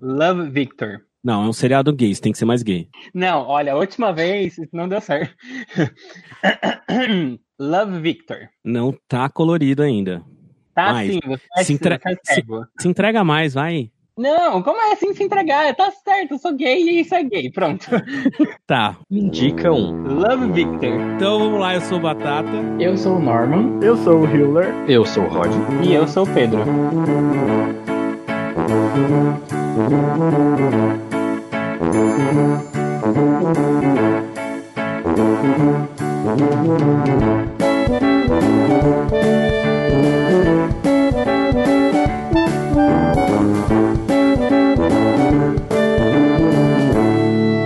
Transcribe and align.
Love 0.00 0.50
Victor. 0.50 1.00
Não, 1.22 1.44
é 1.44 1.48
um 1.48 1.52
seriado 1.52 1.92
gay, 1.92 2.14
você 2.14 2.20
tem 2.20 2.32
que 2.32 2.38
ser 2.38 2.44
mais 2.44 2.62
gay. 2.62 2.88
Não, 3.12 3.42
olha, 3.46 3.72
a 3.72 3.76
última 3.76 4.12
vez 4.12 4.56
isso 4.56 4.70
não 4.72 4.88
deu 4.88 5.00
certo. 5.00 5.34
Love 7.58 8.00
Victor. 8.00 8.48
Não 8.64 8.94
tá 9.08 9.28
colorido 9.28 9.82
ainda. 9.82 10.22
Tá 10.74 10.92
Mais. 10.92 11.10
sim, 11.12 11.20
você 11.26 11.42
é, 11.56 11.64
Se 11.64 11.72
entre- 11.72 11.94
é 11.96 12.16
cego. 12.24 12.64
Se 12.80 12.86
entrega 12.88 13.24
mais, 13.24 13.52
vai. 13.54 13.90
Não, 14.16 14.62
como 14.62 14.80
é 14.80 14.92
assim 14.92 15.12
se 15.14 15.22
entregar? 15.22 15.74
Tá 15.76 15.90
certo, 15.92 16.32
eu 16.32 16.38
sou 16.38 16.52
gay 16.54 16.82
e 16.82 17.00
isso 17.00 17.14
é 17.14 17.22
gay. 17.22 17.50
Pronto. 17.50 17.86
Tá. 18.66 18.96
Me 19.10 19.20
indica 19.20 19.72
um. 19.72 20.02
Love 20.20 20.52
Victor. 20.52 21.00
Então 21.16 21.38
vamos 21.38 21.58
lá, 21.60 21.74
eu 21.74 21.80
sou 21.80 21.98
o 21.98 22.00
Batata. 22.00 22.50
Eu 22.78 22.96
sou 22.96 23.16
o 23.16 23.20
Norman. 23.20 23.80
Eu 23.82 23.96
sou 23.96 24.20
o 24.20 24.24
Hiller. 24.26 24.72
Eu 24.88 25.04
sou 25.06 25.24
o 25.24 25.28
Rod. 25.28 25.50
E 25.84 25.92
eu 25.94 26.06
sou 26.06 26.24
o 26.24 26.34
Pedro. 26.34 26.60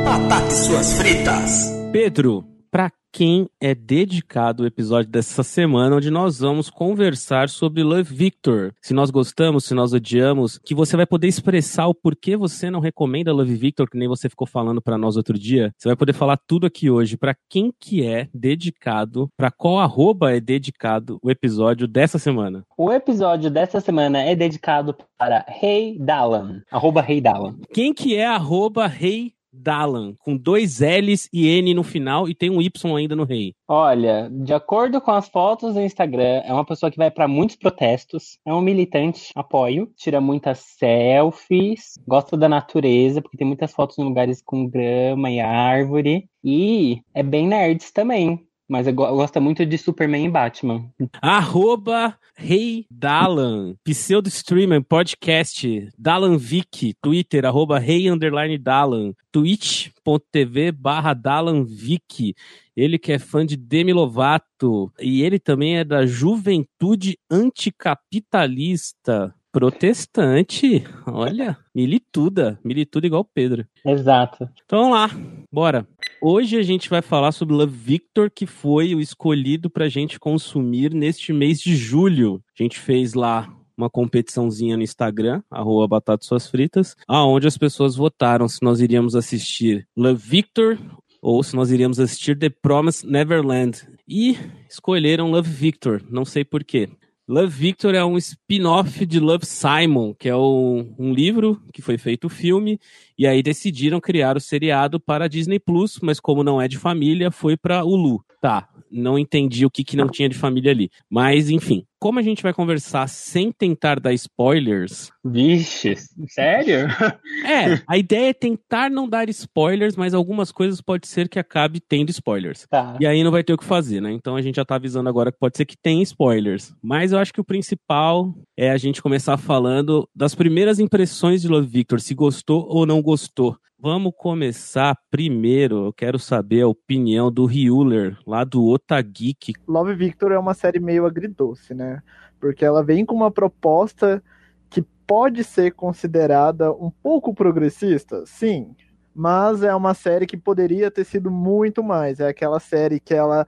Batata 0.05 0.51
suas 0.51 0.93
fritas. 0.95 1.73
Pedro, 1.93 2.52
pra 2.73 2.91
quem 3.13 3.47
é 3.61 3.75
dedicado 3.75 4.63
o 4.63 4.67
episódio 4.67 5.11
dessa 5.11 5.43
semana, 5.43 5.97
onde 5.97 6.11
nós 6.11 6.39
vamos 6.39 6.71
conversar 6.71 7.51
sobre 7.51 7.83
Love 7.83 8.15
Victor. 8.15 8.73
Se 8.81 8.95
nós 8.95 9.11
gostamos, 9.11 9.67
se 9.67 9.75
nós 9.75 9.93
odiamos, 9.93 10.59
que 10.65 10.75
você 10.75 10.97
vai 10.97 11.05
poder 11.05 11.29
expressar 11.29 11.87
o 11.87 11.95
porquê 11.95 12.35
você 12.35 12.71
não 12.71 12.81
recomenda 12.81 13.31
Love 13.31 13.55
Victor, 13.55 13.91
que 13.91 13.99
nem 13.99 14.09
você 14.09 14.31
ficou 14.31 14.47
falando 14.47 14.81
pra 14.81 14.97
nós 14.97 15.19
outro 15.19 15.39
dia. 15.39 15.71
Você 15.77 15.91
vai 15.91 15.97
poder 15.97 16.15
falar 16.15 16.39
tudo 16.39 16.67
aqui 16.67 16.89
hoje. 16.89 17.19
Pra 17.19 17.37
quem 17.51 17.71
que 17.79 18.03
é 18.03 18.31
dedicado, 18.33 19.29
pra 19.37 19.51
qual 19.51 19.79
arroba 19.79 20.35
é 20.35 20.41
dedicado 20.41 21.19
o 21.23 21.31
episódio 21.31 21.87
dessa 21.87 22.19
semana? 22.19 22.65
O 22.79 22.91
episódio 22.91 23.51
dessa 23.51 23.81
semana 23.81 24.23
é 24.23 24.35
dedicado 24.35 24.97
para 25.19 25.45
Rei 25.47 25.99
Dalan. 25.99 26.63
Arroba 26.71 27.03
Rei 27.03 27.21
Dalan. 27.21 27.57
Quem 27.75 27.93
que 27.93 28.17
é 28.17 28.25
arroba 28.25 28.87
Rei 28.87 29.35
Dalan, 29.53 30.15
com 30.19 30.37
dois 30.37 30.81
L's 30.81 31.29
e 31.33 31.49
N 31.49 31.75
no 31.75 31.83
final 31.83 32.29
e 32.29 32.35
tem 32.35 32.51
um 32.51 32.63
Y 32.63 32.97
ainda 32.97 33.15
no 33.15 33.25
Rei. 33.25 33.55
Olha, 33.69 34.31
de 34.31 34.55
acordo 34.55 35.01
com 35.01 35.11
as 35.11 35.29
fotos 35.29 35.75
do 35.75 35.81
Instagram, 35.81 36.43
é 36.45 36.53
uma 36.53 36.65
pessoa 36.65 36.91
que 36.91 36.97
vai 36.97 37.11
para 37.11 37.29
muitos 37.29 37.57
protestos, 37.57 38.39
é 38.47 38.53
um 38.53 38.61
militante, 38.61 39.31
apoio, 39.35 39.91
tira 39.97 40.21
muitas 40.21 40.61
selfies, 40.79 41.99
gosta 42.07 42.37
da 42.37 42.49
natureza, 42.49 43.21
porque 43.21 43.37
tem 43.37 43.47
muitas 43.47 43.73
fotos 43.73 43.99
em 43.99 44.05
lugares 44.05 44.43
com 44.43 44.69
grama 44.69 45.31
e 45.31 45.41
árvore, 45.41 46.29
e 46.43 47.01
é 47.15 47.23
bem 47.23 47.47
nerds 47.47 47.91
também. 47.91 48.45
Mas 48.69 48.87
eu 48.87 48.95
go- 48.95 49.09
gosta 49.15 49.41
muito 49.41 49.67
de 49.67 49.77
Superman 49.77 50.25
e 50.27 50.31
Batman. 50.31 50.89
Arroba 51.21 52.17
Rei 52.35 52.87
Dalan, 52.91 53.75
pseudo 53.85 54.29
streamer, 54.29 54.83
podcast, 54.83 55.89
Dalan 55.99 56.39
Vic, 56.39 56.95
Twitter, 57.03 57.45
arroba 57.45 57.79
Rei 57.79 58.09
Underline 58.09 58.57
Dalan, 58.57 59.13
twitch.tv 59.31 60.73
barra 60.73 61.13
Dalan 61.13 61.65
Vic. 61.65 62.35
Ele 62.75 62.99
que 62.99 63.13
é 63.13 63.19
fã 63.19 63.45
de 63.45 63.57
Demi 63.57 63.93
Lovato 63.93 64.91
e 64.99 65.23
ele 65.23 65.39
também 65.39 65.77
é 65.77 65.85
da 65.85 66.07
Juventude 66.07 67.19
Anticapitalista. 67.31 69.35
Protestante, 69.53 70.83
olha, 71.07 71.59
milituda, 71.75 72.59
milituda 72.65 73.07
igual 73.07 73.21
o 73.21 73.29
Pedro. 73.35 73.67
Exato. 73.85 74.49
Então 74.65 74.91
vamos 74.91 74.97
lá, 74.97 75.11
bora. 75.53 75.87
Hoje 76.25 76.57
a 76.57 76.63
gente 76.63 76.89
vai 76.89 77.03
falar 77.03 77.33
sobre 77.33 77.55
Love 77.55 77.77
Victor, 77.77 78.31
que 78.31 78.47
foi 78.47 78.95
o 78.95 79.01
escolhido 79.01 79.69
pra 79.69 79.89
gente 79.89 80.21
consumir 80.21 80.95
neste 80.95 81.33
mês 81.33 81.61
de 81.61 81.75
julho. 81.75 82.41
A 82.57 82.63
gente 82.63 82.79
fez 82.79 83.13
lá 83.15 83.53
uma 83.77 83.91
competiçãozinha 83.91 84.77
no 84.77 84.85
Instagram, 84.85 85.43
arroba 85.51 85.89
Batata 85.89 86.25
Suas 86.25 86.47
Fritas, 86.47 86.95
aonde 87.09 87.49
as 87.49 87.59
pessoas 87.59 87.97
votaram 87.97 88.47
se 88.47 88.63
nós 88.63 88.81
iríamos 88.81 89.17
assistir 89.17 89.89
Love 89.97 90.23
Victor 90.25 90.79
ou 91.21 91.43
se 91.43 91.57
nós 91.57 91.73
iríamos 91.73 91.99
assistir 91.99 92.39
The 92.39 92.51
Promised 92.51 93.05
Neverland. 93.11 93.81
E 94.07 94.37
escolheram 94.71 95.31
Love 95.31 95.51
Victor, 95.51 96.03
não 96.09 96.25
sei 96.25 96.45
porquê. 96.45 96.89
Love 97.29 97.53
Victor 97.57 97.95
é 97.95 98.05
um 98.05 98.19
spin-off 98.19 99.07
de 99.07 99.19
Love 99.21 99.47
Simon, 99.47 100.13
que 100.13 100.29
é 100.29 100.35
o- 100.37 100.85
um 100.99 101.13
livro 101.15 101.63
que 101.73 101.81
foi 101.81 101.97
feito 101.97 102.29
filme, 102.29 102.79
e 103.19 103.27
aí 103.27 103.43
decidiram 103.43 104.01
criar 104.01 104.37
o 104.37 104.41
seriado 104.41 104.99
para 105.01 105.25
a 105.27 105.29
Disney 105.29 105.59
Plus, 105.59 105.99
mas 106.03 106.21
como 106.21 106.43
não 106.43 106.61
é 106.61 106.69
de 106.69 106.79
família, 106.79 107.31
foi 107.31 107.57
para 107.57 107.85
Hulu. 107.85 108.25
Tá, 108.41 108.69
não 108.91 109.19
entendi 109.19 109.65
o 109.65 109.71
que, 109.71 109.85
que 109.85 109.97
não 109.97 110.09
tinha 110.09 110.29
de 110.29 110.37
família 110.37 110.73
ali. 110.73 110.91
Mas, 111.09 111.49
enfim, 111.49 111.85
como 111.99 112.19
a 112.19 112.23
gente 112.23 112.43
vai 112.43 112.53
conversar 112.53 113.09
sem 113.09 113.53
tentar 113.53 114.01
dar 114.01 114.13
spoilers, 114.13 115.13
Vixe, 115.25 115.95
sério? 116.27 116.89
é, 117.47 117.81
a 117.87 117.97
ideia 117.97 118.31
é 118.31 118.33
tentar 118.33 118.91
não 118.91 119.09
dar 119.09 119.29
spoilers, 119.29 119.95
mas 119.97 120.13
algumas 120.13 120.51
coisas 120.51 120.81
pode 120.81 121.07
ser 121.07 121.29
que 121.29 121.39
acabe 121.39 121.79
tendo 121.79 122.11
spoilers. 122.11 122.67
Tá. 122.69 122.97
E 123.01 123.07
aí 123.07 123.23
não 123.23 123.31
vai 123.31 123.45
ter 123.45 123.53
o 123.53 123.57
que 123.57 123.65
fazer, 123.65 124.01
né? 124.01 124.11
Então 124.11 124.35
a 124.35 124.43
gente 124.43 124.57
já 124.57 124.65
tá 124.65 124.75
avisando 124.75 125.09
agora 125.09 125.31
que 125.31 125.39
pode 125.39 125.57
ser 125.57 125.65
que 125.65 125.77
tenha 125.77 126.03
spoilers. 126.03 126.75
Mas 126.83 127.13
eu 127.13 127.19
acho 127.19 127.33
que 127.33 127.41
o 127.41 127.45
principal 127.45 128.35
é 128.57 128.71
a 128.71 128.77
gente 128.77 129.01
começar 129.01 129.37
falando 129.37 130.09
das 130.15 130.35
primeiras 130.35 130.81
impressões 130.81 131.41
de 131.41 131.49
Love 131.49 131.69
Victor, 131.69 132.01
se 132.01 132.15
gostou 132.15 132.67
ou 132.69 132.85
não 132.85 133.01
gostou. 133.03 133.57
Vamos 133.79 134.13
começar 134.17 134.97
primeiro. 135.11 135.87
Eu 135.87 135.93
quero 135.93 136.19
saber 136.19 136.63
a 136.63 136.69
opinião 136.69 137.33
do 137.33 137.51
Hewler, 137.51 138.17
lá 138.25 138.45
do 138.45 138.65
Otageek. 138.69 139.55
Love 139.67 139.95
Victor 139.95 140.31
é 140.31 140.39
uma 140.39 140.55
série 140.55 140.79
meio 140.79 141.05
agridoce, 141.05 141.75
né? 141.75 142.01
Porque 142.39 142.65
ela 142.65 142.85
vem 142.85 143.05
com 143.05 143.15
uma 143.15 143.31
proposta 143.31 144.23
que 144.71 144.83
pode 145.05 145.43
ser 145.43 145.73
considerada 145.73 146.73
um 146.73 146.91
pouco 146.91 147.35
progressista, 147.35 148.25
sim. 148.25 148.77
Mas 149.13 149.65
é 149.65 149.75
uma 149.75 149.95
série 149.95 150.27
que 150.27 150.37
poderia 150.37 150.91
ter 150.91 151.05
sido 151.05 151.31
muito 151.31 151.83
mais. 151.83 152.21
É 152.21 152.29
aquela 152.29 152.61
série 152.61 153.01
que 153.01 153.13
ela 153.13 153.45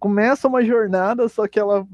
começa 0.00 0.48
uma 0.48 0.64
jornada, 0.64 1.28
só 1.28 1.46
que 1.46 1.60
ela 1.60 1.86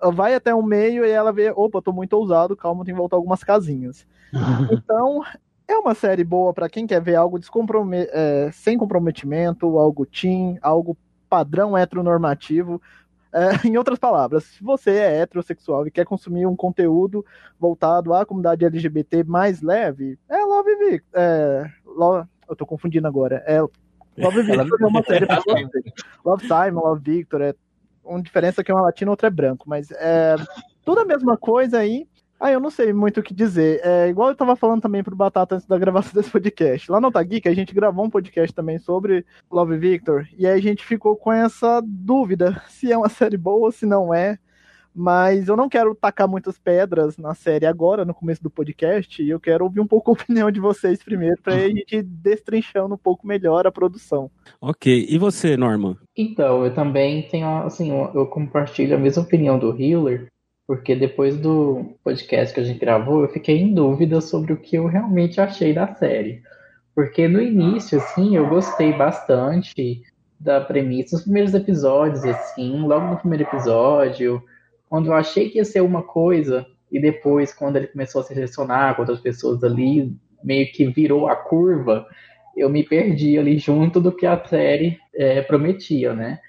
ela 0.00 0.12
vai 0.12 0.34
até 0.34 0.54
o 0.54 0.62
meio 0.62 1.04
e 1.04 1.10
ela 1.10 1.32
vê, 1.32 1.50
opa, 1.50 1.82
tô 1.82 1.92
muito 1.92 2.12
ousado, 2.14 2.56
calma, 2.56 2.84
tem 2.84 2.94
que 2.94 2.98
voltar 2.98 3.16
algumas 3.16 3.42
casinhas. 3.44 4.06
Então, 4.72 5.22
é 5.68 5.76
uma 5.76 5.94
série 5.94 6.24
boa 6.24 6.52
para 6.54 6.68
quem 6.68 6.86
quer 6.86 7.00
ver 7.00 7.14
algo 7.14 7.38
descomprome 7.38 8.08
é, 8.10 8.50
sem 8.52 8.78
comprometimento, 8.78 9.78
algo 9.78 10.06
teen, 10.06 10.58
algo 10.62 10.96
padrão 11.28 11.76
heteronormativo. 11.76 12.80
É, 13.30 13.50
em 13.68 13.76
outras 13.76 13.98
palavras, 13.98 14.44
se 14.44 14.64
você 14.64 14.92
é 14.92 15.20
heterossexual 15.20 15.86
e 15.86 15.90
quer 15.90 16.06
consumir 16.06 16.46
um 16.46 16.56
conteúdo 16.56 17.24
voltado 17.60 18.14
à 18.14 18.24
comunidade 18.24 18.64
LGBT 18.64 19.22
mais 19.24 19.60
leve, 19.60 20.18
é 20.28 20.38
Love 20.38 20.74
Victor. 20.76 21.20
É, 21.20 21.70
eu 22.48 22.56
tô 22.56 22.64
confundindo 22.64 23.06
agora. 23.06 23.44
É, 23.46 23.60
Love 23.60 24.42
Victor 24.42 24.66
é 24.80 24.86
uma 24.86 25.02
série 25.02 25.26
pra 25.26 25.40
você. 25.40 25.68
Love 26.24 26.46
Simon, 26.46 26.80
Love 26.80 27.02
Victor, 27.02 27.42
é 27.42 27.54
uma 28.02 28.22
diferença 28.22 28.64
que 28.64 28.72
uma 28.72 28.80
latina, 28.80 29.10
outra 29.10 29.26
é 29.26 29.30
branco, 29.30 29.68
mas 29.68 29.90
é 29.90 30.34
tudo 30.82 31.02
a 31.02 31.04
mesma 31.04 31.36
coisa 31.36 31.78
aí. 31.78 32.07
Ah, 32.40 32.52
eu 32.52 32.60
não 32.60 32.70
sei 32.70 32.92
muito 32.92 33.18
o 33.18 33.22
que 33.22 33.34
dizer. 33.34 33.80
É 33.82 34.08
igual 34.08 34.28
eu 34.28 34.36
tava 34.36 34.54
falando 34.54 34.80
também 34.80 35.02
pro 35.02 35.16
Batata 35.16 35.56
antes 35.56 35.66
da 35.66 35.76
gravação 35.76 36.12
desse 36.14 36.30
podcast. 36.30 36.90
Lá 36.90 37.00
no 37.00 37.08
Otageek, 37.08 37.48
a 37.48 37.54
gente 37.54 37.74
gravou 37.74 38.04
um 38.04 38.10
podcast 38.10 38.54
também 38.54 38.78
sobre 38.78 39.26
Love 39.50 39.76
Victor, 39.76 40.28
e 40.36 40.46
aí 40.46 40.58
a 40.58 40.62
gente 40.62 40.84
ficou 40.84 41.16
com 41.16 41.32
essa 41.32 41.82
dúvida 41.84 42.62
se 42.68 42.92
é 42.92 42.96
uma 42.96 43.08
série 43.08 43.36
boa 43.36 43.66
ou 43.66 43.72
se 43.72 43.84
não 43.84 44.14
é. 44.14 44.38
Mas 44.94 45.46
eu 45.46 45.56
não 45.56 45.68
quero 45.68 45.94
tacar 45.94 46.26
muitas 46.26 46.58
pedras 46.58 47.16
na 47.16 47.32
série 47.32 47.66
agora, 47.66 48.04
no 48.04 48.14
começo 48.14 48.42
do 48.42 48.50
podcast, 48.50 49.22
e 49.22 49.30
eu 49.30 49.38
quero 49.38 49.64
ouvir 49.64 49.78
um 49.80 49.86
pouco 49.86 50.10
a 50.10 50.14
opinião 50.14 50.50
de 50.50 50.58
vocês 50.58 51.02
primeiro, 51.02 51.40
pra 51.40 51.54
a 51.54 51.68
gente 51.68 51.96
ir 51.96 52.02
destrinchando 52.02 52.94
um 52.94 52.98
pouco 52.98 53.26
melhor 53.26 53.66
a 53.66 53.70
produção. 53.70 54.30
Ok, 54.60 55.06
e 55.08 55.18
você, 55.18 55.56
Norman? 55.56 55.96
Então, 56.16 56.64
eu 56.64 56.74
também 56.74 57.22
tenho, 57.28 57.46
assim, 57.64 57.90
eu 57.90 58.10
eu 58.12 58.26
compartilho 58.26 58.96
a 58.96 58.98
mesma 58.98 59.22
opinião 59.22 59.56
do 59.56 59.70
Healer, 59.80 60.26
porque 60.68 60.94
depois 60.94 61.34
do 61.38 61.96
podcast 62.04 62.52
que 62.52 62.60
a 62.60 62.62
gente 62.62 62.78
gravou, 62.78 63.22
eu 63.22 63.28
fiquei 63.30 63.56
em 63.56 63.72
dúvida 63.72 64.20
sobre 64.20 64.52
o 64.52 64.56
que 64.58 64.76
eu 64.76 64.86
realmente 64.86 65.40
achei 65.40 65.72
da 65.72 65.94
série. 65.94 66.42
Porque 66.94 67.26
no 67.26 67.40
início, 67.40 67.96
assim, 67.96 68.36
eu 68.36 68.46
gostei 68.46 68.92
bastante 68.92 70.02
da 70.38 70.60
premissa, 70.60 71.16
nos 71.16 71.22
primeiros 71.22 71.54
episódios, 71.54 72.22
assim, 72.22 72.86
logo 72.86 73.06
no 73.06 73.16
primeiro 73.16 73.44
episódio, 73.44 74.42
quando 74.90 75.06
eu 75.06 75.14
achei 75.14 75.48
que 75.48 75.56
ia 75.56 75.64
ser 75.64 75.80
uma 75.80 76.02
coisa, 76.02 76.66
e 76.92 77.00
depois, 77.00 77.54
quando 77.54 77.76
ele 77.76 77.86
começou 77.86 78.20
a 78.20 78.24
se 78.24 78.34
relacionar 78.34 78.94
com 78.94 79.00
outras 79.00 79.20
pessoas 79.20 79.64
ali, 79.64 80.14
meio 80.44 80.70
que 80.70 80.86
virou 80.88 81.28
a 81.28 81.34
curva, 81.34 82.06
eu 82.54 82.68
me 82.68 82.84
perdi 82.84 83.38
ali 83.38 83.56
junto 83.56 84.02
do 84.02 84.12
que 84.12 84.26
a 84.26 84.38
série 84.44 84.98
é, 85.14 85.40
prometia, 85.40 86.12
né? 86.12 86.40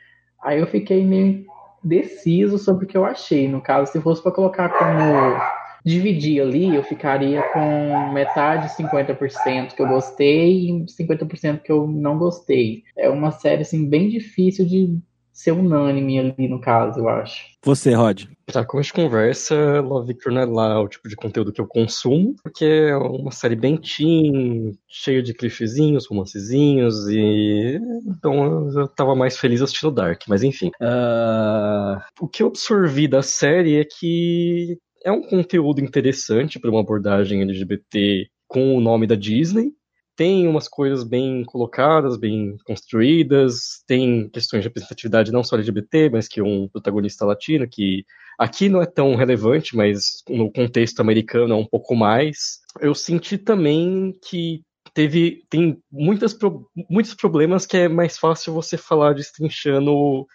Aí 0.44 0.60
eu 0.60 0.68
fiquei 0.68 1.06
meio 1.06 1.46
deciso 1.84 2.58
sobre 2.58 2.86
o 2.86 2.88
que 2.88 2.98
eu 2.98 3.06
achei. 3.06 3.48
No 3.48 3.62
caso, 3.62 3.92
se 3.92 4.02
fosse 4.02 4.22
para 4.22 4.32
colocar 4.32 4.70
como 4.70 5.40
dividir 5.86 6.42
ali, 6.42 6.76
eu 6.76 6.84
ficaria 6.84 7.42
com 7.54 8.12
metade 8.12 8.70
50% 8.76 9.74
que 9.74 9.82
eu 9.82 9.88
gostei 9.88 10.70
e 10.70 10.86
50% 10.86 11.62
que 11.62 11.72
eu 11.72 11.88
não 11.88 12.18
gostei. 12.18 12.84
É 12.98 13.10
uma 13.10 13.32
série 13.32 13.62
assim 13.62 13.88
bem 13.88 14.10
difícil 14.10 14.66
de 14.66 15.00
ser 15.40 15.54
unânime 15.54 16.20
ali 16.20 16.50
no 16.50 16.60
caso, 16.60 17.00
eu 17.00 17.08
acho. 17.08 17.46
Você, 17.64 17.94
Rod. 17.94 18.26
Pra 18.46 18.66
como 18.66 18.82
a 18.82 18.84
gente 18.84 18.94
conversa, 18.94 19.80
Love 19.80 20.08
Victor 20.08 20.34
não 20.34 20.42
é 20.42 20.46
lá 20.46 20.82
o 20.82 20.90
tipo 20.90 21.08
de 21.08 21.16
conteúdo 21.16 21.54
que 21.54 21.62
eu 21.62 21.68
consumo, 21.68 22.36
porque 22.44 22.66
é 22.66 22.96
uma 22.98 23.32
série 23.32 23.56
bem 23.56 23.78
teen, 23.78 24.78
cheia 24.86 25.24
de 25.24 25.34
clichêzinhos, 25.34 26.08
romancezinhos, 26.08 27.08
e 27.08 27.80
então 28.06 28.70
eu 28.78 28.88
tava 28.90 29.16
mais 29.16 29.38
feliz 29.38 29.62
assistindo 29.62 29.92
Dark, 29.92 30.24
mas 30.28 30.44
enfim. 30.44 30.72
Uh... 30.82 32.02
O 32.20 32.28
que 32.28 32.44
eu 32.44 32.48
absorvi 32.48 33.08
da 33.08 33.22
série 33.22 33.80
é 33.80 33.86
que 33.86 34.78
é 35.06 35.12
um 35.12 35.22
conteúdo 35.22 35.80
interessante 35.80 36.60
para 36.60 36.70
uma 36.70 36.82
abordagem 36.82 37.42
LGBT 37.44 38.28
com 38.46 38.76
o 38.76 38.82
nome 38.82 39.08
da 39.08 39.16
Disney, 39.16 39.72
tem 40.20 40.46
umas 40.50 40.68
coisas 40.68 41.06
bem 41.06 41.46
colocadas, 41.46 42.18
bem 42.18 42.58
construídas, 42.66 43.82
tem 43.88 44.28
questões 44.28 44.62
de 44.62 44.68
representatividade 44.68 45.32
não 45.32 45.46
só 45.46 45.56
LGBT, 45.56 46.10
mas 46.10 46.28
que 46.28 46.42
um 46.42 46.68
protagonista 46.68 47.24
latino, 47.24 47.66
que 47.66 48.04
aqui 48.38 48.68
não 48.68 48.82
é 48.82 48.86
tão 48.86 49.16
relevante, 49.16 49.78
mas 49.78 50.22
no 50.28 50.52
contexto 50.52 51.00
americano 51.00 51.54
é 51.54 51.56
um 51.56 51.66
pouco 51.66 51.96
mais. 51.96 52.60
Eu 52.82 52.94
senti 52.94 53.38
também 53.38 54.14
que 54.22 54.62
teve 54.94 55.46
tem 55.50 55.82
muitas, 55.90 56.38
muitos 56.90 57.14
problemas 57.14 57.66
que 57.66 57.78
é 57.78 57.88
mais 57.88 58.18
fácil 58.18 58.54
você 58.54 58.76
falar 58.76 59.14
destrinchando 59.14 60.28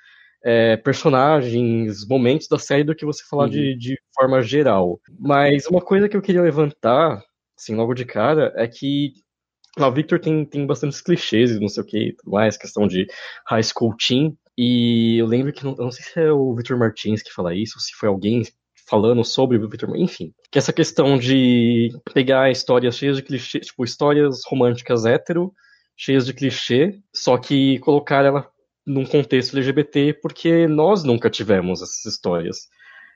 é, 0.43 0.79
personagens, 0.79 2.09
momentos 2.09 2.49
da 2.49 2.59
série 2.59 2.85
do 2.85 2.97
que 2.97 3.05
você 3.05 3.23
falar 3.29 3.45
uhum. 3.45 3.51
de, 3.51 3.77
de 3.77 3.99
forma 4.15 4.41
geral. 4.41 4.99
Mas 5.19 5.67
uma 5.67 5.83
coisa 5.83 6.09
que 6.09 6.17
eu 6.17 6.23
queria 6.23 6.41
levantar, 6.41 7.23
assim, 7.55 7.75
logo 7.75 7.93
de 7.93 8.07
cara, 8.07 8.51
é 8.57 8.67
que 8.67 9.23
o 9.79 9.93
Victor 9.93 10.21
tem, 10.21 10.45
tem 10.45 10.67
bastantes 10.67 11.01
clichês, 11.01 11.59
não 11.61 11.69
sei 11.69 11.83
o 11.83 11.87
que, 11.87 12.13
tudo 12.13 12.31
mais, 12.31 12.57
questão 12.57 12.87
de 12.87 13.07
high 13.47 13.63
school 13.63 13.95
teen. 13.97 14.37
E 14.57 15.19
eu 15.19 15.27
lembro 15.27 15.53
que, 15.53 15.65
não, 15.65 15.75
não 15.75 15.91
sei 15.91 16.05
se 16.05 16.21
é 16.21 16.31
o 16.31 16.55
Victor 16.55 16.79
Martins 16.79 17.23
que 17.23 17.33
fala 17.33 17.55
isso, 17.55 17.75
ou 17.77 17.81
se 17.81 17.93
foi 17.95 18.09
alguém 18.09 18.43
falando 18.89 19.25
sobre 19.25 19.57
o 19.57 19.69
Victor 19.69 19.97
enfim. 19.97 20.33
Que 20.51 20.59
essa 20.59 20.73
questão 20.73 21.19
de 21.19 21.91
pegar 22.13 22.51
histórias 22.51 22.97
cheias 22.97 23.17
de 23.17 23.23
clichês, 23.23 23.67
tipo, 23.67 23.85
histórias 23.85 24.43
românticas 24.47 25.05
hétero, 25.05 25.53
cheias 25.97 26.27
de 26.27 26.33
clichê, 26.33 27.01
só 27.13 27.37
que 27.37 27.79
colocar 27.81 28.25
ela 28.25 28.49
num 28.87 29.05
contexto 29.05 29.57
LGBT, 29.57 30.15
porque 30.23 30.67
nós 30.69 31.03
nunca 31.03 31.31
tivemos 31.31 31.83
essas 31.83 32.05
histórias. 32.05 32.69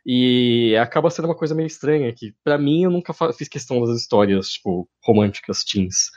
E 0.04 0.74
acaba 0.76 1.10
sendo 1.10 1.26
uma 1.26 1.36
coisa 1.36 1.54
meio 1.54 1.66
estranha, 1.66 2.12
que 2.16 2.34
para 2.42 2.56
mim 2.56 2.84
eu 2.84 2.90
nunca 2.90 3.12
fiz 3.32 3.48
questão 3.48 3.80
das 3.84 4.00
histórias, 4.00 4.48
tipo, 4.48 4.88
românticas 5.04 5.62
teens 5.64 6.08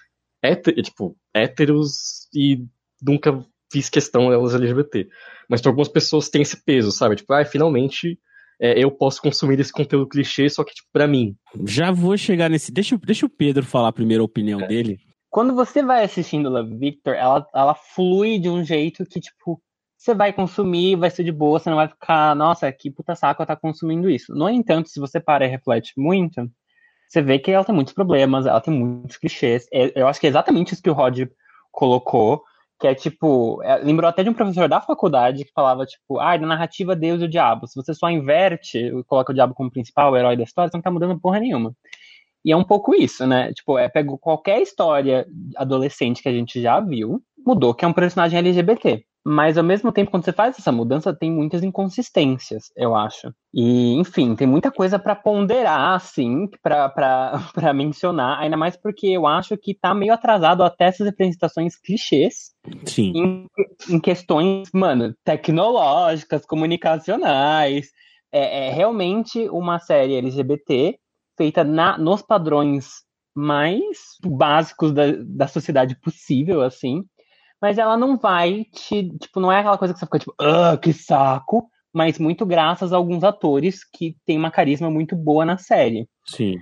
héter, 0.41 0.73
tipo, 0.81 1.15
héteros 1.33 2.27
e 2.33 2.65
nunca 3.01 3.43
fiz 3.71 3.89
questão 3.89 4.29
delas 4.29 4.55
LGBT. 4.55 5.07
Mas 5.49 5.61
para 5.61 5.71
algumas 5.71 5.87
pessoas 5.87 6.29
tem 6.29 6.41
esse 6.41 6.63
peso, 6.63 6.91
sabe? 6.91 7.15
Tipo, 7.15 7.33
ah, 7.33 7.45
finalmente 7.45 8.19
é, 8.59 8.77
eu 8.77 8.91
posso 8.91 9.21
consumir 9.21 9.59
esse 9.59 9.71
conteúdo 9.71 10.07
clichê, 10.07 10.47
só 10.49 10.63
que, 10.63 10.73
tipo, 10.73 10.87
pra 10.93 11.07
mim. 11.07 11.35
Já 11.65 11.91
vou 11.91 12.15
chegar 12.15 12.49
nesse. 12.49 12.71
Deixa, 12.71 12.97
deixa 12.97 13.25
o 13.25 13.29
Pedro 13.29 13.65
falar 13.65 13.91
primeiro 13.91 14.23
a 14.23 14.25
opinião 14.25 14.61
é. 14.61 14.67
dele. 14.67 14.99
Quando 15.31 15.55
você 15.55 15.81
vai 15.81 16.03
assistindo 16.03 16.49
Love 16.49 16.77
Victor, 16.77 17.15
ela, 17.15 17.47
ela 17.55 17.73
flui 17.73 18.37
de 18.37 18.49
um 18.49 18.63
jeito 18.63 19.05
que, 19.05 19.19
tipo, 19.19 19.61
você 19.97 20.13
vai 20.13 20.33
consumir, 20.33 20.95
vai 20.95 21.09
ser 21.09 21.23
de 21.23 21.31
boa, 21.31 21.57
você 21.57 21.69
não 21.69 21.77
vai 21.77 21.87
ficar, 21.87 22.35
nossa, 22.35 22.71
que 22.71 22.91
puta 22.91 23.15
saco 23.15 23.45
tá 23.45 23.55
consumindo 23.55 24.09
isso. 24.09 24.33
No 24.35 24.49
entanto, 24.49 24.89
se 24.89 24.99
você 24.99 25.19
para 25.19 25.45
e 25.45 25.47
reflete 25.47 25.93
muito, 25.97 26.51
você 27.11 27.21
vê 27.21 27.37
que 27.37 27.51
ela 27.51 27.65
tem 27.65 27.75
muitos 27.75 27.93
problemas, 27.93 28.45
ela 28.45 28.61
tem 28.61 28.73
muitos 28.73 29.17
clichês. 29.17 29.67
É, 29.73 29.91
eu 29.99 30.07
acho 30.07 30.19
que 30.19 30.27
é 30.27 30.29
exatamente 30.29 30.73
isso 30.73 30.81
que 30.81 30.89
o 30.89 30.93
Rod 30.93 31.19
colocou, 31.69 32.41
que 32.79 32.87
é 32.87 32.95
tipo, 32.95 33.61
é, 33.63 33.79
lembrou 33.79 34.07
até 34.07 34.23
de 34.23 34.29
um 34.29 34.33
professor 34.33 34.69
da 34.69 34.79
faculdade 34.79 35.43
que 35.43 35.51
falava, 35.51 35.85
tipo, 35.85 36.19
ah, 36.19 36.37
na 36.37 36.47
narrativa 36.47 36.95
Deus 36.95 37.21
e 37.21 37.25
o 37.25 37.29
diabo. 37.29 37.67
Se 37.67 37.75
você 37.75 37.93
só 37.93 38.09
inverte 38.09 38.77
e 38.77 39.03
coloca 39.03 39.33
o 39.33 39.35
diabo 39.35 39.53
como 39.53 39.69
principal, 39.69 40.13
o 40.13 40.17
herói 40.17 40.37
da 40.37 40.43
história, 40.43 40.71
você 40.71 40.77
não 40.77 40.81
tá 40.81 40.89
mudando 40.89 41.19
porra 41.19 41.41
nenhuma. 41.41 41.75
E 42.45 42.51
é 42.53 42.55
um 42.55 42.63
pouco 42.63 42.95
isso, 42.95 43.27
né? 43.27 43.51
Tipo, 43.53 43.77
é 43.77 43.89
pegou 43.89 44.17
qualquer 44.17 44.61
história 44.61 45.27
adolescente 45.57 46.23
que 46.23 46.29
a 46.29 46.33
gente 46.33 46.61
já 46.61 46.79
viu, 46.79 47.21
mudou 47.45 47.73
que 47.73 47.83
é 47.83 47.87
um 47.89 47.93
personagem 47.93 48.39
LGBT. 48.39 49.05
Mas 49.23 49.55
ao 49.55 49.63
mesmo 49.63 49.91
tempo, 49.91 50.09
quando 50.09 50.25
você 50.25 50.33
faz 50.33 50.57
essa 50.57 50.71
mudança, 50.71 51.13
tem 51.13 51.31
muitas 51.31 51.61
inconsistências, 51.61 52.71
eu 52.75 52.95
acho. 52.95 53.31
E, 53.53 53.93
enfim, 53.93 54.35
tem 54.35 54.47
muita 54.47 54.71
coisa 54.71 54.97
para 54.97 55.15
ponderar, 55.15 55.93
assim, 55.93 56.47
para 56.63 56.91
mencionar, 57.75 58.39
ainda 58.39 58.57
mais 58.57 58.75
porque 58.75 59.07
eu 59.07 59.27
acho 59.27 59.55
que 59.57 59.75
tá 59.75 59.93
meio 59.93 60.13
atrasado 60.13 60.63
até 60.63 60.85
essas 60.85 61.05
representações 61.05 61.75
clichês. 61.75 62.51
Sim. 62.85 63.13
Em, 63.15 63.47
em 63.89 63.99
questões, 63.99 64.69
mano, 64.73 65.13
tecnológicas, 65.23 66.45
comunicacionais. 66.45 67.89
É, 68.33 68.67
é 68.67 68.71
realmente 68.71 69.49
uma 69.49 69.77
série 69.77 70.15
LGBT 70.15 70.97
feita 71.37 71.63
na, 71.63 71.97
nos 71.97 72.21
padrões 72.21 73.01
mais 73.35 73.97
básicos 74.25 74.91
da, 74.91 75.03
da 75.25 75.47
sociedade 75.47 75.99
possível, 76.01 76.61
assim 76.61 77.03
mas 77.61 77.77
ela 77.77 77.95
não 77.95 78.17
vai 78.17 78.65
te. 78.65 79.15
Tipo, 79.19 79.39
não 79.39 79.51
é 79.51 79.59
aquela 79.59 79.77
coisa 79.77 79.93
que 79.93 79.99
você 79.99 80.05
fica 80.05 80.19
tipo, 80.19 80.33
ah, 80.39 80.77
que 80.77 80.91
saco, 80.91 81.69
mas 81.93 82.17
muito 82.17 82.45
graças 82.45 82.91
a 82.91 82.97
alguns 82.97 83.23
atores 83.23 83.83
que 83.83 84.15
têm 84.25 84.37
uma 84.37 84.51
carisma 84.51 84.89
muito 84.89 85.15
boa 85.15 85.45
na 85.45 85.57
série. 85.57 86.07
Sim. 86.25 86.59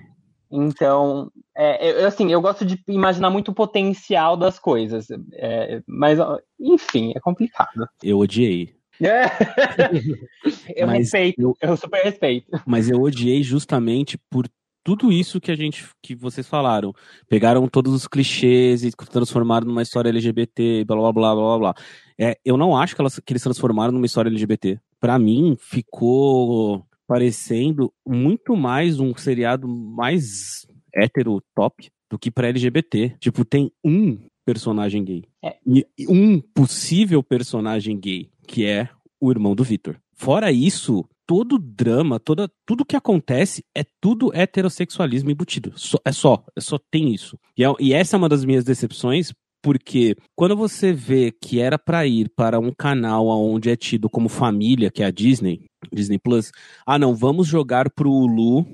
Então, 0.52 1.32
é, 1.56 2.04
eu, 2.04 2.08
assim, 2.08 2.32
eu 2.32 2.42
gosto 2.42 2.66
de 2.66 2.82
imaginar 2.88 3.30
muito 3.30 3.52
o 3.52 3.54
potencial 3.54 4.36
das 4.36 4.58
coisas. 4.58 5.08
É, 5.34 5.82
mas, 5.88 6.18
enfim, 6.60 7.14
é 7.16 7.20
complicado. 7.20 7.88
Eu 8.04 8.18
odiei. 8.18 8.76
É. 9.00 9.26
eu 10.76 10.88
mas 10.88 11.00
respeito, 11.00 11.42
eu, 11.42 11.56
eu 11.62 11.78
super 11.78 12.04
respeito. 12.04 12.48
Mas 12.66 12.90
eu 12.90 13.02
odiei 13.02 13.44
justamente 13.44 14.18
por 14.30 14.50
tudo 14.84 15.12
isso 15.12 15.40
que 15.40 15.52
a 15.52 15.56
gente 15.56 15.88
que 16.02 16.16
vocês 16.16 16.48
falaram. 16.48 16.94
Pegaram 17.28 17.68
todos 17.68 17.94
os 17.94 18.08
clichês 18.08 18.84
e 18.84 18.92
transformaram 18.92 19.68
numa 19.68 19.82
história 19.82 20.10
LGBT, 20.10 20.86
blá 20.86 20.98
blá 20.98 21.14
blá 21.14 21.36
blá 21.36 21.58
blá. 21.58 21.74
É, 22.18 22.38
eu 22.44 22.58
não 22.58 22.76
acho 22.76 22.96
que, 22.96 23.02
elas, 23.02 23.20
que 23.20 23.32
eles 23.34 23.44
transformaram 23.44 23.92
numa 23.92 24.06
história 24.06 24.30
LGBT. 24.30 24.80
Para 25.00 25.18
mim, 25.18 25.56
ficou 25.60 26.86
parecendo 27.08 27.92
muito 28.06 28.56
mais 28.56 29.00
um 29.00 29.16
seriado 29.16 29.68
mais 29.68 30.68
hétero 30.94 31.42
top 31.56 31.90
do 32.10 32.20
que 32.20 32.32
para 32.32 32.50
LGBT. 32.50 33.16
Tipo, 33.20 33.46
tem 33.46 33.72
um 33.84 34.18
personagem 34.46 35.04
gay. 35.04 35.24
É. 35.44 35.56
E 35.66 35.86
um 36.08 36.42
possível 36.42 37.22
personagem 37.22 38.00
gay, 38.00 38.30
que 38.48 38.66
é 38.66 38.90
o 39.20 39.32
irmão 39.32 39.56
do 39.56 39.64
Victor. 39.64 40.00
Fora 40.14 40.52
isso, 40.52 41.06
todo 41.30 41.60
drama, 41.60 42.20
toda, 42.20 42.50
tudo 42.66 42.84
que 42.84 42.96
acontece 42.96 43.64
é 43.76 43.86
tudo 44.02 44.32
heterossexualismo 44.34 45.30
embutido. 45.30 45.72
Só, 45.76 46.00
é 46.04 46.12
só, 46.12 46.44
é 46.56 46.60
só 46.60 46.80
tem 46.90 47.14
isso. 47.14 47.38
E, 47.56 47.64
é, 47.64 47.72
e 47.80 47.94
essa 47.94 48.16
é 48.16 48.18
uma 48.18 48.28
das 48.28 48.44
minhas 48.44 48.64
decepções, 48.64 49.32
porque 49.62 50.16
quando 50.36 50.56
você 50.56 50.92
vê 50.92 51.32
que 51.32 51.60
era 51.60 51.78
para 51.78 52.08
ir 52.08 52.32
para 52.36 52.60
um 52.60 52.72
canal 52.76 53.28
onde 53.28 53.70
é 53.70 53.76
tido 53.76 54.10
como 54.10 54.28
família, 54.28 54.90
que 54.90 55.04
é 55.04 55.06
a 55.06 55.12
Disney, 55.12 55.68
Disney 55.94 56.18
Plus, 56.18 56.52
ah 56.84 56.98
não, 56.98 57.14
vamos 57.14 57.46
jogar 57.46 57.92
pro 57.92 58.12
Hulu, 58.12 58.66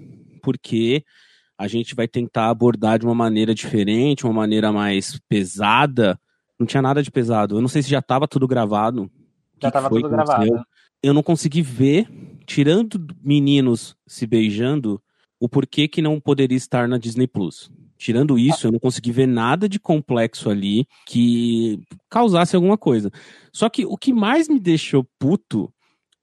porque 0.41 1.03
a 1.57 1.67
gente 1.67 1.93
vai 1.93 2.07
tentar 2.07 2.49
abordar 2.49 2.99
de 2.99 3.05
uma 3.05 3.15
maneira 3.15 3.53
diferente, 3.53 4.23
uma 4.23 4.31
maneira 4.31 4.71
mais 4.71 5.19
pesada. 5.27 6.17
Não 6.57 6.65
tinha 6.65 6.81
nada 6.81 7.03
de 7.03 7.11
pesado. 7.11 7.57
Eu 7.57 7.61
não 7.61 7.67
sei 7.67 7.83
se 7.83 7.89
já 7.89 7.99
estava 7.99 8.29
tudo 8.29 8.47
gravado. 8.47 9.11
Já 9.61 9.67
estava 9.67 9.89
tudo 9.89 10.07
gravado 10.07 10.65
eu 11.05 11.13
não 11.13 11.21
consegui 11.21 11.61
ver, 11.61 12.07
tirando 12.47 12.99
meninos 13.21 13.95
se 14.07 14.25
beijando, 14.25 14.99
o 15.39 15.47
porquê 15.47 15.87
que 15.87 16.01
não 16.01 16.19
poderia 16.19 16.57
estar 16.57 16.87
na 16.87 16.97
Disney 16.97 17.27
Plus. 17.27 17.71
Tirando 17.95 18.39
isso, 18.39 18.65
eu 18.65 18.71
não 18.71 18.79
consegui 18.79 19.11
ver 19.11 19.27
nada 19.27 19.69
de 19.69 19.79
complexo 19.79 20.49
ali 20.49 20.87
que 21.05 21.79
causasse 22.09 22.55
alguma 22.55 22.77
coisa. 22.77 23.11
Só 23.53 23.69
que 23.69 23.85
o 23.85 23.95
que 23.95 24.11
mais 24.11 24.49
me 24.49 24.59
deixou 24.59 25.07
puto 25.19 25.71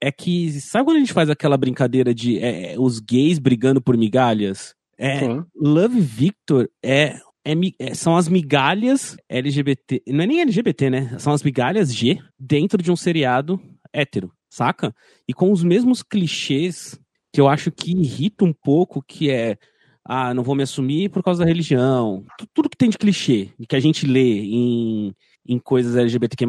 é 0.01 0.11
que, 0.11 0.51
sabe 0.61 0.85
quando 0.85 0.97
a 0.97 1.01
gente 1.01 1.13
faz 1.13 1.31
aquela 1.31 1.57
brincadeira 1.57 2.13
de 2.13 2.41
é, 2.41 2.75
os 2.77 2.99
gays 2.99 3.39
brigando 3.39 3.81
por 3.81 3.97
migalhas? 3.97 4.75
É, 4.99 5.21
Love 5.55 6.01
Victor 6.01 6.69
é, 6.83 7.21
é, 7.45 7.53
é, 7.79 7.95
são 7.95 8.17
as 8.17 8.29
migalhas 8.29 9.17
LGBT. 9.29 10.03
Não 10.09 10.25
é 10.25 10.27
nem 10.27 10.41
LGBT, 10.41 10.91
né? 10.91 11.19
São 11.21 11.33
as 11.33 11.43
migalhas 11.45 11.95
G 11.95 12.19
dentro 12.39 12.83
de 12.83 12.91
um 12.91 12.97
seriado 12.97 13.61
hétero 13.93 14.33
saca? 14.53 14.95
E 15.27 15.33
com 15.33 15.51
os 15.51 15.65
mesmos 15.65 16.03
clichês 16.03 17.01
que 17.33 17.41
eu 17.41 17.49
acho 17.49 17.73
que 17.73 17.93
irrita 17.93 18.45
um 18.45 18.53
pouco, 18.53 19.03
que 19.03 19.31
é 19.31 19.57
ah, 20.05 20.35
não 20.35 20.43
vou 20.43 20.55
me 20.55 20.63
assumir 20.63 21.09
por 21.09 21.23
causa 21.23 21.41
da 21.41 21.49
religião. 21.49 22.25
Tudo 22.53 22.69
que 22.69 22.77
tem 22.77 22.91
de 22.91 22.99
clichê, 22.99 23.49
que 23.67 23.77
a 23.77 23.81
gente 23.81 24.07
lê 24.07 24.43
em, 24.43 25.15
em 25.49 25.59
coisas 25.59 25.97
LGBTQ+, 25.97 26.45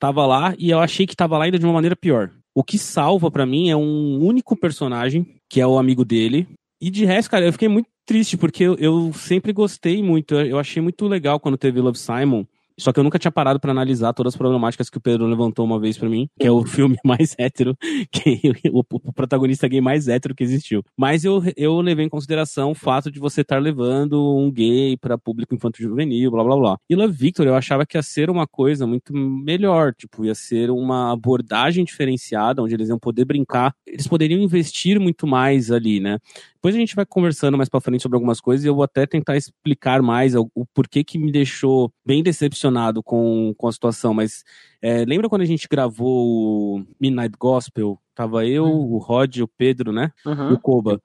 tava 0.00 0.26
lá 0.26 0.54
e 0.58 0.70
eu 0.70 0.80
achei 0.80 1.06
que 1.06 1.14
tava 1.14 1.38
lá 1.38 1.44
ainda 1.44 1.58
de 1.58 1.64
uma 1.64 1.74
maneira 1.74 1.94
pior. 1.94 2.32
O 2.54 2.64
que 2.64 2.78
salva 2.78 3.30
para 3.30 3.46
mim 3.46 3.70
é 3.70 3.76
um 3.76 4.18
único 4.20 4.56
personagem, 4.56 5.24
que 5.48 5.60
é 5.60 5.66
o 5.66 5.78
amigo 5.78 6.04
dele, 6.04 6.48
E 6.80 6.90
de 6.90 7.04
resto, 7.04 7.30
cara, 7.30 7.46
eu 7.46 7.52
fiquei 7.52 7.68
muito 7.68 7.88
triste, 8.06 8.36
porque 8.36 8.64
eu, 8.64 8.74
eu 8.76 9.12
sempre 9.12 9.52
gostei 9.52 10.02
muito. 10.02 10.34
Eu 10.34 10.58
achei 10.58 10.82
muito 10.82 11.06
legal 11.06 11.38
quando 11.38 11.58
teve 11.58 11.80
Love 11.80 11.98
Simon. 11.98 12.44
Só 12.78 12.92
que 12.92 13.00
eu 13.00 13.04
nunca 13.04 13.18
tinha 13.18 13.32
parado 13.32 13.58
para 13.58 13.72
analisar 13.72 14.12
todas 14.12 14.34
as 14.34 14.38
problemáticas 14.38 14.88
que 14.88 14.98
o 14.98 15.00
Pedro 15.00 15.26
levantou 15.26 15.64
uma 15.64 15.80
vez 15.80 15.98
para 15.98 16.08
mim, 16.08 16.28
que 16.38 16.46
é 16.46 16.50
o 16.50 16.64
filme 16.64 16.96
mais 17.04 17.34
hétero, 17.36 17.76
que 18.10 18.40
o, 18.72 18.84
o, 18.88 19.12
protagonista 19.12 19.66
gay 19.66 19.80
mais 19.80 20.06
hétero 20.06 20.34
que 20.34 20.44
existiu. 20.44 20.84
Mas 20.96 21.24
eu, 21.24 21.42
eu 21.56 21.80
levei 21.80 22.06
em 22.06 22.08
consideração 22.08 22.70
o 22.70 22.74
fato 22.74 23.10
de 23.10 23.18
você 23.18 23.40
estar 23.40 23.58
levando 23.58 24.36
um 24.36 24.50
gay 24.50 24.96
para 24.96 25.18
público 25.18 25.54
infantil 25.54 25.88
juvenil, 25.88 26.30
blá 26.30 26.44
blá 26.44 26.56
blá. 26.56 26.78
E 26.88 26.94
Love 26.94 27.12
Victor 27.12 27.46
eu 27.46 27.56
achava 27.56 27.84
que 27.84 27.98
ia 27.98 28.02
ser 28.02 28.30
uma 28.30 28.46
coisa 28.46 28.86
muito 28.86 29.12
melhor, 29.12 29.92
tipo, 29.92 30.24
ia 30.24 30.34
ser 30.34 30.70
uma 30.70 31.12
abordagem 31.12 31.84
diferenciada, 31.84 32.62
onde 32.62 32.74
eles 32.74 32.88
iam 32.88 32.98
poder 32.98 33.24
brincar, 33.24 33.74
eles 33.84 34.06
poderiam 34.06 34.40
investir 34.40 35.00
muito 35.00 35.26
mais 35.26 35.72
ali, 35.72 35.98
né? 35.98 36.18
Depois 36.54 36.74
a 36.74 36.78
gente 36.78 36.94
vai 36.94 37.06
conversando 37.06 37.56
mais 37.56 37.68
para 37.68 37.80
frente 37.80 38.02
sobre 38.02 38.16
algumas 38.16 38.40
coisas 38.40 38.64
e 38.64 38.68
eu 38.68 38.74
vou 38.74 38.82
até 38.82 39.06
tentar 39.06 39.36
explicar 39.36 40.02
mais 40.02 40.34
o, 40.34 40.50
o 40.54 40.66
porquê 40.66 41.04
que 41.04 41.16
me 41.18 41.30
deixou 41.30 41.92
bem 42.04 42.22
decepcionado 42.22 42.67
com, 43.02 43.54
com 43.56 43.68
a 43.68 43.72
situação. 43.72 44.14
Mas 44.14 44.44
é, 44.80 45.04
lembra 45.04 45.28
quando 45.28 45.42
a 45.42 45.46
gente 45.46 45.68
gravou 45.68 46.76
o 46.76 46.86
Midnight 47.00 47.36
Gospel? 47.38 47.98
Tava 48.18 48.44
eu, 48.44 48.64
uhum. 48.64 48.94
o 48.94 48.98
Rod, 48.98 49.38
o 49.38 49.46
Pedro, 49.46 49.92
né? 49.92 50.10
Uhum. 50.26 50.54
O 50.54 50.58
Koba. 50.58 51.00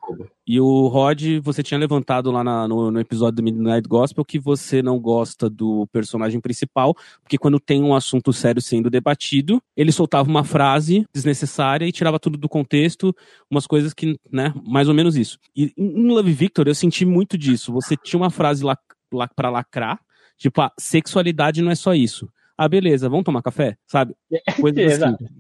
E 0.48 0.60
o 0.60 0.88
Rod, 0.88 1.22
você 1.44 1.62
tinha 1.62 1.80
levantado 1.80 2.32
lá 2.32 2.44
na, 2.44 2.68
no, 2.68 2.90
no, 2.90 3.00
episódio 3.00 3.36
do 3.36 3.44
Midnight 3.44 3.88
Gospel 3.88 4.26
que 4.26 4.40
você 4.40 4.82
não 4.82 5.00
gosta 5.00 5.48
do 5.48 5.86
personagem 5.92 6.42
principal, 6.42 6.96
porque 7.22 7.38
quando 7.38 7.60
tem 7.60 7.84
um 7.84 7.94
assunto 7.94 8.34
sério 8.34 8.60
sendo 8.60 8.90
debatido, 8.90 9.62
ele 9.78 9.92
soltava 9.92 10.28
uma 10.28 10.44
frase 10.44 11.06
desnecessária 11.14 11.86
e 11.86 11.92
tirava 11.92 12.20
tudo 12.20 12.36
do 12.36 12.50
contexto, 12.50 13.16
umas 13.48 13.68
coisas 13.68 13.94
que, 13.94 14.20
né, 14.32 14.52
mais 14.66 14.88
ou 14.88 14.96
menos 14.96 15.16
isso. 15.16 15.38
E 15.56 15.72
em 15.78 16.08
Love 16.08 16.34
Victor 16.34 16.68
eu 16.68 16.74
senti 16.74 17.06
muito 17.06 17.38
disso. 17.38 17.72
Você 17.74 17.96
tinha 17.96 18.20
uma 18.20 18.32
frase 18.32 18.64
lá, 18.64 18.76
lá 19.14 19.28
para 19.28 19.52
lacrar, 19.52 20.00
tipo, 20.38 20.62
a 20.62 20.66
ah, 20.66 20.74
sexualidade 20.78 21.62
não 21.62 21.72
é 21.72 21.76
só 21.76 21.94
isso. 21.94 22.30
Ah, 22.58 22.68
beleza, 22.68 23.10
vamos 23.10 23.26
tomar 23.26 23.42
café? 23.42 23.78
Sabe? 23.88 24.16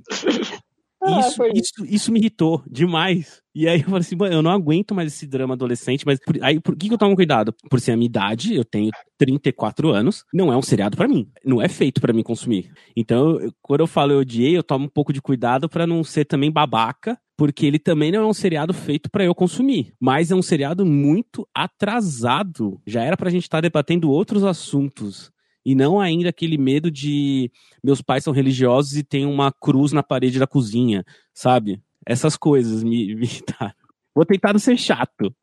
Assim. 0.10 0.54
Ah, 1.06 1.20
isso, 1.20 1.44
isso, 1.54 1.86
isso 1.86 2.12
me 2.14 2.20
irritou 2.22 2.64
demais. 2.66 3.43
E 3.56 3.68
aí 3.68 3.82
eu 3.82 3.86
falei 3.86 4.00
assim, 4.00 4.18
eu 4.32 4.42
não 4.42 4.52
aguento 4.52 4.96
mais 4.96 5.14
esse 5.14 5.28
drama 5.28 5.54
adolescente, 5.54 6.06
mas 6.06 6.20
por, 6.20 6.38
aí 6.42 6.60
por 6.60 6.76
que, 6.76 6.88
que 6.88 6.94
eu 6.94 6.98
tomo 6.98 7.16
cuidado? 7.16 7.54
Por 7.70 7.80
ser 7.80 7.92
a 7.92 7.96
minha 7.96 8.08
idade, 8.08 8.56
eu 8.56 8.66
tenho 8.66 8.90
34 9.18 9.90
anos, 9.90 10.26
não 10.34 10.52
é 10.52 10.58
um 10.58 10.62
seriado 10.62 10.98
para 10.98 11.08
mim. 11.08 11.30
Não 11.46 11.62
é 11.62 11.68
feito 11.68 12.02
para 12.02 12.14
mim 12.14 12.24
consumir. 12.24 12.72
Então, 12.96 13.40
eu, 13.40 13.54
quando 13.62 13.82
eu 13.82 13.88
falo 13.88 14.14
eu 14.14 14.20
odiei, 14.20 14.58
eu 14.58 14.64
tomo 14.64 14.86
um 14.86 14.90
pouco 14.90 15.14
de 15.14 15.22
cuidado 15.22 15.70
para 15.70 15.86
não 15.86 16.04
ser 16.04 16.26
também 16.26 16.52
babaca, 16.52 17.18
porque 17.38 17.66
ele 17.66 17.78
também 17.78 18.12
não 18.12 18.22
é 18.22 18.26
um 18.26 18.34
seriado 18.34 18.74
feito 18.74 19.10
para 19.10 19.24
eu 19.24 19.36
consumir, 19.36 19.94
mas 20.00 20.32
é 20.32 20.36
um 20.36 20.42
seriado 20.42 20.86
muito 20.86 21.48
atrasado. 21.54 22.82
Já 22.88 23.04
era 23.04 23.18
pra 23.18 23.30
gente 23.30 23.44
estar 23.44 23.58
tá 23.58 23.62
debatendo 23.62 24.10
outros 24.10 24.44
assuntos 24.44 25.32
e 25.66 25.76
não 25.76 26.00
ainda 26.00 26.30
aquele 26.30 26.58
medo 26.58 26.92
de 26.92 27.52
meus 27.84 28.02
pais 28.02 28.24
são 28.24 28.34
religiosos 28.34 28.98
e 28.98 29.04
tem 29.04 29.26
uma 29.26 29.52
cruz 29.52 29.92
na 29.92 30.04
parede 30.04 30.40
da 30.40 30.48
cozinha, 30.48 31.06
sabe? 31.34 31.82
Essas 32.06 32.38
coisas 32.38 32.84
me, 32.84 33.14
me 33.16 33.24
irritaram. 33.24 33.74
Vou 34.16 34.26
tentar 34.26 34.54
não 34.54 34.60
ser 34.60 34.78
chato. 34.78 35.34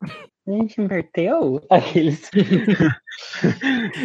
A 0.47 0.51
gente 0.51 0.81
inverteu 0.81 1.61
aqueles. 1.69 2.29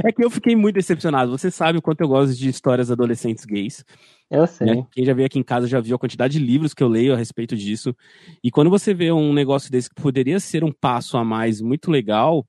é 0.05 0.13
que 0.13 0.25
eu 0.25 0.29
fiquei 0.29 0.57
muito 0.57 0.75
decepcionado. 0.75 1.31
Você 1.31 1.51
sabe 1.51 1.79
o 1.79 1.83
quanto 1.83 2.01
eu 2.01 2.09
gosto 2.09 2.35
de 2.35 2.49
histórias 2.49 2.91
adolescentes 2.91 3.45
gays. 3.45 3.85
Eu 4.31 4.47
sei. 4.47 4.67
Né? 4.67 4.87
Quem 4.93 5.05
já 5.05 5.15
veio 5.15 5.27
aqui 5.27 5.39
em 5.39 5.45
casa 5.45 5.69
já 5.69 5.81
viu 5.81 5.95
a 5.95 5.99
quantidade 5.99 6.39
de 6.39 6.45
livros 6.45 6.75
que 6.75 6.83
eu 6.83 6.89
leio 6.89 7.15
a 7.15 7.17
respeito 7.17 7.57
disso. 7.57 7.95
E 8.43 8.51
quando 8.51 8.69
você 8.69 8.93
vê 8.93 9.11
um 9.13 9.33
negócio 9.33 9.71
desse 9.71 9.89
que 9.89 10.03
poderia 10.03 10.41
ser 10.41 10.65
um 10.65 10.73
passo 10.73 11.17
a 11.17 11.25
mais 11.25 11.61
muito 11.61 11.91
legal, 11.91 12.45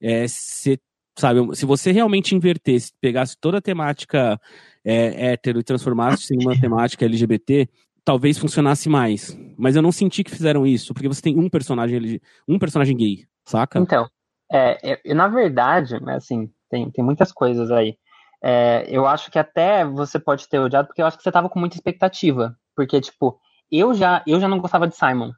é, 0.00 0.26
você 0.26 0.78
sabe? 1.16 1.38
Se 1.56 1.64
você 1.64 1.92
realmente 1.92 2.34
invertesse, 2.34 2.92
pegasse 3.00 3.36
toda 3.40 3.58
a 3.58 3.62
temática 3.62 4.40
é, 4.84 5.32
hétero 5.32 5.60
e 5.60 5.64
transformasse 5.64 6.34
em 6.34 6.42
uma 6.42 6.60
temática 6.60 7.04
LGBT, 7.04 7.68
talvez 8.04 8.38
funcionasse 8.38 8.88
mais. 8.88 9.36
Mas 9.56 9.76
eu 9.76 9.82
não 9.82 9.92
senti 9.92 10.22
que 10.22 10.30
fizeram 10.30 10.66
isso, 10.66 10.92
porque 10.92 11.08
você 11.08 11.22
tem 11.22 11.38
um 11.38 11.48
personagem 11.48 12.20
um 12.46 12.58
personagem 12.58 12.96
gay, 12.96 13.26
saca? 13.44 13.78
Então, 13.78 14.08
é, 14.52 15.00
eu, 15.04 15.14
na 15.14 15.28
verdade, 15.28 15.96
assim, 16.08 16.50
tem, 16.68 16.90
tem 16.90 17.04
muitas 17.04 17.32
coisas 17.32 17.70
aí. 17.70 17.96
É, 18.42 18.84
eu 18.88 19.06
acho 19.06 19.30
que 19.30 19.38
até 19.38 19.84
você 19.84 20.18
pode 20.18 20.46
ter 20.48 20.58
odiado, 20.58 20.86
porque 20.86 21.00
eu 21.00 21.06
acho 21.06 21.16
que 21.16 21.22
você 21.22 21.32
tava 21.32 21.48
com 21.48 21.58
muita 21.58 21.76
expectativa. 21.76 22.54
Porque, 22.76 23.00
tipo, 23.00 23.38
eu 23.70 23.94
já, 23.94 24.22
eu 24.26 24.38
já 24.38 24.48
não 24.48 24.58
gostava 24.58 24.86
de 24.86 24.96
Simon. 24.96 25.30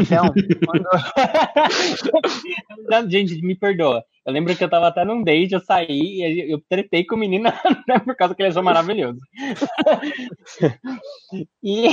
Então, 0.00 0.32
quando... 0.64 0.88
gente, 3.10 3.40
me 3.42 3.54
perdoa. 3.54 4.02
Eu 4.24 4.32
lembro 4.32 4.56
que 4.56 4.64
eu 4.64 4.68
tava 4.68 4.88
até 4.88 5.04
num 5.04 5.22
date, 5.22 5.52
eu 5.52 5.60
saí 5.60 6.20
e 6.20 6.52
eu 6.52 6.60
tretei 6.68 7.04
com 7.04 7.14
o 7.14 7.18
menino 7.18 7.44
né, 7.86 7.98
por 8.00 8.16
causa 8.16 8.34
que 8.34 8.42
ele 8.42 8.48
achou 8.48 8.62
maravilhoso. 8.62 9.20
e, 11.62 11.88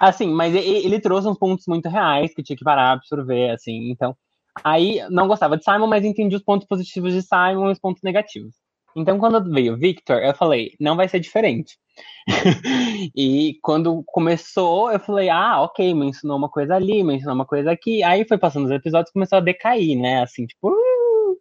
assim, 0.00 0.28
mas 0.28 0.54
ele 0.54 1.00
trouxe 1.00 1.28
uns 1.28 1.38
pontos 1.38 1.66
muito 1.68 1.88
reais 1.88 2.34
que 2.34 2.42
tinha 2.42 2.56
que 2.56 2.64
parar, 2.64 2.92
absorver, 2.92 3.50
assim. 3.50 3.90
Então, 3.90 4.16
aí 4.64 5.00
não 5.10 5.28
gostava 5.28 5.56
de 5.56 5.64
Simon, 5.64 5.86
mas 5.86 6.04
entendi 6.04 6.34
os 6.34 6.42
pontos 6.42 6.66
positivos 6.66 7.12
de 7.12 7.22
Simon 7.22 7.68
e 7.68 7.72
os 7.72 7.78
pontos 7.78 8.02
negativos. 8.02 8.61
Então, 8.96 9.18
quando 9.18 9.50
veio 9.50 9.76
Victor, 9.76 10.18
eu 10.18 10.34
falei, 10.34 10.74
não 10.78 10.96
vai 10.96 11.08
ser 11.08 11.20
diferente. 11.20 11.76
e 13.16 13.58
quando 13.62 14.02
começou, 14.06 14.90
eu 14.90 15.00
falei, 15.00 15.28
ah, 15.28 15.60
ok, 15.62 15.94
me 15.94 16.06
ensinou 16.06 16.36
uma 16.36 16.48
coisa 16.48 16.74
ali, 16.74 17.02
me 17.02 17.16
ensinou 17.16 17.34
uma 17.34 17.46
coisa 17.46 17.70
aqui. 17.70 18.02
Aí 18.02 18.26
foi 18.26 18.38
passando 18.38 18.66
os 18.66 18.70
episódios 18.70 19.12
começou 19.12 19.38
a 19.38 19.42
decair, 19.42 19.98
né? 19.98 20.22
Assim, 20.22 20.46
tipo. 20.46 20.68
Uh! 20.68 21.36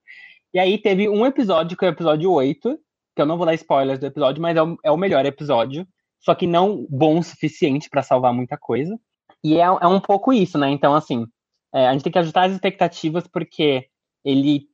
E 0.53 0.59
aí 0.59 0.77
teve 0.77 1.07
um 1.07 1.25
episódio, 1.25 1.77
que 1.77 1.85
é 1.85 1.89
o 1.89 1.91
episódio 1.91 2.31
8, 2.31 2.77
que 3.15 3.21
eu 3.21 3.25
não 3.25 3.37
vou 3.37 3.45
dar 3.45 3.53
spoilers 3.53 3.99
do 3.99 4.05
episódio, 4.05 4.41
mas 4.41 4.57
é 4.57 4.63
o, 4.63 4.77
é 4.83 4.91
o 4.91 4.97
melhor 4.97 5.25
episódio. 5.25 5.87
Só 6.19 6.35
que 6.35 6.45
não 6.45 6.85
bom 6.89 7.19
o 7.19 7.23
suficiente 7.23 7.89
para 7.89 8.03
salvar 8.03 8.33
muita 8.33 8.57
coisa. 8.57 8.97
E 9.43 9.57
é, 9.57 9.61
é, 9.61 9.87
um 9.87 9.99
pouco 9.99 10.31
isso, 10.31 10.57
né? 10.57 10.69
Então, 10.69 10.93
assim, 10.93 11.25
é, 11.73 11.87
a 11.87 11.93
gente 11.93 12.03
tem 12.03 12.11
que 12.11 12.19
ajustar 12.19 12.45
as 12.45 12.53
expectativas, 12.53 13.27
porque 13.27 13.87
ele 14.23 14.67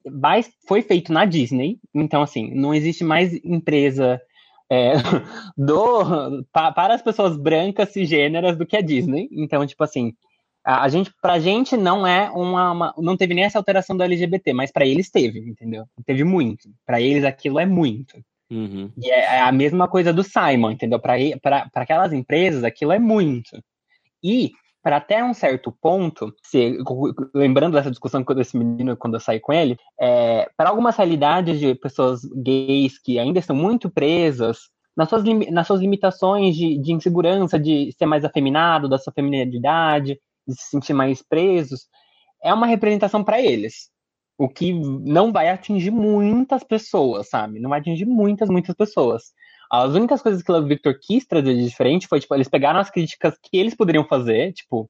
foi 0.68 0.82
feito 0.82 1.12
na 1.12 1.26
Disney, 1.26 1.80
então 1.94 2.22
assim, 2.22 2.54
não 2.54 2.74
existe 2.74 3.04
mais 3.04 3.34
empresa 3.44 4.22
é, 4.70 4.94
do, 5.58 6.44
pa, 6.52 6.72
para 6.72 6.94
as 6.94 7.02
pessoas 7.02 7.38
brancas 7.38 7.90
cisgêneras 7.90 8.58
do 8.58 8.66
que 8.66 8.76
a 8.76 8.82
Disney. 8.82 9.30
Então, 9.32 9.66
tipo 9.66 9.84
assim, 9.84 10.14
a, 10.64 10.84
a 10.84 10.90
gente, 10.90 11.12
pra 11.22 11.40
gente 11.40 11.78
não 11.78 12.06
é 12.06 12.30
uma, 12.30 12.72
uma, 12.72 12.94
não 12.98 13.16
teve 13.16 13.34
nem 13.34 13.46
essa 13.46 13.58
alteração 13.58 13.96
do 13.96 14.04
LGBT, 14.04 14.54
mas 14.54 14.72
para 14.72 14.86
eles 14.86 15.10
teve, 15.10 15.40
entendeu? 15.40 15.86
Teve 16.06 16.24
muito. 16.24 16.70
Para 16.86 17.00
eles 17.00 17.24
aquilo 17.24 17.60
é 17.60 17.66
muito. 17.66 18.22
Uhum. 18.50 18.92
E 18.98 19.10
é, 19.10 19.20
é 19.38 19.42
a 19.42 19.52
mesma 19.52 19.88
coisa 19.88 20.14
do 20.14 20.24
Simon, 20.24 20.72
entendeu? 20.72 21.00
Para 21.00 21.70
aquelas 21.74 22.14
empresas 22.14 22.64
aquilo 22.64 22.92
é 22.92 23.00
muito. 23.00 23.62
E 24.24 24.52
para 24.88 24.96
até 24.96 25.22
um 25.22 25.34
certo 25.34 25.70
ponto, 25.70 26.34
se, 26.42 26.78
lembrando 27.36 27.74
dessa 27.74 27.90
discussão 27.90 28.24
com 28.24 28.40
esse 28.40 28.58
menino 28.58 28.96
quando 28.96 29.16
eu 29.16 29.20
saí 29.20 29.38
com 29.38 29.52
ele, 29.52 29.76
é, 30.00 30.50
para 30.56 30.70
algumas 30.70 30.96
realidades 30.96 31.60
de 31.60 31.76
pessoas 31.76 32.22
gays 32.42 32.98
que 32.98 33.20
ainda 33.20 33.38
estão 33.38 33.54
muito 33.54 33.90
presas 33.90 34.70
nas 34.96 35.10
suas, 35.10 35.26
nas 35.52 35.68
suas 35.68 35.82
limitações 35.82 36.56
de, 36.56 36.78
de 36.82 36.94
insegurança, 36.94 37.60
de 37.60 37.94
ser 37.98 38.06
mais 38.06 38.24
afeminado, 38.24 38.88
da 38.88 38.98
sua 38.98 39.12
feminilidade, 39.12 40.22
de 40.48 40.56
se 40.56 40.70
sentir 40.70 40.94
mais 40.94 41.22
presos, 41.22 41.90
é 42.42 42.54
uma 42.54 42.66
representação 42.66 43.26
para 43.26 43.42
eles. 43.42 43.90
O 44.38 44.48
que 44.48 44.72
não 44.72 45.34
vai 45.34 45.50
atingir 45.50 45.92
muitas 45.92 46.64
pessoas, 46.64 47.28
sabe? 47.28 47.60
Não 47.60 47.70
vai 47.70 47.82
atingir 47.82 48.06
muitas, 48.06 48.48
muitas 48.48 48.74
pessoas. 48.74 49.34
As 49.72 49.94
únicas 49.94 50.22
coisas 50.22 50.42
que 50.42 50.52
o 50.52 50.56
Love 50.56 50.70
Victor 50.70 50.98
quis 51.00 51.26
trazer 51.26 51.54
de 51.54 51.64
diferente 51.64 52.08
foi, 52.08 52.20
tipo, 52.20 52.34
eles 52.34 52.48
pegaram 52.48 52.80
as 52.80 52.90
críticas 52.90 53.38
que 53.42 53.58
eles 53.58 53.76
poderiam 53.76 54.06
fazer, 54.06 54.54
tipo, 54.54 54.90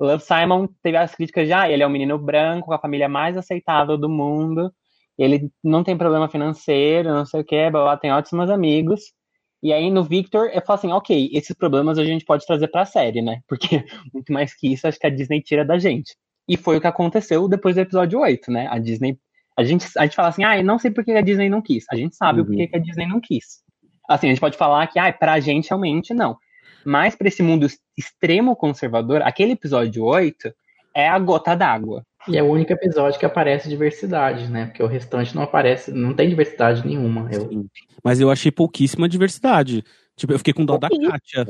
Love 0.00 0.22
Simon 0.22 0.68
teve 0.82 0.96
as 0.96 1.14
críticas 1.14 1.46
de, 1.46 1.52
ah, 1.52 1.70
ele 1.70 1.82
é 1.82 1.86
um 1.86 1.90
menino 1.90 2.18
branco, 2.18 2.66
com 2.66 2.74
a 2.74 2.78
família 2.78 3.08
mais 3.08 3.36
aceitável 3.36 3.96
do 3.96 4.08
mundo, 4.08 4.72
ele 5.18 5.50
não 5.62 5.82
tem 5.82 5.96
problema 5.98 6.28
financeiro, 6.28 7.10
não 7.10 7.26
sei 7.26 7.40
o 7.40 7.44
que, 7.44 7.70
blá, 7.70 7.82
blá, 7.82 7.96
tem 7.96 8.12
ótimos 8.12 8.48
amigos. 8.50 9.12
E 9.60 9.72
aí 9.72 9.90
no 9.90 10.04
Victor, 10.04 10.50
eu 10.54 10.62
falo 10.64 10.78
assim, 10.78 10.92
ok, 10.92 11.30
esses 11.32 11.54
problemas 11.56 11.98
a 11.98 12.04
gente 12.04 12.24
pode 12.24 12.46
trazer 12.46 12.68
pra 12.68 12.84
série, 12.84 13.20
né? 13.20 13.40
Porque 13.48 13.84
muito 14.14 14.32
mais 14.32 14.54
que 14.54 14.72
isso, 14.72 14.86
acho 14.86 14.98
que 14.98 15.06
a 15.06 15.10
Disney 15.10 15.42
tira 15.42 15.64
da 15.64 15.78
gente. 15.78 16.16
E 16.48 16.56
foi 16.56 16.76
o 16.76 16.80
que 16.80 16.86
aconteceu 16.86 17.48
depois 17.48 17.74
do 17.74 17.80
episódio 17.80 18.20
8, 18.20 18.50
né? 18.52 18.68
A 18.70 18.78
Disney. 18.78 19.18
A 19.58 19.64
gente, 19.64 19.86
a 19.98 20.04
gente 20.04 20.14
fala 20.14 20.28
assim, 20.28 20.44
ah, 20.44 20.56
eu 20.56 20.64
não 20.64 20.78
sei 20.78 20.92
por 20.92 21.04
que 21.04 21.10
a 21.10 21.20
Disney 21.20 21.48
não 21.48 21.60
quis. 21.60 21.84
A 21.90 21.96
gente 21.96 22.14
sabe 22.14 22.38
uhum. 22.38 22.44
o 22.44 22.46
porquê 22.46 22.68
que 22.68 22.76
a 22.76 22.78
Disney 22.78 23.06
não 23.06 23.20
quis. 23.20 23.60
Assim, 24.08 24.28
a 24.28 24.30
gente 24.30 24.40
pode 24.40 24.56
falar 24.56 24.86
que, 24.86 24.98
ah, 24.98 25.12
pra 25.12 25.38
gente 25.38 25.68
realmente 25.68 26.14
não. 26.14 26.36
Mas 26.84 27.14
para 27.14 27.28
esse 27.28 27.42
mundo 27.42 27.66
extremo 27.96 28.56
conservador, 28.56 29.20
aquele 29.22 29.52
episódio 29.52 30.04
8 30.04 30.52
é 30.94 31.08
a 31.08 31.18
gota 31.18 31.54
d'água. 31.54 32.02
E 32.26 32.36
é 32.36 32.42
o 32.42 32.46
único 32.46 32.72
episódio 32.72 33.18
que 33.18 33.26
aparece 33.26 33.68
diversidade, 33.68 34.48
né? 34.48 34.66
Porque 34.66 34.82
o 34.82 34.86
restante 34.86 35.34
não 35.34 35.42
aparece, 35.42 35.92
não 35.92 36.14
tem 36.14 36.28
diversidade 36.28 36.86
nenhuma. 36.86 37.28
Eu... 37.32 37.66
Mas 38.02 38.20
eu 38.20 38.30
achei 38.30 38.50
pouquíssima 38.50 39.08
diversidade. 39.08 39.84
Tipo, 40.16 40.32
eu 40.32 40.38
fiquei 40.38 40.52
com 40.52 40.64
dó 40.64 40.76
da 40.76 40.88
Kátia. 40.88 41.46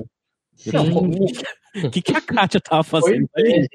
O 1.85 1.91
que, 1.91 2.03
que 2.03 2.17
a 2.17 2.21
Kátia 2.21 2.61
tava 2.61 2.83
fazendo 2.83 3.29
Pois 3.33 3.49
é. 3.49 3.67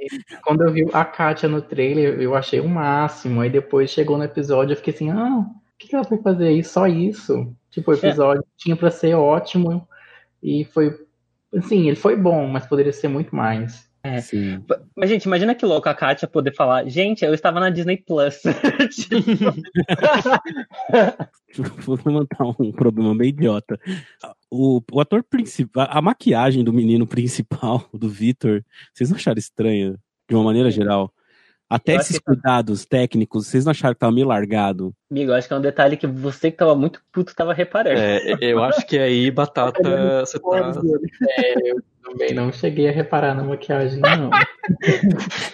Quando 0.43 0.63
eu 0.63 0.71
vi 0.71 0.87
a 0.93 1.05
Kátia 1.05 1.47
no 1.47 1.61
trailer, 1.61 2.19
eu 2.19 2.35
achei 2.35 2.59
o 2.59 2.67
máximo. 2.67 3.41
Aí 3.41 3.49
depois 3.49 3.89
chegou 3.89 4.17
no 4.17 4.23
episódio, 4.23 4.73
eu 4.73 4.77
fiquei 4.77 4.93
assim, 4.93 5.09
ah, 5.09 5.45
que 5.83 5.89
que 5.89 5.95
ela 5.95 6.05
foi 6.05 6.17
fazer 6.19 6.47
aí? 6.47 6.63
Só 6.63 6.87
isso. 6.87 7.53
Tipo, 7.69 7.91
o 7.91 7.93
episódio 7.93 8.43
tinha 8.57 8.75
pra 8.75 8.89
ser 8.89 9.13
ótimo. 9.15 9.87
E 10.41 10.65
foi. 10.65 10.97
Assim, 11.55 11.87
ele 11.87 11.95
foi 11.95 12.15
bom, 12.15 12.47
mas 12.47 12.65
poderia 12.65 12.93
ser 12.93 13.07
muito 13.07 13.35
mais. 13.35 13.87
Sim. 14.21 14.61
Mas, 14.97 15.09
gente, 15.09 15.23
imagina 15.23 15.55
que 15.55 15.65
louco 15.65 15.87
a 15.87 15.93
Kátia 15.93 16.27
poder 16.27 16.53
falar, 16.53 16.85
gente, 16.89 17.23
eu 17.23 17.33
estava 17.33 17.61
na 17.61 17.69
Disney 17.69 17.95
Plus. 17.95 18.41
Vou 21.85 21.97
levantar 22.05 22.43
um 22.59 22.71
problema 22.71 23.15
bem 23.15 23.29
idiota. 23.29 23.79
O, 24.51 24.81
o 24.91 24.99
ator 24.99 25.23
principal, 25.23 25.87
a 25.89 26.01
maquiagem 26.01 26.63
do 26.63 26.73
menino 26.73 27.07
principal, 27.07 27.87
do 27.93 28.09
Victor, 28.09 28.63
vocês 28.93 29.09
não 29.09 29.15
acharam 29.15 29.39
estranha? 29.39 29.95
De 30.27 30.35
uma 30.35 30.43
maneira 30.43 30.69
geral? 30.69 31.13
Até 31.69 31.95
Eu 31.95 32.01
esses 32.01 32.17
que 32.17 32.23
tá- 32.23 32.33
cuidados 32.33 32.85
técnicos, 32.85 33.47
vocês 33.47 33.65
não 33.65 33.71
acharam 33.71 33.93
que 33.93 33.99
tava 33.99 34.11
meio 34.11 34.27
largado? 34.27 34.93
Amigo, 35.13 35.29
eu 35.29 35.35
acho 35.35 35.47
que 35.47 35.53
é 35.53 35.57
um 35.57 35.61
detalhe 35.61 35.95
que 35.95 36.07
você 36.07 36.49
que 36.49 36.57
tava 36.57 36.73
muito 36.73 36.99
puto 37.11 37.35
tava 37.35 37.53
reparando. 37.53 37.99
É, 37.99 38.35
eu 38.41 38.63
acho 38.63 38.83
que 38.87 38.97
aí, 38.97 39.29
Batata, 39.29 40.21
você 40.21 40.39
tá. 40.39 40.81
É, 41.37 41.71
eu 41.71 41.83
também 42.03 42.33
não 42.33 42.51
cheguei 42.51 42.89
a 42.89 42.91
reparar 42.91 43.35
na 43.35 43.43
maquiagem, 43.43 43.99
não. 43.99 44.31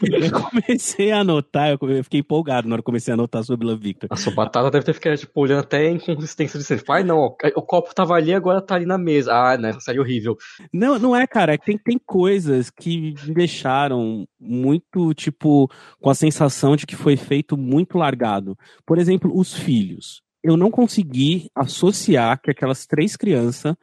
Eu 0.01 0.32
comecei 0.32 1.12
a 1.12 1.20
anotar, 1.20 1.70
eu 1.70 2.04
fiquei 2.04 2.20
empolgado 2.20 2.68
na 2.68 2.75
hora 2.75 2.82
que 2.82 2.86
comecei 2.86 3.12
a 3.12 3.16
anotar 3.16 3.44
sobre 3.44 3.66
Love 3.66 3.82
Victor. 3.82 4.08
A 4.12 4.16
sua 4.16 4.34
batata 4.34 4.70
deve 4.70 4.86
ter 4.86 4.94
ficado, 4.94 5.18
tipo, 5.18 5.42
olhando 5.42 5.62
até 5.62 5.88
a 5.88 5.92
inconsistência 5.92 6.60
de 6.60 6.66
ser. 6.66 6.84
Ai, 6.89 7.04
não, 7.04 7.18
ó, 7.18 7.36
o 7.56 7.62
copo 7.62 7.94
tava 7.94 8.13
ali, 8.13 8.34
agora 8.34 8.62
tá 8.62 8.75
ali 8.75 8.86
na 8.86 8.98
mesa. 8.98 9.34
Ah, 9.34 9.58
né, 9.58 9.74
série 9.80 10.00
horrível. 10.00 10.38
Não, 10.72 11.00
não 11.00 11.16
é, 11.16 11.25
cara. 11.28 11.54
é 11.54 11.58
que 11.58 11.66
Tem, 11.66 11.78
tem 11.78 12.00
coisas 12.04 12.70
que 12.70 13.13
me 13.25 13.34
deixaram 13.34 14.28
muito, 14.39 15.13
tipo, 15.13 15.70
com 16.00 16.10
a 16.10 16.16
sensação 16.16 16.75
de 16.75 16.86
que 16.86 16.96
foi 16.96 17.18
feito 17.18 17.58
muito 17.58 17.98
largado. 17.98 18.58
Por 18.86 18.98
exemplo, 18.98 19.36
os 19.50 19.60
filhos. 19.60 20.22
Eu 20.44 20.56
não 20.56 20.72
consegui 20.72 21.50
associar 21.53 22.41
que 22.41 22.51
aquelas 22.51 22.86
três 22.86 23.18
crianças 23.18 23.75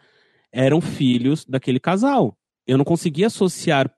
eram 0.50 0.80
filhos 0.80 1.44
daquele 1.44 1.80
casal. 1.80 2.36
Eu 2.66 2.78
não 2.78 2.84
consegui 2.84 3.24
associar 3.24 3.92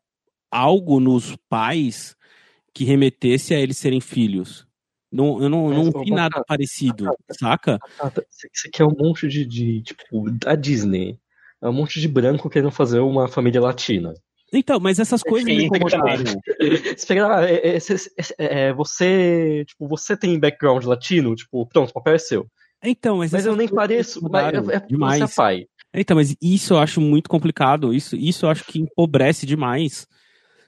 algo 0.51 0.99
nos 0.99 1.37
pais 1.49 2.17
que 2.75 2.85
remetesse 2.85 3.55
a 3.55 3.61
eles 3.61 3.79
serem 3.79 4.01
filhos. 4.01 4.67
Não, 5.11 5.43
eu 5.43 5.49
não, 5.49 5.69
Mas, 5.69 5.77
não 5.77 6.05
vi 6.05 6.11
nada 6.11 6.31
Batata, 6.31 6.45
parecido, 6.47 7.05
Batata. 7.05 7.35
saca? 7.39 7.79
Batata, 7.79 8.27
isso 8.31 8.67
aqui 8.67 8.83
é 8.83 8.85
um 8.85 8.95
monte 8.97 9.27
de, 9.27 9.47
de, 9.47 9.83
tipo, 9.83 10.31
da 10.31 10.55
Disney. 10.55 11.19
É 11.63 11.69
um 11.69 11.73
monte 11.73 12.01
de 12.01 12.09
branco 12.09 12.51
querendo 12.51 12.71
fazer 12.71 13.01
uma 13.01 13.27
família 13.27 13.61
latina. 13.61 14.13
Então, 14.53 14.81
mas 14.81 14.99
essas 14.99 15.23
coisas 15.23 15.45
me 15.45 15.65
incomodaram. 15.65 16.25
Você 16.97 17.15
é, 17.15 17.79
é, 18.39 18.69
é, 18.69 18.73
você, 18.73 19.65
tipo, 19.67 19.87
você 19.87 20.17
tem 20.17 20.39
background 20.39 20.85
latino? 20.85 21.35
Tipo, 21.35 21.67
pronto, 21.67 21.91
o 21.91 21.93
papel 21.93 22.15
é 22.15 22.19
seu. 22.19 22.47
Então, 22.83 23.19
mas, 23.19 23.33
Mas 23.33 23.45
eu 23.45 23.57
nem 23.57 23.69
pareço, 23.69 24.23
mas 24.23 24.55
é, 24.55 24.77
é 24.77 24.81
demais. 24.81 25.19
você 25.19 25.25
é 25.25 25.35
pai. 25.35 25.67
Então, 25.93 26.17
mas 26.17 26.35
isso 26.41 26.75
eu 26.75 26.79
acho 26.79 27.01
muito 27.01 27.29
complicado. 27.29 27.93
Isso, 27.93 28.17
isso 28.17 28.47
eu 28.47 28.51
acho 28.51 28.65
que 28.65 28.79
empobrece 28.81 29.45
demais. 29.45 30.07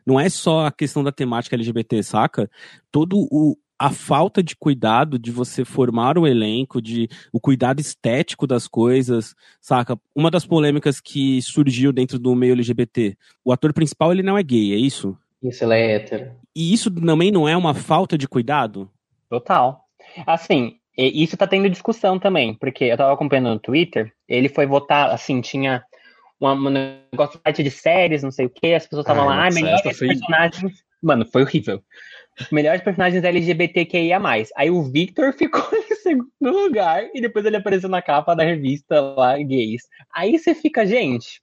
Não 0.07 0.19
é 0.19 0.29
só 0.29 0.67
a 0.67 0.73
questão 0.73 1.05
da 1.05 1.13
temática 1.13 1.57
LGBT, 1.57 2.03
saca? 2.03 2.51
Todo 2.91 3.17
o 3.31 3.57
a 3.81 3.91
falta 3.91 4.43
de 4.43 4.55
cuidado 4.55 5.19
de 5.19 5.31
você 5.31 5.65
formar 5.65 6.19
o 6.19 6.27
elenco, 6.27 6.83
de 6.83 7.09
o 7.33 7.41
cuidado 7.41 7.81
estético 7.81 8.47
das 8.47 8.69
coisas, 8.69 9.35
saca? 9.59 9.99
Uma 10.15 10.31
das 10.31 10.45
polêmicas 10.45 11.01
que 11.01 11.41
surgiu 11.41 11.91
dentro 11.91 12.19
do 12.19 12.35
meio 12.35 12.53
LGBT, 12.53 13.17
o 13.43 13.51
ator 13.51 13.73
principal 13.73 14.13
ele 14.13 14.23
não 14.23 14.37
é 14.37 14.43
gay, 14.43 14.75
é 14.75 14.77
isso? 14.77 15.17
Isso, 15.43 15.65
ela 15.65 15.75
é 15.75 15.93
hétero. 15.95 16.31
E 16.55 16.75
isso 16.75 16.91
também 16.91 17.33
não 17.33 17.49
é 17.49 17.57
uma 17.57 17.73
falta 17.73 18.19
de 18.19 18.29
cuidado? 18.29 18.91
Total. 19.31 19.83
Assim, 20.27 20.77
e- 20.99 21.23
isso 21.23 21.35
tá 21.39 21.47
tendo 21.47 21.71
discussão 21.71 22.19
também, 22.19 22.53
porque 22.53 22.85
eu 22.85 22.99
tava 22.99 23.15
acompanhando 23.15 23.49
no 23.49 23.59
Twitter, 23.59 24.13
ele 24.29 24.51
foi 24.51 24.67
votar, 24.67 25.09
assim, 25.11 25.41
tinha 25.41 25.83
uma- 26.39 26.53
um 26.53 26.69
negócio 26.69 27.39
de 27.39 27.43
site 27.43 27.63
de 27.63 27.71
séries, 27.71 28.23
não 28.23 28.31
sei 28.31 28.45
o 28.45 28.51
que, 28.51 28.75
as 28.75 28.85
pessoas 28.85 29.05
estavam 29.05 29.23
Ai, 29.23 29.29
lá, 29.29 29.43
ah, 29.43 29.45
nossa, 29.47 29.55
melhores 29.55 29.87
essa 29.87 29.99
foi- 29.99 30.09
personagens. 30.09 30.85
Mano, 31.03 31.25
foi 31.25 31.41
horrível. 31.45 31.83
Melhores 32.51 32.83
personagens 32.83 33.25
LGBTQIA. 33.25 34.21
Aí 34.57 34.71
o 34.71 34.83
Victor 34.83 35.33
ficou 35.37 35.67
em 35.73 35.95
segundo 35.97 36.31
lugar 36.43 37.09
e 37.15 37.21
depois 37.21 37.45
ele 37.45 37.57
apareceu 37.57 37.89
na 37.89 38.03
capa 38.03 38.35
da 38.35 38.45
revista 38.45 39.01
lá, 39.01 39.37
gays. 39.39 39.83
Aí 40.15 40.39
você 40.39 40.55
fica, 40.55 40.87
gente, 40.87 41.43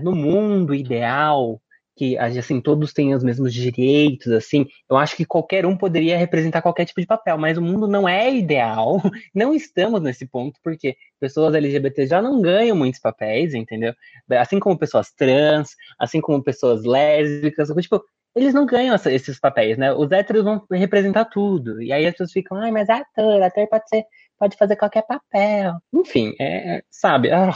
no 0.00 0.14
mundo 0.14 0.74
ideal, 0.74 1.60
que 1.98 2.16
assim, 2.16 2.60
todos 2.60 2.92
têm 2.92 3.12
os 3.12 3.24
mesmos 3.24 3.52
direitos, 3.52 4.30
assim, 4.30 4.64
eu 4.88 4.96
acho 4.96 5.16
que 5.16 5.24
qualquer 5.24 5.66
um 5.66 5.76
poderia 5.76 6.16
representar 6.16 6.62
qualquer 6.62 6.84
tipo 6.84 7.00
de 7.00 7.06
papel, 7.08 7.36
mas 7.36 7.58
o 7.58 7.62
mundo 7.62 7.88
não 7.88 8.08
é 8.08 8.32
ideal. 8.32 9.02
Não 9.34 9.52
estamos 9.54 10.00
nesse 10.00 10.26
ponto, 10.26 10.58
porque 10.62 10.96
pessoas 11.18 11.54
LGBT 11.54 12.06
já 12.06 12.22
não 12.22 12.40
ganham 12.40 12.76
muitos 12.76 13.00
papéis, 13.00 13.54
entendeu? 13.54 13.92
Assim 14.30 14.60
como 14.60 14.78
pessoas 14.78 15.10
trans, 15.12 15.70
assim 15.98 16.20
como 16.20 16.42
pessoas 16.42 16.84
lésbicas, 16.84 17.68
tipo, 17.80 18.02
eles 18.34 18.54
não 18.54 18.66
ganham 18.66 18.94
essa- 18.94 19.12
esses 19.12 19.38
papéis, 19.40 19.76
né? 19.78 19.92
Os 19.92 20.10
héteros 20.12 20.44
vão 20.44 20.62
representar 20.70 21.24
tudo. 21.26 21.82
E 21.82 21.92
aí 21.92 22.06
as 22.06 22.12
pessoas 22.12 22.32
ficam, 22.32 22.58
ai, 22.58 22.70
mas 22.70 22.88
é 22.88 22.92
ator, 22.92 23.42
ator 23.42 23.66
pode 23.68 23.88
ser, 23.88 24.04
pode 24.38 24.56
fazer 24.56 24.76
qualquer 24.76 25.02
papel. 25.02 25.74
Enfim, 25.92 26.34
é, 26.38 26.76
é, 26.76 26.82
sabe, 26.90 27.30
ah, 27.32 27.52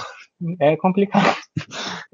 é 0.60 0.76
complicado. 0.76 1.36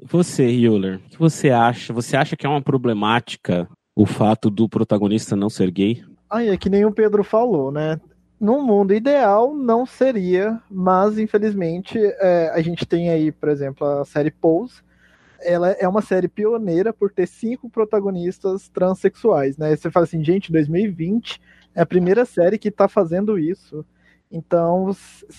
Você, 0.03 0.43
Euler, 0.43 0.97
o 0.97 1.09
que 1.09 1.19
você 1.19 1.49
acha? 1.49 1.91
Você 1.93 2.15
acha 2.15 2.35
que 2.35 2.45
é 2.45 2.49
uma 2.49 2.61
problemática 2.61 3.67
o 3.95 4.05
fato 4.05 4.49
do 4.49 4.69
protagonista 4.69 5.35
não 5.35 5.49
ser 5.49 5.71
gay? 5.71 6.03
Aí 6.29 6.49
é 6.49 6.57
que 6.57 6.69
nem 6.69 6.85
o 6.85 6.91
Pedro 6.91 7.23
falou, 7.23 7.71
né? 7.71 7.99
Num 8.39 8.63
mundo 8.63 8.93
ideal 8.93 9.53
não 9.53 9.85
seria, 9.85 10.61
mas 10.71 11.17
infelizmente 11.19 11.97
é, 11.97 12.49
a 12.53 12.61
gente 12.61 12.85
tem 12.85 13.09
aí, 13.09 13.31
por 13.31 13.49
exemplo, 13.49 13.85
a 13.85 14.05
série 14.05 14.31
Pose. 14.31 14.81
Ela 15.41 15.71
é 15.71 15.87
uma 15.87 16.01
série 16.01 16.27
pioneira 16.27 16.93
por 16.93 17.11
ter 17.11 17.27
cinco 17.27 17.69
protagonistas 17.69 18.69
transexuais, 18.69 19.57
né? 19.57 19.75
Você 19.75 19.89
fala 19.89 20.05
assim, 20.05 20.23
gente, 20.23 20.51
2020 20.51 21.41
é 21.75 21.81
a 21.81 21.85
primeira 21.85 22.25
série 22.25 22.57
que 22.57 22.71
tá 22.71 22.87
fazendo 22.87 23.37
isso. 23.37 23.85
Então, 24.31 24.95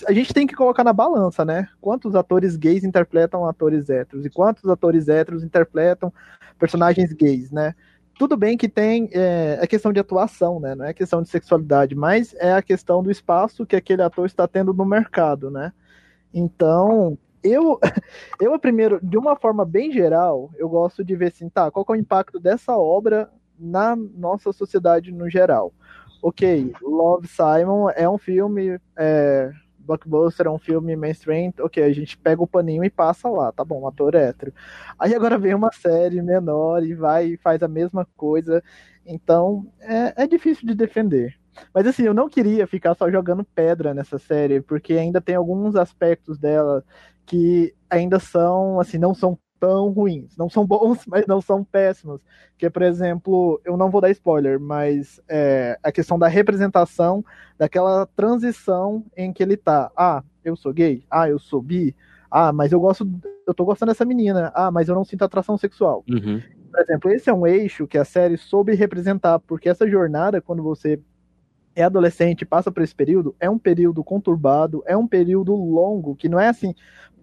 a 0.06 0.12
gente 0.12 0.34
tem 0.34 0.46
que 0.46 0.54
colocar 0.54 0.82
na 0.82 0.92
balança, 0.92 1.44
né? 1.44 1.68
Quantos 1.80 2.14
atores 2.16 2.56
gays 2.56 2.82
interpretam 2.82 3.46
atores 3.46 3.88
héteros 3.88 4.26
e 4.26 4.30
quantos 4.30 4.68
atores 4.68 5.08
héteros 5.08 5.44
interpretam 5.44 6.12
personagens 6.58 7.12
gays, 7.12 7.52
né? 7.52 7.74
Tudo 8.18 8.36
bem 8.36 8.56
que 8.56 8.68
tem 8.68 9.08
é, 9.12 9.58
é 9.62 9.66
questão 9.66 9.92
de 9.92 10.00
atuação, 10.00 10.58
né? 10.58 10.74
Não 10.74 10.84
é 10.84 10.92
questão 10.92 11.22
de 11.22 11.28
sexualidade, 11.28 11.94
mas 11.94 12.34
é 12.34 12.52
a 12.52 12.62
questão 12.62 13.02
do 13.02 13.10
espaço 13.10 13.64
que 13.64 13.76
aquele 13.76 14.02
ator 14.02 14.26
está 14.26 14.48
tendo 14.48 14.74
no 14.74 14.84
mercado, 14.84 15.50
né? 15.50 15.72
Então, 16.34 17.16
eu, 17.42 17.79
eu 18.40 18.59
primeiro, 18.59 19.00
de 19.03 19.16
uma 19.16 19.37
forma 19.37 19.64
bem 19.64 19.90
geral, 19.92 20.50
eu 20.57 20.68
gosto 20.68 21.05
de 21.05 21.14
ver 21.16 21.29
assim, 21.29 21.48
tá, 21.48 21.70
qual 21.70 21.85
é 21.88 21.92
o 21.92 21.96
impacto 21.96 22.38
dessa 22.38 22.76
obra 22.76 23.31
na 23.59 23.94
nossa 23.94 24.53
sociedade 24.53 25.12
no 25.12 25.29
geral. 25.29 25.72
Ok, 26.22 26.72
Love 26.83 27.26
Simon 27.26 27.88
é 27.90 28.09
um 28.09 28.18
filme 28.18 28.79
é, 28.96 29.50
blockbuster, 29.79 30.46
é 30.46 30.50
um 30.50 30.59
filme 30.59 30.94
mainstream, 30.94 31.53
ok, 31.59 31.83
a 31.83 31.92
gente 31.92 32.16
pega 32.16 32.42
o 32.42 32.46
paninho 32.46 32.85
e 32.85 32.90
passa 32.90 33.29
lá, 33.29 33.50
tá 33.50 33.64
bom, 33.64 33.87
ator 33.88 34.14
hétero. 34.14 34.53
Aí 34.98 35.14
agora 35.14 35.38
vem 35.38 35.55
uma 35.55 35.72
série 35.72 36.20
menor 36.20 36.85
e 36.85 36.94
vai 36.94 37.26
e 37.26 37.37
faz 37.38 37.62
a 37.62 37.68
mesma 37.68 38.07
coisa, 38.16 38.62
então 39.05 39.66
é, 39.81 40.24
é 40.24 40.26
difícil 40.26 40.66
de 40.66 40.74
defender. 40.74 41.39
Mas 41.74 41.86
assim, 41.86 42.02
eu 42.02 42.14
não 42.14 42.28
queria 42.28 42.66
ficar 42.66 42.94
só 42.94 43.10
jogando 43.10 43.44
pedra 43.44 43.92
nessa 43.94 44.18
série, 44.18 44.60
porque 44.60 44.94
ainda 44.94 45.20
tem 45.20 45.34
alguns 45.34 45.76
aspectos 45.76 46.38
dela 46.38 46.84
que 47.26 47.74
ainda 47.88 48.18
são, 48.18 48.80
assim, 48.80 48.98
não 48.98 49.14
são 49.14 49.38
tão 49.60 49.90
ruins. 49.90 50.36
Não 50.36 50.48
são 50.48 50.66
bons, 50.66 51.04
mas 51.06 51.26
não 51.26 51.40
são 51.40 51.62
péssimos. 51.62 52.20
Que, 52.56 52.68
por 52.70 52.82
exemplo, 52.82 53.60
eu 53.64 53.76
não 53.76 53.90
vou 53.90 54.00
dar 54.00 54.10
spoiler, 54.10 54.58
mas 54.58 55.20
é, 55.28 55.78
a 55.82 55.92
questão 55.92 56.18
da 56.18 56.26
representação 56.26 57.22
daquela 57.58 58.06
transição 58.06 59.04
em 59.16 59.32
que 59.32 59.42
ele 59.42 59.56
tá. 59.56 59.92
Ah, 59.96 60.24
eu 60.42 60.56
sou 60.56 60.72
gay. 60.72 61.04
Ah, 61.10 61.28
eu 61.28 61.38
sou 61.38 61.60
bi. 61.60 61.94
Ah, 62.30 62.52
mas 62.52 62.72
eu 62.72 62.80
gosto, 62.80 63.06
eu 63.46 63.52
tô 63.52 63.64
gostando 63.64 63.92
dessa 63.92 64.04
menina. 64.04 64.50
Ah, 64.54 64.70
mas 64.70 64.88
eu 64.88 64.94
não 64.94 65.04
sinto 65.04 65.24
atração 65.24 65.58
sexual. 65.58 66.04
Uhum. 66.08 66.40
Por 66.70 66.80
exemplo, 66.80 67.10
esse 67.10 67.28
é 67.28 67.34
um 67.34 67.46
eixo 67.46 67.86
que 67.86 67.98
a 67.98 68.04
série 68.04 68.36
soube 68.36 68.74
representar, 68.74 69.40
porque 69.40 69.68
essa 69.68 69.88
jornada, 69.88 70.40
quando 70.40 70.62
você 70.62 71.00
é 71.80 71.84
adolescente, 71.84 72.44
passa 72.44 72.70
por 72.70 72.82
esse 72.82 72.94
período, 72.94 73.34
é 73.40 73.48
um 73.48 73.58
período 73.58 74.02
conturbado, 74.04 74.82
é 74.86 74.96
um 74.96 75.06
período 75.06 75.54
longo, 75.54 76.14
que 76.14 76.28
não 76.28 76.38
é 76.38 76.48
assim, 76.48 76.74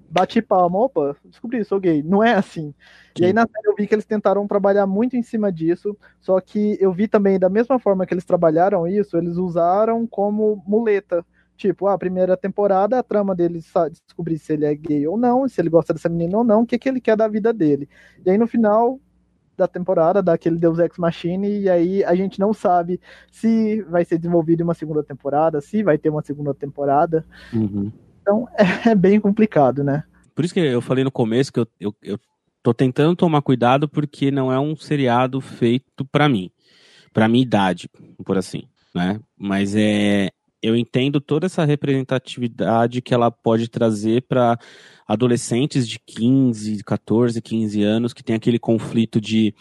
bati 0.10 0.42
palma, 0.42 0.80
opa, 0.80 1.16
descobri, 1.26 1.64
sou 1.64 1.80
gay. 1.80 2.02
Não 2.02 2.24
é 2.24 2.34
assim. 2.34 2.74
E 3.20 3.26
aí 3.26 3.34
na 3.34 3.42
série 3.42 3.68
eu 3.68 3.76
vi 3.76 3.88
que 3.88 3.96
eles 3.96 4.06
tentaram 4.06 4.48
trabalhar 4.48 4.88
muito 4.88 5.16
em 5.16 5.24
cima 5.24 5.52
disso, 5.52 5.98
só 6.20 6.40
que 6.40 6.78
eu 6.80 6.92
vi 6.92 7.08
também, 7.08 7.40
da 7.40 7.50
mesma 7.50 7.80
forma 7.80 8.06
que 8.06 8.14
eles 8.14 8.26
trabalharam 8.26 8.88
isso, 8.88 9.18
eles 9.18 9.38
usaram 9.38 10.06
como 10.08 10.64
muleta. 10.66 11.26
Tipo, 11.56 11.88
a 11.88 11.98
primeira 11.98 12.38
temporada, 12.38 13.00
a 13.00 13.04
trama 13.04 13.34
dele 13.34 13.60
descobrir 14.06 14.38
se 14.38 14.54
ele 14.54 14.66
é 14.66 14.76
gay 14.76 15.08
ou 15.08 15.18
não, 15.18 15.48
se 15.48 15.60
ele 15.60 15.72
gosta 15.72 15.92
dessa 15.92 16.08
menina 16.08 16.38
ou 16.38 16.44
não, 16.44 16.62
o 16.62 16.66
que, 16.68 16.78
que 16.78 16.88
ele 16.88 17.02
quer 17.02 17.18
da 17.18 17.28
vida 17.28 17.52
dele. 17.52 17.90
E 18.24 18.30
aí 18.30 18.38
no 18.38 18.46
final 18.46 19.00
da 19.58 19.68
temporada, 19.68 20.22
dá 20.22 20.34
aquele 20.34 20.58
Deus 20.58 20.78
Ex 20.80 20.98
Machine, 20.98 21.62
e 21.62 21.70
aí 21.70 22.04
a 22.04 22.16
gente 22.16 22.40
não 22.40 22.54
sabe 22.54 23.00
se 23.32 23.82
vai 23.84 24.06
ser 24.06 24.18
desenvolvido 24.18 24.64
uma 24.64 24.74
segunda 24.74 25.04
temporada, 25.04 25.60
se 25.60 25.84
vai 25.84 25.98
ter 25.98 26.10
uma 26.10 26.22
segunda 26.22 26.54
temporada. 26.54 27.26
Uhum. 27.52 27.92
Então 28.22 28.48
é, 28.58 28.92
é 28.92 28.96
bem 28.96 29.20
complicado, 29.20 29.84
né? 29.84 30.04
Por 30.36 30.46
isso 30.46 30.54
que 30.54 30.60
eu 30.60 30.82
falei 30.82 31.04
no 31.04 31.12
começo 31.12 31.52
que 31.52 31.60
eu, 31.60 31.68
eu, 31.80 31.96
eu 32.04 32.20
tô 32.62 32.74
tentando 32.74 33.16
tomar 33.16 33.42
cuidado 33.42 33.90
porque 33.90 34.30
não 34.30 34.52
é 34.52 34.60
um 34.60 34.76
seriado 34.76 35.42
feito 35.42 36.06
para 36.12 36.30
mim, 36.30 36.52
para 37.12 37.28
minha 37.28 37.42
idade, 37.42 37.90
por 38.24 38.38
assim, 38.38 38.64
né? 38.94 39.20
Mas 39.36 39.76
é 39.76 40.30
eu 40.62 40.76
entendo 40.76 41.22
toda 41.22 41.46
essa 41.46 41.64
representatividade 41.64 43.02
que 43.02 43.14
ela 43.14 43.30
pode 43.30 43.70
trazer 43.70 44.24
para 44.24 44.58
adolescentes 45.08 45.88
de 45.88 46.00
15, 46.00 46.84
14, 46.84 47.42
15 47.42 47.84
anos 47.84 48.14
que 48.14 48.24
tem 48.24 48.36
aquele 48.36 48.60
conflito 48.60 49.22
de 49.22 49.54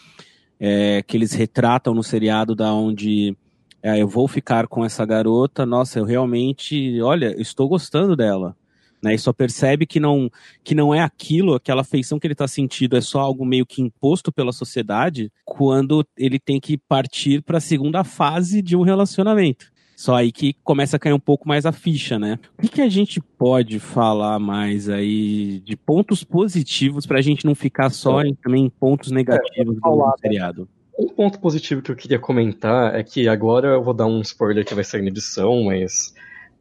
é, 0.59 1.03
que 1.03 1.15
eles 1.15 1.33
retratam 1.33 1.93
no 1.93 2.03
seriado 2.03 2.55
da 2.55 2.73
onde 2.73 3.35
é, 3.81 4.01
eu 4.01 4.07
vou 4.07 4.27
ficar 4.27 4.67
com 4.67 4.83
essa 4.83 5.05
garota, 5.05 5.65
nossa, 5.65 5.99
eu 5.99 6.05
realmente, 6.05 6.99
olha, 7.01 7.39
estou 7.39 7.69
gostando 7.69 8.15
dela. 8.15 8.55
Né, 8.99 9.13
e 9.13 9.19
só 9.19 9.31
percebe 9.31 9.85
que 9.85 9.99
não, 9.99 10.27
que 10.63 10.73
não 10.73 10.91
é 10.91 11.01
aquilo, 11.01 11.53
aquela 11.53 11.81
afeição 11.81 12.17
que 12.17 12.25
ele 12.25 12.33
está 12.33 12.47
sentindo, 12.47 12.97
é 12.97 13.01
só 13.01 13.19
algo 13.19 13.45
meio 13.45 13.63
que 13.63 13.79
imposto 13.79 14.31
pela 14.31 14.51
sociedade, 14.51 15.31
quando 15.45 16.03
ele 16.17 16.39
tem 16.39 16.59
que 16.59 16.79
partir 16.79 17.43
para 17.43 17.59
a 17.59 17.61
segunda 17.61 18.03
fase 18.03 18.59
de 18.59 18.75
um 18.75 18.81
relacionamento. 18.81 19.71
Só 19.97 20.13
aí 20.13 20.31
que 20.31 20.53
começa 20.63 20.95
a 20.95 20.99
cair 20.99 21.13
um 21.13 21.19
pouco 21.19 21.47
mais 21.47 21.65
a 21.65 21.71
ficha, 21.71 22.19
né? 22.19 22.37
O 22.55 22.61
que, 22.61 22.67
que 22.67 22.81
a 22.81 22.87
gente 22.87 23.19
pode 23.19 23.79
falar 23.79 24.37
mais 24.37 24.87
aí 24.87 25.59
de 25.61 25.75
pontos 25.75 26.23
positivos 26.23 27.07
para 27.07 27.17
a 27.17 27.21
gente 27.21 27.43
não 27.47 27.55
ficar 27.55 27.89
só 27.89 28.21
em, 28.21 28.35
também 28.35 28.65
em 28.65 28.69
pontos 28.69 29.09
negativos 29.11 29.75
é, 29.75 29.79
do 29.79 30.13
seriado? 30.21 30.69
Um 30.99 31.07
ponto 31.07 31.39
positivo 31.39 31.81
que 31.81 31.89
eu 31.89 31.95
queria 31.95 32.19
comentar 32.19 32.93
é 32.93 33.01
que 33.01 33.27
agora 33.27 33.69
eu 33.69 33.83
vou 33.83 33.91
dar 33.91 34.05
um 34.05 34.21
spoiler 34.21 34.63
que 34.63 34.75
vai 34.75 34.83
sair 34.83 35.01
na 35.01 35.07
edição, 35.07 35.63
mas 35.63 36.13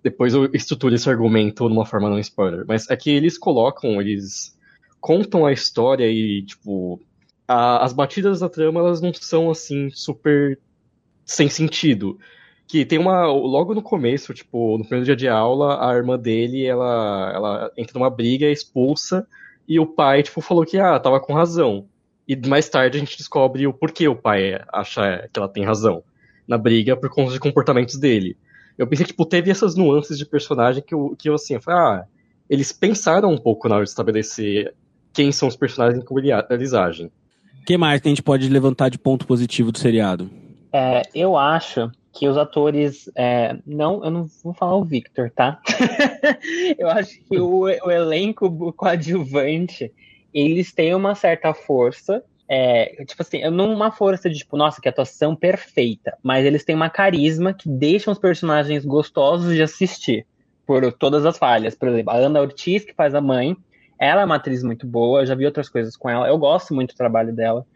depois 0.02 0.32
eu 0.32 0.46
estruturo 0.54 0.94
esse 0.94 1.10
argumento 1.10 1.68
de 1.68 1.74
uma 1.74 1.84
forma 1.84 2.08
não 2.08 2.18
spoiler. 2.18 2.64
Mas 2.66 2.88
é 2.88 2.96
que 2.96 3.10
eles 3.10 3.36
colocam, 3.36 4.00
eles 4.00 4.58
contam 4.98 5.44
a 5.44 5.52
história 5.52 6.10
e, 6.10 6.42
tipo, 6.42 6.98
a, 7.46 7.84
as 7.84 7.92
batidas 7.92 8.40
da 8.40 8.48
trama, 8.48 8.80
elas 8.80 9.02
não 9.02 9.12
são, 9.12 9.50
assim, 9.50 9.90
super 9.90 10.58
sem 11.26 11.50
sentido 11.50 12.18
que 12.66 12.84
tem 12.84 12.98
uma. 12.98 13.26
Logo 13.26 13.74
no 13.74 13.82
começo, 13.82 14.34
tipo, 14.34 14.76
no 14.78 14.84
primeiro 14.84 15.06
dia 15.06 15.16
de 15.16 15.28
aula, 15.28 15.88
a 15.88 15.94
irmã 15.94 16.18
dele, 16.18 16.64
ela, 16.64 17.32
ela 17.34 17.72
entra 17.76 17.98
numa 17.98 18.10
briga, 18.10 18.46
é 18.46 18.52
expulsa, 18.52 19.26
e 19.68 19.78
o 19.78 19.86
pai, 19.86 20.22
tipo, 20.22 20.40
falou 20.40 20.64
que, 20.64 20.78
ah, 20.78 20.98
tava 20.98 21.20
com 21.20 21.32
razão. 21.32 21.86
E 22.26 22.34
mais 22.48 22.68
tarde 22.68 22.96
a 22.96 23.00
gente 23.00 23.16
descobre 23.16 23.66
o 23.66 23.72
porquê 23.72 24.08
o 24.08 24.16
pai 24.16 24.60
acha 24.72 25.28
que 25.32 25.38
ela 25.38 25.48
tem 25.48 25.64
razão 25.64 26.02
na 26.46 26.58
briga 26.58 26.96
por 26.96 27.08
conta 27.08 27.30
dos 27.30 27.38
comportamentos 27.38 27.96
dele. 27.98 28.36
Eu 28.76 28.86
pensei 28.86 29.06
que, 29.06 29.12
tipo, 29.12 29.24
teve 29.24 29.50
essas 29.50 29.74
nuances 29.74 30.18
de 30.18 30.26
personagem 30.26 30.82
que 30.82 30.94
eu, 30.94 31.14
que 31.18 31.28
eu 31.28 31.34
assim, 31.34 31.54
eu 31.54 31.60
falei, 31.60 31.80
ah, 31.80 32.04
eles 32.48 32.72
pensaram 32.72 33.32
um 33.32 33.38
pouco 33.38 33.68
na 33.68 33.76
hora 33.76 33.84
de 33.84 33.90
estabelecer 33.90 34.74
quem 35.12 35.32
são 35.32 35.48
os 35.48 35.56
personagens 35.56 36.02
e 36.02 36.06
como 36.06 36.20
eles 36.20 36.72
agem. 36.74 37.06
O 37.62 37.64
que 37.64 37.76
mais 37.76 38.00
que 38.00 38.08
a 38.08 38.10
gente 38.10 38.22
pode 38.22 38.48
levantar 38.48 38.90
de 38.90 38.98
ponto 38.98 39.26
positivo 39.26 39.72
do 39.72 39.78
seriado? 39.78 40.30
É, 40.72 41.02
eu 41.14 41.36
acho 41.36 41.90
que 42.16 42.26
os 42.26 42.36
atores. 42.36 43.10
É, 43.14 43.56
não, 43.66 44.02
eu 44.02 44.10
não 44.10 44.26
vou 44.42 44.54
falar 44.54 44.76
o 44.76 44.84
Victor, 44.84 45.30
tá? 45.30 45.60
eu 46.78 46.88
acho 46.88 47.20
que 47.20 47.38
o, 47.38 47.60
o, 47.60 47.90
elenco 47.90 48.72
coadjuvante 48.72 49.92
eles 50.32 50.72
têm 50.72 50.94
uma 50.94 51.14
certa 51.14 51.52
força. 51.52 52.24
É, 52.48 53.04
tipo 53.04 53.22
assim, 53.22 53.42
não 53.50 53.72
uma 53.72 53.90
força 53.90 54.30
de 54.30 54.38
tipo, 54.38 54.56
nossa, 54.56 54.80
que 54.80 54.88
atuação 54.88 55.34
perfeita, 55.34 56.16
mas 56.22 56.44
eles 56.46 56.64
têm 56.64 56.76
uma 56.76 56.88
carisma 56.88 57.52
que 57.52 57.68
deixa 57.68 58.10
os 58.10 58.18
personagens 58.18 58.84
gostosos 58.84 59.52
de 59.52 59.62
assistir 59.62 60.24
por 60.64 60.92
todas 60.92 61.26
as 61.26 61.36
falhas. 61.36 61.74
Por 61.74 61.88
exemplo, 61.88 62.12
a 62.12 62.16
Ana 62.16 62.40
Ortiz, 62.40 62.84
que 62.84 62.94
faz 62.94 63.16
a 63.16 63.20
mãe, 63.20 63.56
ela 63.98 64.22
é 64.22 64.24
uma 64.24 64.36
atriz 64.36 64.62
muito 64.62 64.86
boa, 64.86 65.22
eu 65.22 65.26
já 65.26 65.34
vi 65.34 65.44
outras 65.44 65.68
coisas 65.68 65.96
com 65.96 66.08
ela, 66.08 66.28
eu 66.28 66.38
gosto 66.38 66.72
muito 66.72 66.94
do 66.94 66.96
trabalho 66.96 67.34
dela. 67.34 67.66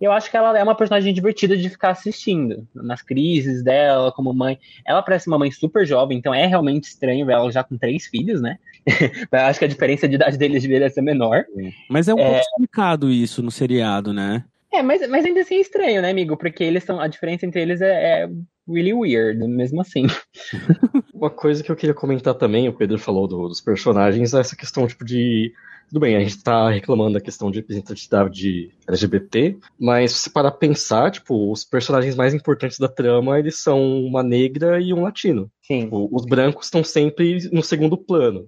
E 0.00 0.04
eu 0.04 0.12
acho 0.12 0.30
que 0.30 0.36
ela 0.36 0.56
é 0.56 0.62
uma 0.62 0.74
personagem 0.74 1.12
divertida 1.12 1.56
de 1.56 1.68
ficar 1.68 1.90
assistindo. 1.90 2.66
Nas 2.74 3.02
crises 3.02 3.62
dela, 3.62 4.12
como 4.12 4.32
mãe. 4.32 4.58
Ela 4.86 5.02
parece 5.02 5.26
uma 5.26 5.38
mãe 5.38 5.50
super 5.50 5.86
jovem, 5.86 6.18
então 6.18 6.32
é 6.32 6.46
realmente 6.46 6.84
estranho 6.84 7.26
ver 7.26 7.32
ela 7.32 7.50
já 7.50 7.64
com 7.64 7.76
três 7.76 8.06
filhos, 8.06 8.40
né? 8.40 8.58
eu 9.30 9.38
acho 9.40 9.58
que 9.58 9.64
a 9.64 9.68
diferença 9.68 10.08
de 10.08 10.14
idade 10.14 10.38
deles 10.38 10.62
deveria 10.62 10.88
ser 10.88 11.02
menor. 11.02 11.44
Mas 11.90 12.08
é 12.08 12.14
um 12.14 12.18
é... 12.18 12.24
pouco 12.24 12.40
explicado 12.40 13.10
isso 13.10 13.42
no 13.42 13.50
seriado, 13.50 14.12
né? 14.12 14.44
É, 14.72 14.82
mas, 14.82 15.08
mas 15.08 15.24
ainda 15.24 15.40
assim 15.40 15.56
é 15.56 15.60
estranho, 15.60 16.02
né, 16.02 16.10
amigo? 16.10 16.36
Porque 16.36 16.62
eles 16.62 16.84
são. 16.84 17.00
A 17.00 17.08
diferença 17.08 17.46
entre 17.46 17.60
eles 17.60 17.80
é, 17.80 18.22
é 18.22 18.30
really 18.68 18.92
weird, 18.92 19.38
mesmo 19.48 19.80
assim. 19.80 20.06
Uma 21.12 21.30
coisa 21.30 21.64
que 21.64 21.72
eu 21.72 21.76
queria 21.76 21.94
comentar 21.94 22.34
também, 22.34 22.68
o 22.68 22.72
Pedro 22.72 22.98
falou 22.98 23.26
do, 23.26 23.48
dos 23.48 23.60
personagens, 23.60 24.34
é 24.34 24.40
essa 24.40 24.54
questão, 24.54 24.86
tipo, 24.86 25.04
de 25.04 25.52
tudo 25.88 26.00
bem, 26.00 26.16
a 26.16 26.20
gente 26.20 26.42
tá 26.42 26.70
reclamando 26.70 27.14
da 27.14 27.20
questão 27.20 27.50
de 27.50 27.60
representatividade 27.60 28.70
LGBT, 28.86 29.56
mas 29.80 30.12
se 30.12 30.30
parar 30.30 30.50
pensar, 30.52 31.10
tipo, 31.10 31.50
os 31.50 31.64
personagens 31.64 32.14
mais 32.14 32.34
importantes 32.34 32.78
da 32.78 32.88
trama, 32.88 33.38
eles 33.38 33.62
são 33.62 34.04
uma 34.04 34.22
negra 34.22 34.80
e 34.80 34.92
um 34.92 35.02
latino. 35.02 35.50
Sim. 35.62 35.84
Tipo, 35.84 36.08
os 36.12 36.26
brancos 36.26 36.66
estão 36.66 36.84
sempre 36.84 37.48
no 37.50 37.62
segundo 37.62 37.96
plano. 37.96 38.46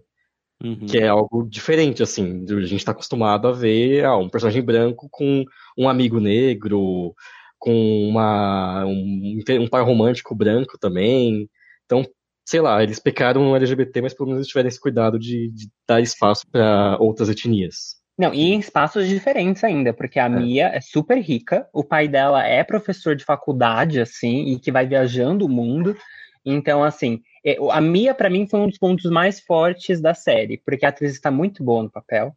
Uhum. 0.62 0.86
Que 0.86 0.98
é 0.98 1.08
algo 1.08 1.48
diferente, 1.48 2.02
assim. 2.02 2.44
A 2.46 2.66
gente 2.66 2.84
tá 2.84 2.92
acostumado 2.92 3.48
a 3.48 3.52
ver 3.52 4.04
ah, 4.04 4.18
um 4.18 4.28
personagem 4.28 4.62
branco 4.62 5.08
com 5.10 5.42
um 5.78 5.88
amigo 5.88 6.20
negro, 6.20 7.14
com 7.58 8.08
uma, 8.08 8.84
um, 8.84 9.40
um 9.60 9.66
par 9.66 9.82
romântico 9.82 10.34
branco 10.34 10.76
também. 10.78 11.48
Então, 11.86 12.04
sei 12.50 12.60
lá, 12.60 12.82
eles 12.82 12.98
pecaram 12.98 13.54
LGBT, 13.54 14.02
mas 14.02 14.12
pelo 14.12 14.26
menos 14.26 14.40
eles 14.40 14.48
tiveram 14.48 14.68
esse 14.68 14.80
cuidado 14.80 15.20
de, 15.20 15.52
de 15.52 15.68
dar 15.86 16.00
espaço 16.00 16.44
para 16.50 16.96
outras 16.98 17.28
etnias. 17.28 18.00
Não, 18.18 18.34
e 18.34 18.50
em 18.50 18.58
espaços 18.58 19.06
diferentes 19.06 19.62
ainda, 19.62 19.92
porque 19.92 20.18
a 20.18 20.26
é. 20.26 20.28
Mia 20.28 20.66
é 20.66 20.80
super 20.80 21.16
rica, 21.20 21.68
o 21.72 21.84
pai 21.84 22.08
dela 22.08 22.44
é 22.44 22.64
professor 22.64 23.14
de 23.14 23.24
faculdade, 23.24 24.00
assim, 24.00 24.46
e 24.46 24.58
que 24.58 24.72
vai 24.72 24.84
viajando 24.84 25.46
o 25.46 25.48
mundo. 25.48 25.96
Então, 26.44 26.82
assim, 26.82 27.20
é, 27.46 27.56
a 27.70 27.80
Mia, 27.80 28.14
para 28.14 28.28
mim, 28.28 28.48
foi 28.48 28.58
um 28.58 28.66
dos 28.66 28.78
pontos 28.78 29.08
mais 29.08 29.38
fortes 29.38 30.00
da 30.00 30.12
série, 30.12 30.60
porque 30.66 30.84
a 30.84 30.88
atriz 30.88 31.12
está 31.12 31.30
muito 31.30 31.62
boa 31.62 31.84
no 31.84 31.90
papel. 31.90 32.32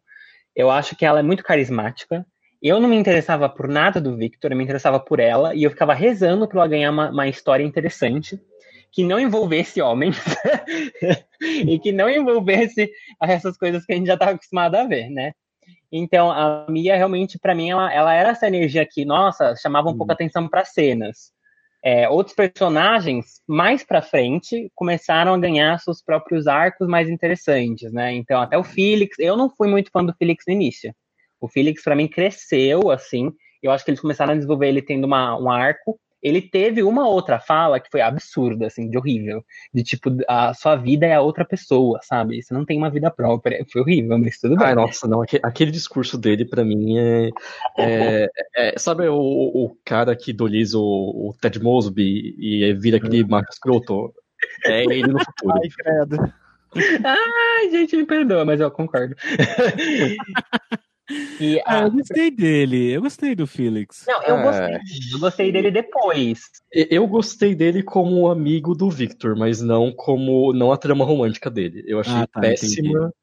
Eu 0.54 0.70
acho 0.70 0.94
que 0.94 1.04
ela 1.04 1.18
é 1.18 1.24
muito 1.24 1.42
carismática. 1.42 2.24
Eu 2.62 2.78
não 2.78 2.88
me 2.88 2.96
interessava 2.96 3.48
por 3.48 3.66
nada 3.66 4.00
do 4.00 4.16
Victor, 4.16 4.52
eu 4.52 4.56
me 4.56 4.62
interessava 4.62 5.00
por 5.00 5.18
ela, 5.18 5.56
e 5.56 5.64
eu 5.64 5.70
ficava 5.72 5.92
rezando 5.92 6.46
para 6.46 6.60
ela 6.60 6.68
ganhar 6.68 6.92
uma, 6.92 7.10
uma 7.10 7.26
história 7.26 7.64
interessante 7.64 8.40
que 8.94 9.02
não 9.02 9.18
envolvesse 9.18 9.82
homens 9.82 10.16
e 11.42 11.78
que 11.80 11.90
não 11.90 12.08
envolvesse 12.08 12.88
essas 13.20 13.58
coisas 13.58 13.84
que 13.84 13.92
a 13.92 13.96
gente 13.96 14.06
já 14.06 14.14
está 14.14 14.30
acostumado 14.30 14.76
a 14.76 14.84
ver, 14.84 15.10
né? 15.10 15.32
Então, 15.90 16.30
a 16.30 16.66
Mia 16.68 16.96
realmente, 16.96 17.38
para 17.38 17.54
mim, 17.54 17.70
ela, 17.70 17.92
ela, 17.92 18.14
era 18.14 18.30
essa 18.30 18.46
energia 18.46 18.86
que, 18.88 19.04
nossa, 19.04 19.54
chamava 19.56 19.88
um 19.88 19.92
uhum. 19.92 19.98
pouco 19.98 20.12
a 20.12 20.14
atenção 20.14 20.48
para 20.48 20.64
cenas. 20.64 21.32
É, 21.84 22.08
outros 22.08 22.34
personagens, 22.34 23.42
mais 23.46 23.84
para 23.84 24.00
frente, 24.00 24.70
começaram 24.74 25.34
a 25.34 25.38
ganhar 25.38 25.78
seus 25.80 26.02
próprios 26.02 26.46
arcos 26.46 26.88
mais 26.88 27.08
interessantes, 27.08 27.92
né? 27.92 28.12
Então, 28.14 28.40
até 28.40 28.56
o 28.56 28.64
Felix, 28.64 29.18
eu 29.18 29.36
não 29.36 29.50
fui 29.50 29.68
muito 29.68 29.90
fã 29.90 30.04
do 30.04 30.14
Felix 30.14 30.44
no 30.46 30.54
início. 30.54 30.94
O 31.40 31.48
Felix, 31.48 31.82
para 31.82 31.96
mim, 31.96 32.08
cresceu, 32.08 32.90
assim. 32.90 33.30
Eu 33.62 33.70
acho 33.70 33.84
que 33.84 33.90
eles 33.90 34.00
começaram 34.00 34.32
a 34.32 34.36
desenvolver 34.36 34.68
ele 34.68 34.82
tendo 34.82 35.04
uma, 35.04 35.38
um 35.38 35.50
arco 35.50 35.98
ele 36.24 36.40
teve 36.40 36.82
uma 36.82 37.06
outra 37.06 37.38
fala 37.38 37.78
que 37.78 37.90
foi 37.90 38.00
absurda, 38.00 38.66
assim, 38.66 38.88
de 38.88 38.96
horrível. 38.96 39.44
De 39.74 39.82
tipo, 39.82 40.08
a 40.26 40.54
sua 40.54 40.74
vida 40.74 41.04
é 41.04 41.12
a 41.12 41.20
outra 41.20 41.44
pessoa, 41.44 42.00
sabe? 42.02 42.42
Você 42.42 42.54
não 42.54 42.64
tem 42.64 42.78
uma 42.78 42.88
vida 42.88 43.10
própria. 43.10 43.62
Foi 43.70 43.82
horrível, 43.82 44.18
mas 44.18 44.40
tudo 44.40 44.56
bem. 44.56 44.68
Ai, 44.68 44.74
nossa, 44.74 45.06
não. 45.06 45.20
Aquele, 45.42 45.70
discurso 45.70 46.16
dele, 46.16 46.46
para 46.46 46.64
mim, 46.64 46.96
é, 46.98 47.30
é, 47.78 48.30
é, 48.56 48.78
Sabe 48.78 49.06
o, 49.06 49.16
o, 49.18 49.76
cara 49.84 50.16
que 50.16 50.30
idoliza 50.30 50.78
o, 50.78 51.28
o 51.28 51.34
Ted 51.38 51.62
Mosby 51.62 52.34
e 52.38 52.72
vira 52.72 52.96
aquele 52.96 53.22
uhum. 53.22 53.28
macho 53.28 53.50
escroto? 53.50 54.14
É 54.64 54.82
ele 54.82 55.08
no 55.08 55.18
futuro. 55.18 55.60
Ai, 55.62 55.68
credo. 55.68 56.32
Ai, 57.04 57.70
gente, 57.70 57.96
me 57.96 58.06
perdoa, 58.06 58.46
mas 58.46 58.60
eu 58.60 58.70
concordo. 58.70 59.14
E 61.38 61.60
a... 61.60 61.80
ah, 61.80 61.82
eu 61.82 61.90
gostei 61.90 62.30
dele, 62.30 62.92
eu 62.92 63.02
gostei 63.02 63.34
do 63.34 63.46
Felix. 63.46 64.04
Não, 64.06 64.22
eu 64.22 64.36
é... 64.36 64.42
gostei. 64.42 64.78
Eu 65.12 65.18
gostei 65.18 65.52
dele 65.52 65.70
depois. 65.70 66.40
Eu 66.72 67.06
gostei 67.06 67.54
dele 67.54 67.82
como 67.82 68.28
amigo 68.28 68.74
do 68.74 68.90
Victor, 68.90 69.36
mas 69.36 69.60
não 69.60 69.92
como. 69.92 70.52
não 70.52 70.72
a 70.72 70.76
trama 70.76 71.04
romântica 71.04 71.50
dele. 71.50 71.84
Eu 71.86 72.00
achei 72.00 72.14
ah, 72.14 72.26
tá, 72.26 72.40
péssima. 72.40 72.88
Entendi. 72.88 73.14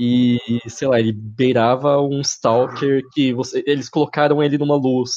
E, 0.00 0.38
sei 0.68 0.86
lá, 0.86 1.00
ele 1.00 1.12
beirava 1.12 2.00
um 2.00 2.20
stalker 2.20 3.02
que 3.12 3.32
você, 3.32 3.64
eles 3.66 3.88
colocaram 3.88 4.40
ele 4.42 4.56
numa 4.56 4.76
luz 4.76 5.10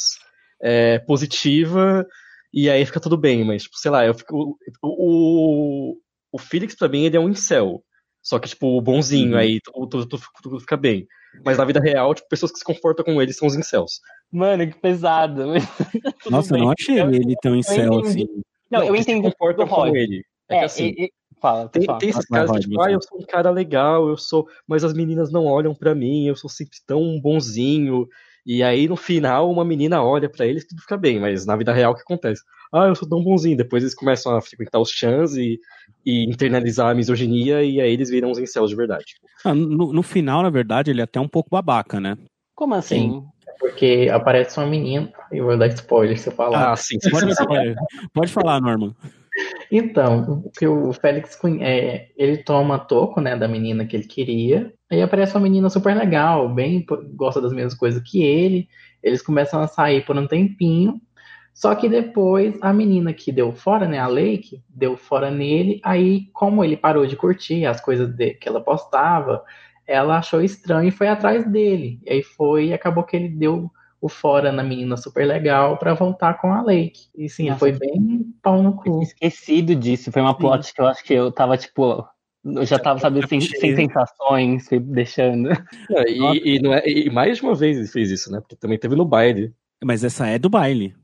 é, 0.60 0.97
positiva 0.97 2.06
e 2.52 2.69
aí 2.69 2.86
fica 2.86 3.00
tudo 3.00 3.15
bem, 3.15 3.45
mas, 3.45 3.63
tipo, 3.63 3.78
sei 3.78 3.91
lá, 3.91 4.06
eu 4.06 4.13
fico. 4.13 4.58
O, 4.82 5.97
o 6.32 6.38
Felix, 6.39 6.76
pra 6.76 6.89
mim, 6.89 7.06
ele 7.06 7.15
é 7.15 7.19
um 7.19 7.30
incel. 7.30 7.84
Só 8.21 8.39
que, 8.39 8.50
tipo, 8.50 8.76
o 8.76 8.82
bonzinho, 8.82 9.32
Uhum. 9.32 9.38
aí 9.38 9.60
tudo, 9.62 9.88
tudo, 9.88 10.08
tudo- 10.08 10.24
tudo 10.43 10.60
fica 10.60 10.76
bem. 10.76 11.08
Mas 11.46 11.58
na 11.58 11.65
vida 11.65 11.80
real, 11.80 12.13
tipo, 12.13 12.28
pessoas 12.30 12.52
que 12.52 12.60
se 12.60 12.63
comportam 12.65 13.06
com 13.06 13.22
ele 13.22 13.34
são 13.34 13.48
os 13.48 13.56
incels. 13.56 14.00
Mano, 14.32 14.67
que 14.67 14.78
pesado. 14.80 15.54
Nossa, 16.30 16.56
eu 16.56 16.60
não 16.60 16.72
achei 16.78 17.00
Eu- 17.02 17.10
ele 17.13 17.36
tão 17.41 17.56
incel 17.56 18.00
assim. 18.00 18.28
Não, 18.70 18.84
eu 18.84 18.94
que 18.94 19.04
se 19.04 19.12
entendi 19.12 19.30
comportam 19.32 19.67
com 19.67 19.88
ele. 19.96 20.24
É, 20.50 20.56
É, 20.56 20.60
que 20.60 20.65
assim, 20.65 20.86
e- 20.98 21.06
e- 21.06 21.12
fala, 21.41 21.67
tem, 21.70 21.84
fala. 21.86 22.00
tem 22.00 22.10
esses 22.10 22.26
Vai, 22.30 22.39
caras 22.39 22.52
que, 22.63 22.70
tipo, 22.70 22.82
ah, 22.82 22.91
eu 22.91 23.02
sou 23.02 23.20
um 23.20 23.26
cara 23.26 23.50
legal, 23.50 24.08
eu 24.08 24.17
sou. 24.17 24.48
Mas 24.67 24.84
as 24.84 24.94
meninas 24.94 25.32
não 25.32 25.46
olham 25.46 25.74
pra 25.74 25.96
mim, 25.96 26.28
eu 26.28 26.36
sou 26.36 26.50
sempre 26.50 26.78
tão 26.86 27.20
bonzinho. 27.20 28.08
E 28.45 28.63
aí, 28.63 28.88
no 28.88 28.95
final, 28.95 29.51
uma 29.51 29.63
menina 29.63 30.04
olha 30.04 30.30
pra 30.30 30.45
eles 30.45 30.63
e 30.63 30.67
tudo 30.67 30.82
fica 30.82 30.97
bem. 30.97 31.19
Mas 31.19 31.45
na 31.45 31.56
vida 31.56 31.71
real, 31.73 31.91
o 31.91 31.95
que 31.95 32.01
acontece? 32.01 32.41
Ah, 32.73 32.88
eu 32.88 32.95
sou 32.95 33.08
tão 33.08 33.23
bonzinho. 33.23 33.58
Depois 33.58 33.84
eles 33.84 33.95
começam 33.95 34.36
a 34.36 34.41
frequentar 34.41 34.80
os 34.80 34.89
chans 34.89 35.36
e, 35.36 35.60
e 36.06 36.23
internalizar 36.30 36.89
a 36.89 36.95
misoginia, 36.95 37.63
e 37.63 37.80
aí 37.80 37.91
eles 37.91 38.10
viram 38.10 38.32
os 38.32 38.39
incels 38.39 38.69
de 38.69 38.75
verdade. 38.75 39.06
Tipo, 39.06 39.27
Ah, 39.45 39.54
no, 39.54 39.93
no 39.93 40.04
final, 40.04 40.41
na 40.41 40.49
verdade, 40.49 40.89
ele 40.89 41.01
é 41.01 41.04
até 41.04 41.19
um 41.19 41.27
pouco 41.27 41.49
babaca, 41.51 41.99
né? 41.99 42.17
Como 42.56 42.73
assim? 42.73 43.23
Porque 43.60 44.10
aparece 44.12 44.58
uma 44.58 44.65
menina, 44.67 45.12
eu 45.32 45.45
vou 45.45 45.58
dar 45.58 45.67
spoiler 45.67 46.17
se 46.17 46.30
eu 46.30 46.34
falar. 46.34 46.71
Ah, 46.71 46.75
sim, 46.75 46.99
sim, 46.99 47.12
Pode, 47.12 47.27
sim, 47.27 47.36
sim. 47.36 47.45
pode, 47.45 47.75
pode 48.13 48.32
falar, 48.32 48.60
Norman. 48.60 48.95
Então, 49.71 50.43
o 50.45 50.51
que 50.51 50.67
o 50.67 50.91
Félix 50.91 51.39
é, 51.62 52.10
ele 52.17 52.43
toma 52.43 52.77
toco, 52.77 53.21
né, 53.21 53.38
da 53.38 53.47
menina 53.47 53.86
que 53.86 53.95
ele 53.95 54.03
queria. 54.05 54.73
Aí 54.91 55.01
aparece 55.01 55.34
uma 55.34 55.39
menina 55.41 55.69
super 55.69 55.95
legal, 55.95 56.53
bem 56.53 56.86
gosta 57.15 57.39
das 57.39 57.53
mesmas 57.53 57.73
coisas 57.73 58.03
que 58.03 58.21
ele. 58.21 58.67
Eles 59.01 59.21
começam 59.21 59.62
a 59.62 59.67
sair 59.67 60.05
por 60.05 60.17
um 60.17 60.27
tempinho. 60.27 60.99
Só 61.53 61.73
que 61.73 61.88
depois 61.88 62.57
a 62.62 62.73
menina 62.73 63.13
que 63.13 63.31
deu 63.31 63.53
fora, 63.53 63.88
né, 63.88 63.97
a 63.97 64.07
Lake, 64.07 64.62
deu 64.69 64.97
fora 64.97 65.31
nele. 65.31 65.79
Aí, 65.84 66.27
como 66.34 66.63
ele 66.65 66.75
parou 66.75 67.05
de 67.05 67.15
curtir 67.15 67.65
as 67.65 67.79
coisas 67.79 68.10
de- 68.13 68.34
que 68.36 68.49
ela 68.49 68.62
postava, 68.62 69.41
ela 69.88 70.17
achou 70.17 70.41
estranho 70.41 70.89
e 70.89 70.91
foi 70.91 71.07
atrás 71.07 71.49
dele. 71.49 71.99
E 72.05 72.12
aí 72.12 72.23
foi 72.23 72.67
e 72.67 72.73
acabou 72.73 73.03
que 73.05 73.15
ele 73.15 73.29
deu 73.29 73.71
o 74.02 74.10
fora 74.10 74.52
na 74.52 74.64
menina 74.64 74.98
super 74.98 75.26
legal 75.26 75.78
pra 75.78 75.94
voltar 75.94 76.34
com 76.42 76.52
a 76.52 76.62
Lake. 76.62 77.08
E 77.16 77.30
sim, 77.30 77.46
Nossa. 77.48 77.60
foi 77.60 77.72
bem 77.72 78.26
pau 78.42 78.62
no 78.64 78.74
cu. 78.74 78.84
tinha 78.84 79.04
esquecido 79.04 79.76
disso. 79.76 80.12
Foi 80.12 80.22
uma 80.22 80.36
plot 80.36 80.74
que 80.74 80.82
eu 80.82 80.88
acho 80.88 81.04
que 81.04 81.14
eu 81.14 81.32
tava, 81.32 81.56
tipo. 81.56 82.04
Eu 82.44 82.66
já 82.66 82.80
tava, 82.80 83.00
sabe, 83.00 83.26
sem, 83.28 83.40
sem 83.40 83.76
sensações, 83.76 84.68
deixando. 84.82 85.52
É, 85.92 86.10
e, 86.10 86.56
e 86.56 86.60
não 86.60 86.74
é- 86.74 86.82
e 86.88 87.08
mais 87.12 87.38
de 87.38 87.44
uma 87.44 87.54
vez 87.54 87.78
ele 87.78 87.88
fez 87.88 88.10
isso, 88.10 88.32
né? 88.32 88.40
Porque 88.40 88.56
também 88.56 88.80
teve 88.80 88.96
no 88.96 89.06
baile. 89.06 89.54
Mas 89.84 90.04
essa 90.04 90.26
é 90.26 90.40
do 90.40 90.50
baile. 90.50 90.96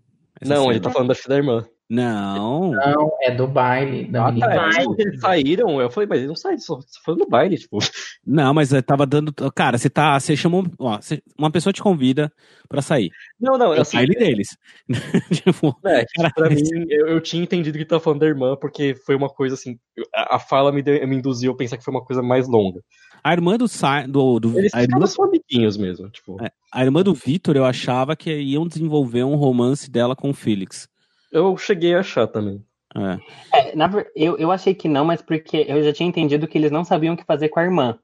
Essa 0.42 0.56
não, 0.56 0.72
ele 0.72 0.80
tá 0.80 0.90
falando 0.90 1.10
da 1.10 1.16
filha 1.16 1.30
da 1.30 1.36
irmã. 1.38 1.64
Não. 1.90 2.72
Não, 2.72 3.12
é 3.22 3.32
do 3.32 3.48
baile, 3.48 4.06
da 4.12 4.28
Ah, 4.28 4.34
tá. 4.38 4.70
É, 4.78 4.84
eles 5.02 5.20
saíram, 5.22 5.80
eu 5.80 5.90
falei, 5.90 6.08
mas 6.10 6.18
eles 6.18 6.28
não 6.28 6.36
saíram, 6.36 6.60
só, 6.60 6.82
só 6.82 7.00
foram 7.06 7.20
no 7.20 7.28
baile, 7.30 7.58
tipo. 7.58 7.78
Não, 8.26 8.54
mas 8.54 8.74
eu 8.74 8.84
tava 8.84 9.06
dando. 9.06 9.34
Cara, 9.56 9.78
você 9.78 9.90
tá. 9.90 10.20
Você 10.20 10.36
chamou. 10.36 10.66
Ó, 10.78 10.98
você- 11.00 11.22
uma 11.40 11.50
pessoa 11.50 11.72
te 11.72 11.82
convida 11.82 12.30
pra 12.68 12.82
sair. 12.82 13.10
Não, 13.40 13.58
não, 13.58 13.74
É 13.74 13.80
o 13.80 13.82
assim, 13.84 13.96
baile 13.98 14.16
deles. 14.16 14.58
tipo, 15.32 15.78
É, 15.86 16.06
Cara, 16.16 16.32
pra 16.36 16.50
mim, 16.50 16.62
eu, 16.90 17.08
eu 17.08 17.22
tinha 17.22 17.42
entendido 17.42 17.78
que 17.78 17.86
tava 17.86 18.02
falando 18.02 18.20
da 18.20 18.28
irmã, 18.28 18.58
porque 18.60 18.94
foi 19.06 19.16
uma 19.16 19.30
coisa 19.30 19.56
assim. 19.56 19.80
A, 20.14 20.36
a 20.36 20.40
fala 20.40 20.72
me, 20.74 20.82
deu- 20.82 21.08
me 21.08 21.16
induziu 21.16 21.54
a 21.54 21.56
pensar 21.56 21.78
que 21.78 21.84
foi 21.86 21.94
uma 21.94 22.04
coisa 22.04 22.22
mais 22.22 22.50
longa. 22.50 22.82
a 23.24 23.32
irmã 23.32 23.56
do. 23.58 23.68
Sa- 23.68 24.06
do, 24.06 24.40
do 24.42 24.60
Eles 24.60 24.74
a, 24.74 24.84
irmã, 24.84 25.06
só 25.08 25.24
amiguinhos 25.24 25.78
mesmo, 25.78 26.10
tipo. 26.10 26.36
É. 26.44 26.52
a 26.74 26.84
irmã 26.84 27.02
do 27.02 27.14
Vitor, 27.14 27.56
eu 27.56 27.64
achava 27.64 28.14
que 28.14 28.30
iam 28.38 28.68
desenvolver 28.68 29.24
um 29.24 29.36
romance 29.36 29.90
dela 29.90 30.18
com 30.18 30.30
o 30.30 30.34
Felix. 30.34 30.90
Eu 31.38 31.56
cheguei 31.56 31.94
a 31.94 32.00
achar 32.00 32.28
também. 32.28 32.64
É. 32.96 33.60
É, 33.60 33.76
na 33.76 33.90
eu, 34.16 34.38
eu 34.38 34.52
achei 34.52 34.74
que 34.74 34.88
não, 34.88 35.06
mas 35.06 35.22
porque 35.22 35.66
eu 35.68 35.84
já 35.84 35.94
tinha 35.94 36.10
entendido 36.10 36.48
que 36.48 36.58
eles 36.58 36.72
não 36.72 36.84
sabiam 36.84 37.14
o 37.14 37.18
que 37.18 37.24
fazer 37.24 37.50
com 37.50 37.60
a 37.60 37.64
irmã. 37.64 38.00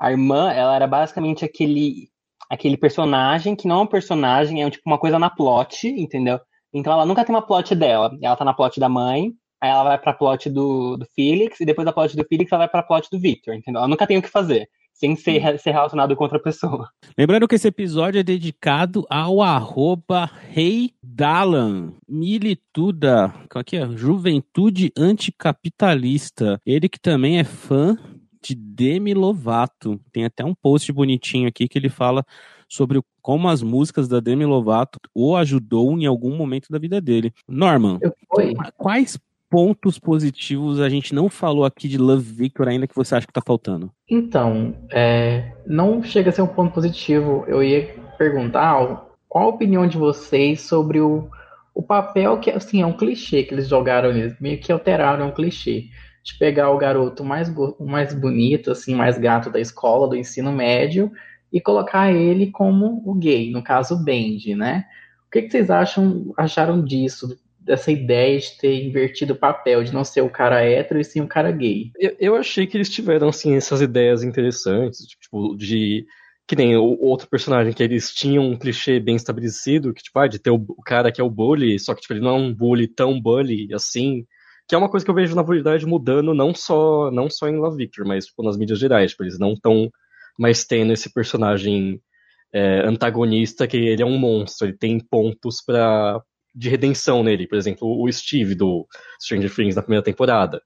A 0.00 0.10
irmã, 0.10 0.50
ela 0.50 0.74
era 0.74 0.86
basicamente 0.86 1.44
aquele, 1.44 2.08
aquele 2.50 2.76
personagem 2.76 3.54
que 3.54 3.68
não 3.68 3.80
é 3.80 3.82
um 3.82 3.86
personagem, 3.86 4.64
é 4.64 4.70
tipo 4.70 4.82
uma 4.86 4.98
coisa 4.98 5.16
na 5.16 5.30
plot, 5.30 5.86
entendeu? 5.86 6.40
Então 6.74 6.92
ela 6.92 7.06
nunca 7.06 7.24
tem 7.24 7.32
uma 7.32 7.46
plot 7.46 7.74
dela. 7.74 8.10
Ela 8.20 8.34
tá 8.34 8.44
na 8.44 8.54
plot 8.54 8.80
da 8.80 8.88
mãe, 8.88 9.32
aí 9.60 9.70
ela 9.70 9.84
vai 9.84 9.98
pra 9.98 10.12
plot 10.12 10.50
do, 10.50 10.96
do 10.96 11.06
Felix, 11.14 11.60
e 11.60 11.64
depois 11.64 11.84
da 11.84 11.92
plot 11.92 12.16
do 12.16 12.24
Felix 12.24 12.50
ela 12.50 12.60
vai 12.60 12.68
pra 12.68 12.82
plot 12.82 13.08
do 13.12 13.20
Victor, 13.20 13.54
entendeu? 13.54 13.78
Ela 13.78 13.88
nunca 13.88 14.08
tem 14.08 14.18
o 14.18 14.22
que 14.22 14.28
fazer, 14.28 14.68
sem 15.02 15.16
ser, 15.16 15.58
ser 15.58 15.72
relacionado 15.72 16.14
com 16.14 16.22
outra 16.22 16.38
pessoa. 16.38 16.88
Lembrando 17.18 17.48
que 17.48 17.56
esse 17.56 17.66
episódio 17.66 18.20
é 18.20 18.22
dedicado 18.22 19.04
ao 19.10 19.42
arroba 19.42 20.30
Rei 20.50 20.92
Dalan, 21.02 21.94
milituda, 22.08 23.34
qual 23.50 23.64
que 23.64 23.76
é? 23.76 23.88
Juventude 23.96 24.92
Anticapitalista. 24.96 26.60
Ele 26.64 26.88
que 26.88 27.00
também 27.00 27.40
é 27.40 27.42
fã 27.44 27.98
de 28.40 28.54
Demi 28.54 29.12
Lovato. 29.12 30.00
Tem 30.12 30.24
até 30.24 30.44
um 30.44 30.54
post 30.54 30.92
bonitinho 30.92 31.48
aqui 31.48 31.66
que 31.66 31.80
ele 31.80 31.88
fala 31.88 32.24
sobre 32.68 32.98
o- 32.98 33.04
como 33.20 33.48
as 33.48 33.60
músicas 33.60 34.06
da 34.06 34.20
Demi 34.20 34.44
Lovato 34.44 35.00
o 35.12 35.34
ajudou 35.36 35.98
em 35.98 36.06
algum 36.06 36.36
momento 36.36 36.68
da 36.70 36.78
vida 36.78 37.00
dele. 37.00 37.32
Norman, 37.48 37.98
quais 38.78 39.18
pontos 39.52 39.98
positivos 39.98 40.80
a 40.80 40.88
gente 40.88 41.14
não 41.14 41.28
falou 41.28 41.66
aqui 41.66 41.86
de 41.86 41.98
Love 41.98 42.32
Victor 42.32 42.68
ainda 42.68 42.86
que 42.86 42.96
você 42.96 43.14
acha 43.14 43.26
que 43.26 43.32
tá 43.34 43.42
faltando? 43.44 43.92
Então, 44.08 44.74
é, 44.90 45.52
não 45.66 46.02
chega 46.02 46.30
a 46.30 46.32
ser 46.32 46.40
um 46.40 46.46
ponto 46.46 46.72
positivo. 46.72 47.44
Eu 47.46 47.62
ia 47.62 47.94
perguntar 48.16 49.04
qual 49.28 49.44
a 49.44 49.48
opinião 49.48 49.86
de 49.86 49.98
vocês 49.98 50.62
sobre 50.62 51.00
o, 51.00 51.28
o 51.74 51.82
papel 51.82 52.40
que, 52.40 52.50
assim, 52.50 52.80
é 52.80 52.86
um 52.86 52.94
clichê 52.94 53.42
que 53.42 53.52
eles 53.52 53.68
jogaram 53.68 54.08
ali, 54.08 54.34
meio 54.40 54.58
que 54.58 54.72
alteraram 54.72 55.28
um 55.28 55.32
clichê. 55.32 55.84
De 56.24 56.38
pegar 56.38 56.70
o 56.70 56.78
garoto 56.78 57.22
mais, 57.22 57.52
o 57.54 57.84
mais 57.84 58.14
bonito, 58.14 58.70
assim, 58.70 58.94
mais 58.94 59.18
gato 59.18 59.50
da 59.50 59.60
escola, 59.60 60.08
do 60.08 60.16
ensino 60.16 60.50
médio, 60.50 61.12
e 61.52 61.60
colocar 61.60 62.10
ele 62.10 62.50
como 62.50 63.02
o 63.04 63.12
gay, 63.14 63.50
no 63.50 63.62
caso 63.62 63.96
o 63.96 64.02
Benji, 64.02 64.54
né? 64.54 64.86
O 65.26 65.30
que, 65.30 65.42
que 65.42 65.50
vocês 65.50 65.68
acham, 65.68 66.32
acharam 66.38 66.82
disso? 66.82 67.36
Dessa 67.64 67.92
ideia 67.92 68.38
de 68.38 68.58
ter 68.58 68.84
invertido 68.84 69.34
o 69.34 69.38
papel, 69.38 69.84
de 69.84 69.92
não 69.92 70.04
ser 70.04 70.20
o 70.20 70.30
cara 70.30 70.64
hétero 70.64 71.00
e 71.00 71.04
sim 71.04 71.20
o 71.20 71.28
cara 71.28 71.50
gay. 71.50 71.90
Eu, 71.98 72.16
eu 72.18 72.36
achei 72.36 72.66
que 72.66 72.76
eles 72.76 72.90
tiveram, 72.90 73.28
assim, 73.28 73.54
essas 73.54 73.80
ideias 73.80 74.22
interessantes, 74.22 75.06
tipo, 75.06 75.56
de. 75.56 76.04
Que 76.46 76.56
nem 76.56 76.76
o 76.76 76.98
outro 77.00 77.28
personagem, 77.28 77.72
que 77.72 77.82
eles 77.82 78.12
tinham 78.12 78.44
um 78.44 78.58
clichê 78.58 78.98
bem 78.98 79.14
estabelecido, 79.14 79.94
que, 79.94 80.02
tipo, 80.02 80.18
ah, 80.18 80.26
de 80.26 80.40
ter 80.40 80.50
o, 80.50 80.56
o 80.56 80.82
cara 80.82 81.12
que 81.12 81.20
é 81.20 81.24
o 81.24 81.30
bully, 81.30 81.78
só 81.78 81.94
que, 81.94 82.00
tipo, 82.00 82.12
ele 82.14 82.20
não 82.20 82.30
é 82.30 82.38
um 82.38 82.52
bully 82.52 82.88
tão 82.88 83.20
bully 83.20 83.68
assim. 83.72 84.26
Que 84.68 84.74
é 84.74 84.78
uma 84.78 84.88
coisa 84.88 85.04
que 85.04 85.10
eu 85.10 85.14
vejo 85.14 85.34
na 85.34 85.42
verdade 85.42 85.86
mudando 85.86 86.34
não 86.34 86.54
só, 86.54 87.10
não 87.10 87.28
só 87.28 87.48
em 87.48 87.56
Love 87.56 87.76
Victor, 87.76 88.06
mas 88.06 88.26
tipo, 88.26 88.42
nas 88.42 88.56
mídias 88.56 88.78
gerais. 88.78 89.12
Tipo, 89.12 89.24
eles 89.24 89.38
não 89.38 89.52
estão 89.52 89.90
mais 90.38 90.64
tendo 90.64 90.92
esse 90.92 91.12
personagem 91.12 92.00
é, 92.52 92.86
antagonista 92.86 93.66
que 93.66 93.76
ele 93.76 94.02
é 94.02 94.06
um 94.06 94.18
monstro, 94.18 94.68
ele 94.68 94.76
tem 94.76 94.98
pontos 94.98 95.62
para 95.64 96.22
de 96.54 96.68
redenção 96.68 97.22
nele. 97.22 97.46
Por 97.46 97.56
exemplo, 97.56 97.88
o 97.88 98.10
Steve 98.12 98.54
do 98.54 98.86
Stranger 99.20 99.54
Things 99.54 99.76
na 99.76 99.82
primeira 99.82 100.04
temporada. 100.04 100.60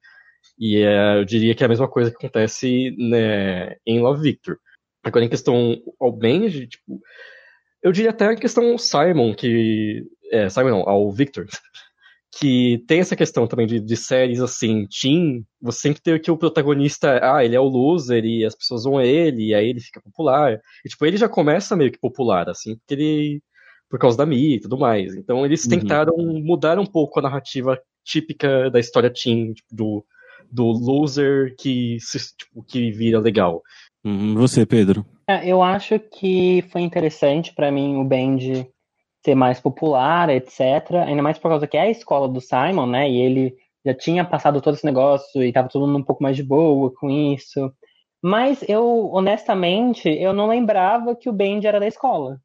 E 0.58 0.78
é, 0.78 1.18
eu 1.18 1.24
diria 1.24 1.54
que 1.54 1.62
é 1.62 1.66
a 1.66 1.68
mesma 1.68 1.88
coisa 1.88 2.10
que 2.10 2.16
acontece 2.16 2.94
né, 2.98 3.76
em 3.86 4.00
Love 4.00 4.22
Victor. 4.22 4.58
Agora, 5.04 5.24
em 5.24 5.28
questão 5.28 5.76
ao 6.00 6.10
Benji, 6.10 6.66
tipo, 6.66 7.00
eu 7.82 7.92
diria 7.92 8.10
até 8.10 8.32
em 8.32 8.36
questão 8.36 8.72
ao 8.72 8.78
Simon, 8.78 9.34
que. 9.34 10.02
É, 10.32 10.48
Simon 10.48 10.70
não, 10.70 10.88
ao 10.88 11.10
Victor. 11.12 11.46
Que 12.38 12.84
tem 12.86 13.00
essa 13.00 13.16
questão 13.16 13.46
também 13.46 13.66
de, 13.66 13.80
de 13.80 13.96
séries 13.96 14.42
assim, 14.42 14.86
teen, 14.88 15.46
você 15.58 15.78
sempre 15.78 16.02
tem 16.02 16.20
que 16.20 16.30
o 16.30 16.36
protagonista, 16.36 17.18
ah, 17.22 17.42
ele 17.42 17.56
é 17.56 17.60
o 17.60 17.64
loser 17.64 18.22
e 18.26 18.44
as 18.44 18.54
pessoas 18.54 18.84
vão 18.84 18.98
a 18.98 19.06
ele, 19.06 19.46
e 19.46 19.54
aí 19.54 19.70
ele 19.70 19.80
fica 19.80 20.02
popular. 20.02 20.60
E 20.84 20.88
tipo, 20.88 21.06
ele 21.06 21.16
já 21.16 21.30
começa 21.30 21.74
meio 21.74 21.90
que 21.90 21.98
popular, 21.98 22.50
assim, 22.50 22.76
porque 22.76 22.92
ele. 22.92 23.42
Por 23.88 23.98
causa 23.98 24.16
da 24.16 24.26
Mia 24.26 24.56
e 24.56 24.60
tudo 24.60 24.78
mais. 24.78 25.14
Então 25.14 25.44
eles 25.44 25.64
Uhum. 25.64 25.70
tentaram 25.70 26.16
mudar 26.16 26.78
um 26.78 26.86
pouco 26.86 27.18
a 27.18 27.22
narrativa 27.22 27.78
típica 28.04 28.70
da 28.70 28.78
história 28.80 29.10
teen, 29.12 29.52
tipo, 29.52 29.74
do, 29.74 30.04
do 30.50 30.64
loser 30.64 31.54
que, 31.58 31.98
se, 32.00 32.18
tipo, 32.36 32.62
que 32.64 32.90
vira 32.90 33.18
legal. 33.20 33.62
Hum, 34.04 34.34
você, 34.34 34.64
Pedro. 34.64 35.04
É, 35.28 35.48
Eu 35.48 35.62
acho 35.62 35.98
que 35.98 36.64
foi 36.70 36.82
interessante 36.82 37.52
pra 37.54 37.70
mim 37.70 37.96
o 37.96 38.04
Band 38.04 38.38
ser 39.24 39.34
mais 39.34 39.58
popular, 39.60 40.28
etc. 40.30 40.60
Ainda 41.06 41.22
mais 41.22 41.38
por 41.38 41.48
causa 41.48 41.66
que 41.66 41.76
é 41.76 41.80
a 41.82 41.90
escola 41.90 42.28
do 42.28 42.40
Simon, 42.40 42.86
né? 42.86 43.10
E 43.10 43.16
ele 43.20 43.56
já 43.84 43.92
tinha 43.94 44.24
passado 44.24 44.60
todo 44.60 44.74
esse 44.74 44.84
negócio 44.84 45.42
e 45.42 45.52
tava 45.52 45.68
todo 45.68 45.86
mundo 45.86 45.98
um 45.98 46.04
pouco 46.04 46.22
mais 46.22 46.36
de 46.36 46.42
boa 46.44 46.92
com 46.94 47.10
isso. 47.10 47.72
Mas 48.22 48.64
eu, 48.68 49.10
honestamente, 49.12 50.08
eu 50.08 50.32
não 50.32 50.48
lembrava 50.48 51.14
que 51.14 51.28
o 51.28 51.32
Band 51.32 51.60
era 51.64 51.80
da 51.80 51.86
escola. 51.86 52.40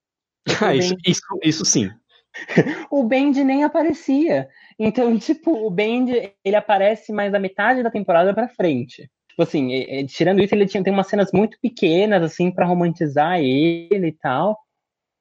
Ah, 0.61 0.75
isso, 0.75 0.95
isso, 1.05 1.21
isso 1.43 1.65
sim. 1.65 1.89
O 2.89 3.03
Band 3.03 3.31
nem 3.43 3.63
aparecia. 3.63 4.47
Então, 4.79 5.17
tipo, 5.19 5.51
o 5.51 5.69
Band, 5.69 6.07
ele 6.43 6.55
aparece 6.55 7.11
mais 7.11 7.31
da 7.31 7.39
metade 7.39 7.83
da 7.83 7.91
temporada 7.91 8.33
pra 8.33 8.47
frente. 8.47 9.09
Tipo 9.29 9.43
assim, 9.43 10.05
tirando 10.07 10.41
isso, 10.41 10.53
ele 10.53 10.67
tinha, 10.67 10.83
tem 10.83 10.91
umas 10.91 11.07
cenas 11.07 11.31
muito 11.31 11.57
pequenas, 11.61 12.21
assim, 12.21 12.51
pra 12.51 12.65
romantizar 12.65 13.39
ele 13.39 14.07
e 14.07 14.11
tal. 14.11 14.57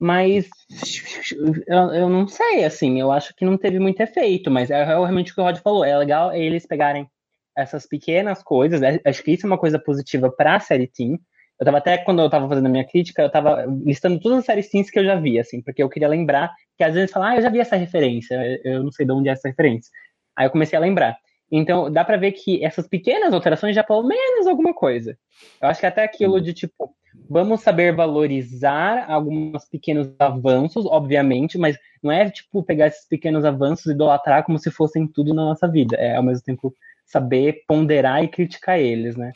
Mas 0.01 0.49
eu, 1.69 1.95
eu 1.95 2.09
não 2.09 2.27
sei, 2.27 2.65
assim, 2.65 2.99
eu 2.99 3.13
acho 3.13 3.35
que 3.37 3.45
não 3.45 3.59
teve 3.59 3.79
muito 3.79 4.01
efeito, 4.01 4.51
mas 4.51 4.71
é 4.71 4.83
realmente 4.85 5.31
o 5.31 5.35
que 5.35 5.41
o 5.41 5.45
Rod 5.45 5.59
falou. 5.59 5.85
É 5.85 5.97
legal 5.97 6.33
eles 6.33 6.67
pegarem 6.67 7.09
essas 7.57 7.87
pequenas 7.87 8.43
coisas, 8.43 8.81
é, 8.81 9.01
acho 9.05 9.23
que 9.23 9.33
isso 9.33 9.47
é 9.47 9.49
uma 9.49 9.59
coisa 9.59 9.79
positiva 9.79 10.31
para 10.31 10.57
a 10.57 10.61
série 10.61 10.87
Teen. 10.87 11.19
Eu 11.61 11.67
tava 11.67 11.77
até, 11.77 11.99
quando 11.99 12.23
eu 12.23 12.31
tava 12.31 12.49
fazendo 12.49 12.67
a 12.67 12.71
minha 12.71 12.87
crítica, 12.87 13.21
eu 13.21 13.31
tava 13.31 13.67
listando 13.85 14.19
todas 14.19 14.39
as 14.39 14.45
séries 14.47 14.71
teens 14.71 14.91
que 14.91 14.99
eu 14.99 15.05
já 15.05 15.15
vi, 15.17 15.39
assim, 15.39 15.61
porque 15.61 15.83
eu 15.83 15.91
queria 15.91 16.09
lembrar, 16.09 16.51
que 16.77 16.83
às 16.83 16.95
vezes 16.95 17.11
falar, 17.11 17.31
ah, 17.31 17.37
eu 17.37 17.43
já 17.43 17.51
vi 17.51 17.61
essa 17.61 17.77
referência, 17.77 18.35
eu 18.65 18.83
não 18.83 18.91
sei 18.91 19.05
de 19.05 19.13
onde 19.13 19.29
é 19.29 19.33
essa 19.33 19.47
referência. 19.47 19.91
Aí 20.35 20.47
eu 20.47 20.51
comecei 20.51 20.79
a 20.79 20.81
lembrar. 20.81 21.19
Então, 21.53 21.93
dá 21.93 22.03
para 22.03 22.17
ver 22.17 22.33
que 22.33 22.65
essas 22.65 22.89
pequenas 22.89 23.35
alterações 23.35 23.75
já 23.75 23.85
pelo 23.85 24.05
menos 24.05 24.47
alguma 24.47 24.73
coisa. 24.73 25.19
Eu 25.61 25.69
acho 25.69 25.81
que 25.81 25.87
até 25.87 26.03
aquilo 26.03 26.41
de 26.41 26.55
tipo, 26.55 26.95
vamos 27.29 27.61
saber 27.61 27.95
valorizar 27.95 29.05
alguns 29.11 29.69
pequenos 29.69 30.15
avanços, 30.19 30.87
obviamente, 30.87 31.59
mas 31.59 31.77
não 32.03 32.11
é 32.11 32.31
tipo 32.31 32.63
pegar 32.63 32.87
esses 32.87 33.07
pequenos 33.07 33.45
avanços 33.45 33.87
e 33.87 33.91
idolatrar 33.91 34.45
como 34.45 34.59
se 34.59 34.71
fossem 34.71 35.07
tudo 35.07 35.35
na 35.35 35.45
nossa 35.45 35.69
vida. 35.69 35.97
É 35.97 36.17
ao 36.17 36.23
mesmo 36.23 36.43
tempo 36.43 36.75
saber 37.11 37.65
ponderar 37.67 38.23
e 38.23 38.29
criticar 38.29 38.79
eles, 38.79 39.17
né? 39.17 39.33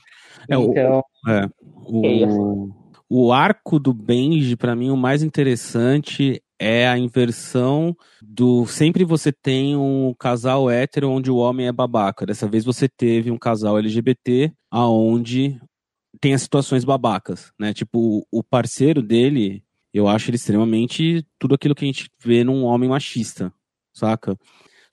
É, 0.48 0.54
então, 0.54 1.02
o, 1.26 1.30
é, 1.30 1.48
o, 1.86 2.70
o 3.08 3.32
arco 3.32 3.78
do 3.78 3.92
Benji, 3.92 4.56
para 4.56 4.76
mim, 4.76 4.90
o 4.90 4.96
mais 4.96 5.22
interessante 5.22 6.40
é 6.58 6.86
a 6.86 6.96
inversão 6.96 7.96
do 8.22 8.64
sempre 8.66 9.04
você 9.04 9.32
tem 9.32 9.76
um 9.76 10.14
casal 10.18 10.70
hétero 10.70 11.10
onde 11.10 11.30
o 11.30 11.36
homem 11.36 11.66
é 11.66 11.72
babaca. 11.72 12.24
Dessa 12.24 12.46
vez 12.46 12.64
você 12.64 12.88
teve 12.88 13.30
um 13.30 13.38
casal 13.38 13.78
LGBT 13.78 14.52
aonde 14.70 15.60
tem 16.20 16.32
as 16.32 16.42
situações 16.42 16.84
babacas, 16.84 17.52
né? 17.58 17.74
Tipo, 17.74 18.26
o 18.30 18.42
parceiro 18.42 19.02
dele, 19.02 19.64
eu 19.92 20.06
acho 20.06 20.30
ele 20.30 20.36
extremamente 20.36 21.26
tudo 21.38 21.54
aquilo 21.54 21.74
que 21.74 21.84
a 21.84 21.88
gente 21.88 22.08
vê 22.24 22.44
num 22.44 22.62
homem 22.64 22.88
machista, 22.88 23.52
saca? 23.92 24.38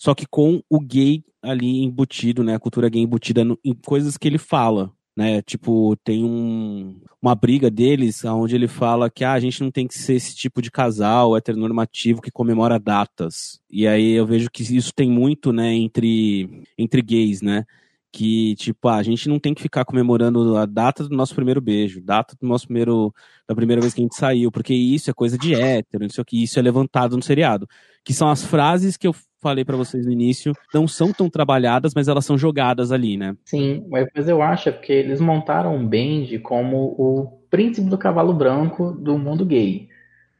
Só 0.02 0.16
que 0.16 0.26
com 0.26 0.64
o 0.68 0.80
gay 0.80 1.24
ali 1.44 1.84
embutido, 1.84 2.44
né? 2.44 2.56
A 2.56 2.60
cultura 2.60 2.90
gay 2.90 3.04
embutida 3.04 3.46
no, 3.46 3.56
em 3.64 3.72
coisas 3.72 4.18
que 4.18 4.28
ele 4.28 4.40
fala, 4.40 4.92
né? 5.16 5.44
Tipo, 5.44 5.96
tem 5.98 6.26
um, 6.26 7.00
uma 7.22 7.36
briga 7.36 7.70
deles 7.70 8.26
onde 8.26 8.56
ele 8.56 8.68
fala 8.68 9.12
que 9.12 9.24
ah, 9.24 9.34
a 9.34 9.40
gente 9.40 9.62
não 9.62 9.70
tem 9.70 9.88
que 9.88 9.94
ser 9.94 10.16
esse 10.16 10.36
tipo 10.36 10.60
de 10.60 10.72
casal 10.72 11.38
heteronormativo 11.38 12.20
que 12.20 12.32
comemora 12.32 12.80
datas. 12.80 13.62
E 13.70 13.86
aí 13.86 14.14
eu 14.14 14.26
vejo 14.26 14.50
que 14.50 14.64
isso 14.76 14.92
tem 14.92 15.08
muito, 15.08 15.54
né, 15.54 15.72
entre, 15.76 16.64
entre 16.80 17.04
gays, 17.04 17.44
né? 17.44 17.64
que 18.12 18.56
tipo 18.56 18.90
ah, 18.90 18.98
a 18.98 19.04
gente 19.04 19.30
não 19.30 19.40
tem 19.40 19.54
que 19.54 19.62
ficar 19.62 19.86
comemorando 19.86 20.58
a 20.58 20.66
data 20.66 21.08
do 21.08 21.16
nosso 21.16 21.34
primeiro 21.34 21.62
beijo, 21.62 22.02
data 22.02 22.36
do 22.42 22.46
nosso 22.46 22.66
primeiro 22.66 23.14
da 23.48 23.56
primeira 23.56 23.82
vez 23.82 23.94
que 23.94 24.02
a 24.02 24.04
gente 24.04 24.18
saiu, 24.18 24.52
porque 24.52 24.74
isso 24.74 25.10
é 25.10 25.14
coisa 25.14 25.38
de 25.38 25.56
hétero, 25.56 26.04
não 26.04 26.10
sei 26.10 26.22
o 26.22 26.26
que, 26.26 26.44
isso 26.44 26.60
é 26.60 26.62
levantado 26.62 27.16
no 27.16 27.24
seriado, 27.24 27.70
que 28.04 28.14
são 28.14 28.30
as 28.30 28.44
frases 28.44 28.98
que 28.98 29.08
eu 29.08 29.16
falei 29.42 29.66
para 29.66 29.76
vocês 29.76 30.06
no 30.06 30.12
início, 30.12 30.54
não 30.74 30.88
são 30.88 31.12
tão 31.12 31.30
trabalhadas, 31.30 31.94
mas 31.94 32.08
elas 32.08 32.26
são 32.26 32.38
jogadas 32.38 32.92
ali, 32.92 33.18
né? 33.18 33.36
Sim, 33.44 33.86
mas 33.90 34.08
eu 34.28 34.42
acho 34.42 34.70
é 34.70 34.72
porque 34.72 34.94
eles 34.94 35.20
montaram 35.20 35.76
o 35.76 35.88
Benji 35.88 36.38
como 36.40 36.96
o 36.98 37.40
príncipe 37.50 37.90
do 37.90 37.98
cavalo 37.98 38.34
branco 38.34 38.92
do 38.92 39.18
mundo 39.18 39.46
gay. 39.46 39.90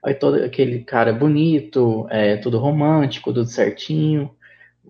Aí 0.04 0.14
todo 0.14 0.36
aquele 0.36 0.80
cara 0.80 1.14
bonito, 1.14 2.08
é, 2.10 2.38
tudo 2.38 2.58
romântico, 2.58 3.34
tudo 3.34 3.46
certinho. 3.46 4.32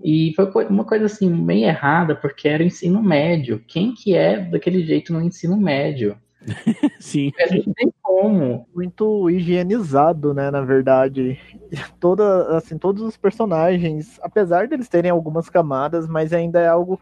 E 0.03 0.33
foi 0.35 0.49
uma 0.67 0.85
coisa 0.85 1.05
assim, 1.05 1.29
meio 1.29 1.65
errada, 1.65 2.15
porque 2.15 2.47
era 2.47 2.63
o 2.63 2.65
ensino 2.65 3.03
médio. 3.03 3.63
Quem 3.67 3.93
que 3.93 4.15
é 4.15 4.39
daquele 4.39 4.85
jeito 4.85 5.11
no 5.11 5.21
ensino 5.21 5.57
médio? 5.57 6.17
Sim. 6.99 7.31
Tem 7.75 7.93
como. 8.11 8.67
Muito 8.75 9.29
higienizado, 9.29 10.33
né, 10.33 10.51
na 10.51 10.61
verdade. 10.61 11.39
Toda, 11.99 12.57
assim, 12.57 12.77
todos 12.77 13.01
os 13.01 13.15
personagens, 13.15 14.19
apesar 14.21 14.67
deles 14.67 14.89
terem 14.89 15.11
algumas 15.11 15.49
camadas, 15.49 16.07
mas 16.07 16.33
ainda 16.33 16.59
é 16.59 16.67
algo 16.67 16.99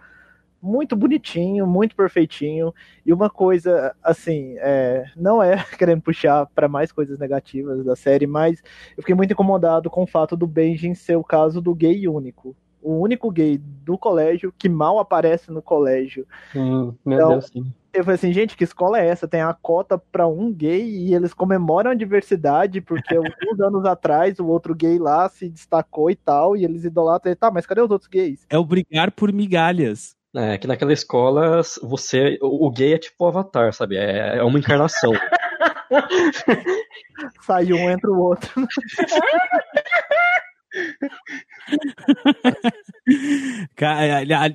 muito 0.62 0.96
bonitinho, 0.96 1.66
muito 1.66 1.96
perfeitinho. 1.96 2.74
E 3.06 3.12
uma 3.12 3.30
coisa, 3.30 3.96
assim, 4.04 4.56
é, 4.60 5.06
não 5.16 5.42
é 5.42 5.64
querendo 5.78 6.02
puxar 6.02 6.46
para 6.48 6.68
mais 6.68 6.92
coisas 6.92 7.18
negativas 7.18 7.84
da 7.84 7.96
série, 7.96 8.28
mas 8.28 8.62
eu 8.96 9.02
fiquei 9.02 9.16
muito 9.16 9.32
incomodado 9.32 9.90
com 9.90 10.04
o 10.04 10.08
fato 10.08 10.38
do 10.38 10.46
Benji 10.46 10.94
ser 10.96 11.16
o 11.16 11.24
caso 11.24 11.62
do 11.62 11.74
gay 11.74 12.08
único 12.08 12.56
o 12.82 13.00
único 13.00 13.32
gay 13.32 13.58
do 13.58 13.98
colégio 13.98 14.54
que 14.58 14.70
mal 14.70 15.00
aparece 15.00 15.52
no 15.52 15.62
colégio. 15.62 16.26
Hum, 16.56 16.94
meu 17.06 17.18
então, 17.18 17.30
Deus, 17.30 17.46
sim. 17.48 17.74
Eu 17.92 18.04
falei 18.04 18.16
assim, 18.16 18.32
gente, 18.32 18.56
que 18.56 18.64
escola 18.64 19.00
é 19.00 19.08
essa? 19.08 19.28
Tem 19.28 19.42
a 19.42 19.54
cota 19.54 19.98
para 19.98 20.28
um 20.28 20.54
gay 20.54 20.88
e 20.88 21.16
eles 21.16 21.34
comemoram 21.34 21.90
a 21.90 21.96
diversidade, 21.96 22.82
porque 22.82 23.16
alguns 23.16 23.30
anos 23.60 23.84
atrás 23.84 24.40
o 24.40 24.46
outro 24.46 24.76
gay 24.76 25.00
lá 25.00 25.28
se 25.28 25.50
destacou 25.50 26.12
e 26.12 26.16
tal, 26.16 26.56
e 26.56 26.64
eles 26.64 26.84
idolatram. 26.84 27.36
Tá, 27.36 27.50
mas 27.50 27.66
cadê 27.66 27.82
os 27.82 27.90
outros 27.90 28.10
gays? 28.10 28.46
É 28.50 28.58
o 28.58 28.64
brigar 28.64 29.12
por 29.12 29.34
migalhas. 29.34 30.16
É, 30.36 30.60
que 30.60 30.68
naquela 30.68 30.94
escola, 30.94 31.62
você. 31.82 32.38
O 32.42 32.70
gay 32.70 32.94
é 32.94 33.00
tipo 33.00 33.26
o 33.26 33.28
avatar, 33.28 33.74
sabe? 33.74 33.98
É, 33.98 34.38
é 34.38 34.44
uma 34.44 34.60
encarnação. 34.60 35.12
Sai 37.42 37.74
um, 37.74 37.90
entra 37.90 38.12
o 38.12 38.20
outro. 38.20 38.50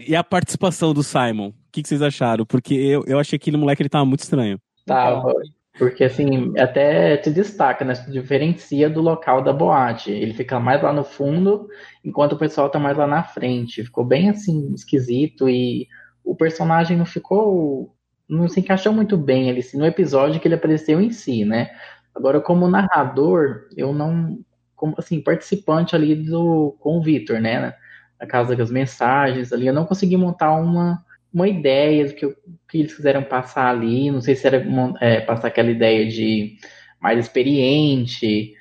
e 0.07 0.17
a 0.17 0.25
participação 0.25 0.95
do 0.95 1.03
Simon? 1.03 1.49
O 1.49 1.55
que, 1.73 1.83
vocês 1.87 2.03
acharam? 2.03 2.47
Porque 2.47 2.75
eu, 2.75 3.05
eu 3.07 3.19
achei 3.19 3.39
que 3.39 3.45
aquele 3.45 3.57
moleque 3.57 3.83
ele 3.83 3.89
tava 3.89 4.05
muito 4.05 4.21
estranho. 4.21 4.61
Tava. 4.87 5.33
Porque 5.77 6.05
assim, 6.05 6.57
até 6.57 7.17
te 7.17 7.31
destaca, 7.31 7.85
né? 7.85 7.97
Se 7.97 8.11
diferencia 8.11 8.89
do 8.89 9.01
local 9.01 9.43
da 9.43 9.53
boate. 9.53 10.13
Ele 10.13 10.33
fica 10.33 10.61
mais 10.61 10.81
lá 10.83 10.93
no 10.93 11.03
fundo, 11.03 11.69
enquanto 12.05 12.35
o 12.35 12.39
pessoal 12.39 12.71
tá 12.71 12.79
mais 12.79 12.97
lá 12.97 13.07
na 13.07 13.25
frente. 13.25 13.83
Ficou 13.83 14.05
bem 14.05 14.31
assim, 14.31 14.73
esquisito 14.73 15.49
e 15.49 15.89
o 16.23 16.37
personagem 16.37 16.97
não 16.97 17.05
ficou. 17.05 17.93
não 18.29 18.49
se 18.49 18.61
encaixou 18.61 18.93
muito 18.93 19.17
bem 19.17 19.51
ali, 19.51 19.59
assim, 19.61 19.77
no 19.77 19.87
episódio 19.87 20.41
que 20.41 20.47
ele 20.47 20.55
apareceu 20.55 21.01
em 21.01 21.11
si, 21.11 21.45
né? 21.45 21.71
Agora, 22.15 22.41
como 22.41 22.69
narrador, 22.69 23.69
eu 23.77 23.93
não 23.93 24.39
como 24.75 24.95
assim, 24.99 25.21
participante 25.21 25.95
ali 25.95 26.15
do 26.15 26.77
com 26.81 26.99
o 26.99 27.03
Vitor, 27.03 27.41
né? 27.41 27.75
Na 28.21 28.27
casa 28.27 28.57
das 28.57 28.71
mensagens 28.71 29.53
ali, 29.53 29.67
eu 29.67 29.75
não 29.75 29.85
consegui 29.85 30.17
montar 30.17 30.53
uma, 30.55 31.05
uma 31.33 31.49
ideia 31.49 32.07
do 32.07 32.15
que, 32.15 32.29
que 32.69 32.79
eles 32.79 32.95
quiseram 32.95 33.23
passar 33.23 33.69
ali. 33.69 34.11
Não 34.11 34.21
sei 34.21 34.35
se 34.37 34.47
era 34.47 34.65
é, 35.01 35.21
passar 35.21 35.49
aquela 35.49 35.71
ideia 35.71 36.07
de 36.09 36.57
mais 37.01 37.19
experiente. 37.19 38.55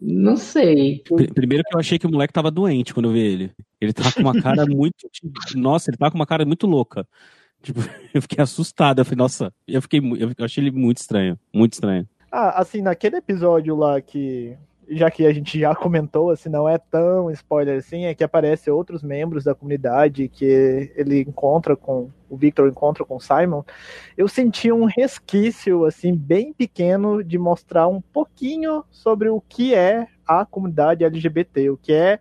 Não 0.00 0.36
sei. 0.36 1.02
Primeiro 1.34 1.62
que 1.64 1.76
eu 1.76 1.80
achei 1.80 1.98
que 1.98 2.06
o 2.06 2.10
moleque 2.10 2.32
tava 2.32 2.50
doente 2.50 2.92
quando 2.92 3.08
eu 3.08 3.12
vi 3.12 3.20
ele. 3.20 3.52
Ele 3.80 3.92
tava 3.92 4.12
com 4.12 4.20
uma 4.20 4.40
cara 4.40 4.64
muito. 4.66 5.08
Nossa, 5.54 5.90
ele 5.90 5.96
tava 5.96 6.10
com 6.10 6.18
uma 6.18 6.26
cara 6.26 6.44
muito 6.44 6.66
louca. 6.66 7.06
Tipo, 7.62 7.80
eu 8.12 8.22
fiquei 8.22 8.42
assustado. 8.42 8.98
Eu 8.98 9.04
falei, 9.04 9.18
nossa, 9.18 9.52
eu 9.66 9.80
fiquei. 9.82 10.00
Eu 10.00 10.44
achei 10.44 10.64
ele 10.64 10.72
muito 10.72 10.98
estranho. 10.98 11.38
Muito 11.52 11.74
estranho. 11.74 12.08
Ah, 12.30 12.60
assim, 12.60 12.80
naquele 12.80 13.16
episódio 13.16 13.76
lá 13.76 14.00
que 14.00 14.56
já 14.94 15.10
que 15.10 15.26
a 15.26 15.32
gente 15.32 15.58
já 15.58 15.74
comentou, 15.74 16.30
assim, 16.30 16.48
não 16.48 16.68
é 16.68 16.78
tão 16.78 17.30
spoiler 17.30 17.78
assim, 17.78 18.04
é 18.04 18.14
que 18.14 18.24
aparece 18.24 18.70
outros 18.70 19.02
membros 19.02 19.44
da 19.44 19.54
comunidade 19.54 20.28
que 20.28 20.92
ele 20.96 21.20
encontra 21.20 21.76
com 21.76 22.10
o 22.28 22.36
Victor 22.36 22.66
encontra 22.66 23.04
com 23.04 23.16
o 23.16 23.20
Simon, 23.20 23.62
eu 24.16 24.26
senti 24.26 24.72
um 24.72 24.86
resquício 24.86 25.84
assim 25.84 26.16
bem 26.16 26.50
pequeno 26.52 27.22
de 27.22 27.38
mostrar 27.38 27.88
um 27.88 28.00
pouquinho 28.00 28.82
sobre 28.90 29.28
o 29.28 29.38
que 29.38 29.74
é 29.74 30.06
a 30.26 30.46
comunidade 30.46 31.04
LGBT, 31.04 31.68
o 31.68 31.76
que 31.76 31.92
é 31.92 32.18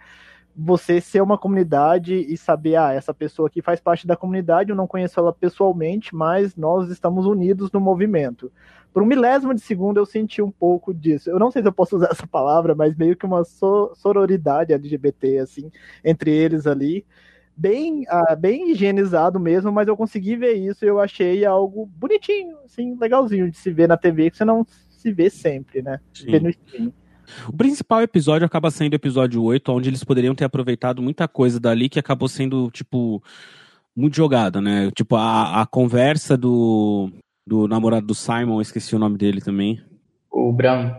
você 0.53 0.99
ser 0.99 1.21
uma 1.21 1.37
comunidade 1.37 2.13
e 2.13 2.35
saber, 2.35 2.75
ah, 2.75 2.91
essa 2.91 3.13
pessoa 3.13 3.47
aqui 3.47 3.61
faz 3.61 3.79
parte 3.79 4.05
da 4.05 4.17
comunidade, 4.17 4.69
eu 4.69 4.75
não 4.75 4.85
conheço 4.85 5.17
ela 5.17 5.31
pessoalmente, 5.31 6.13
mas 6.13 6.57
nós 6.57 6.89
estamos 6.89 7.25
unidos 7.25 7.71
no 7.71 7.79
movimento 7.79 8.51
por 8.93 9.01
um 9.01 9.05
milésimo 9.05 9.53
de 9.53 9.61
segundo 9.61 9.97
eu 9.97 10.05
senti 10.05 10.41
um 10.41 10.51
pouco 10.51 10.93
disso. 10.93 11.29
Eu 11.29 11.39
não 11.39 11.49
sei 11.49 11.61
se 11.61 11.67
eu 11.67 11.73
posso 11.73 11.95
usar 11.95 12.09
essa 12.11 12.27
palavra, 12.27 12.75
mas 12.75 12.95
meio 12.95 13.15
que 13.15 13.25
uma 13.25 13.43
sororidade 13.43 14.73
LGBT, 14.73 15.39
assim, 15.39 15.71
entre 16.03 16.31
eles 16.31 16.67
ali. 16.67 17.05
Bem, 17.55 18.03
uh, 18.03 18.35
bem 18.37 18.71
higienizado 18.71 19.39
mesmo, 19.39 19.71
mas 19.71 19.87
eu 19.87 19.95
consegui 19.95 20.35
ver 20.35 20.53
isso 20.53 20.83
e 20.83 20.87
eu 20.87 20.99
achei 20.99 21.45
algo 21.45 21.85
bonitinho, 21.85 22.57
assim, 22.65 22.97
legalzinho 22.99 23.51
de 23.51 23.57
se 23.57 23.71
ver 23.71 23.87
na 23.87 23.97
TV, 23.97 24.31
que 24.31 24.37
você 24.37 24.45
não 24.45 24.65
se 24.89 25.11
vê 25.11 25.29
sempre, 25.29 25.81
né? 25.81 25.99
Sim. 26.13 26.31
Vê 26.31 26.39
no 26.39 26.49
stream. 26.49 26.93
O 27.47 27.55
principal 27.55 28.01
episódio 28.01 28.45
acaba 28.45 28.71
sendo 28.71 28.93
o 28.93 28.95
episódio 28.95 29.43
8, 29.43 29.71
onde 29.71 29.89
eles 29.89 30.03
poderiam 30.03 30.35
ter 30.35 30.45
aproveitado 30.45 31.01
muita 31.01 31.27
coisa 31.27 31.59
dali 31.59 31.87
que 31.87 31.99
acabou 31.99 32.27
sendo, 32.27 32.69
tipo, 32.71 33.23
muito 33.95 34.15
jogada, 34.15 34.59
né? 34.59 34.89
Tipo, 34.91 35.15
a, 35.15 35.61
a 35.61 35.65
conversa 35.65 36.35
do, 36.35 37.11
do 37.45 37.67
namorado 37.67 38.05
do 38.05 38.15
Simon, 38.15 38.61
esqueci 38.61 38.95
o 38.95 38.99
nome 38.99 39.17
dele 39.17 39.41
também. 39.41 39.81
O 40.29 40.51
Brown. 40.51 40.91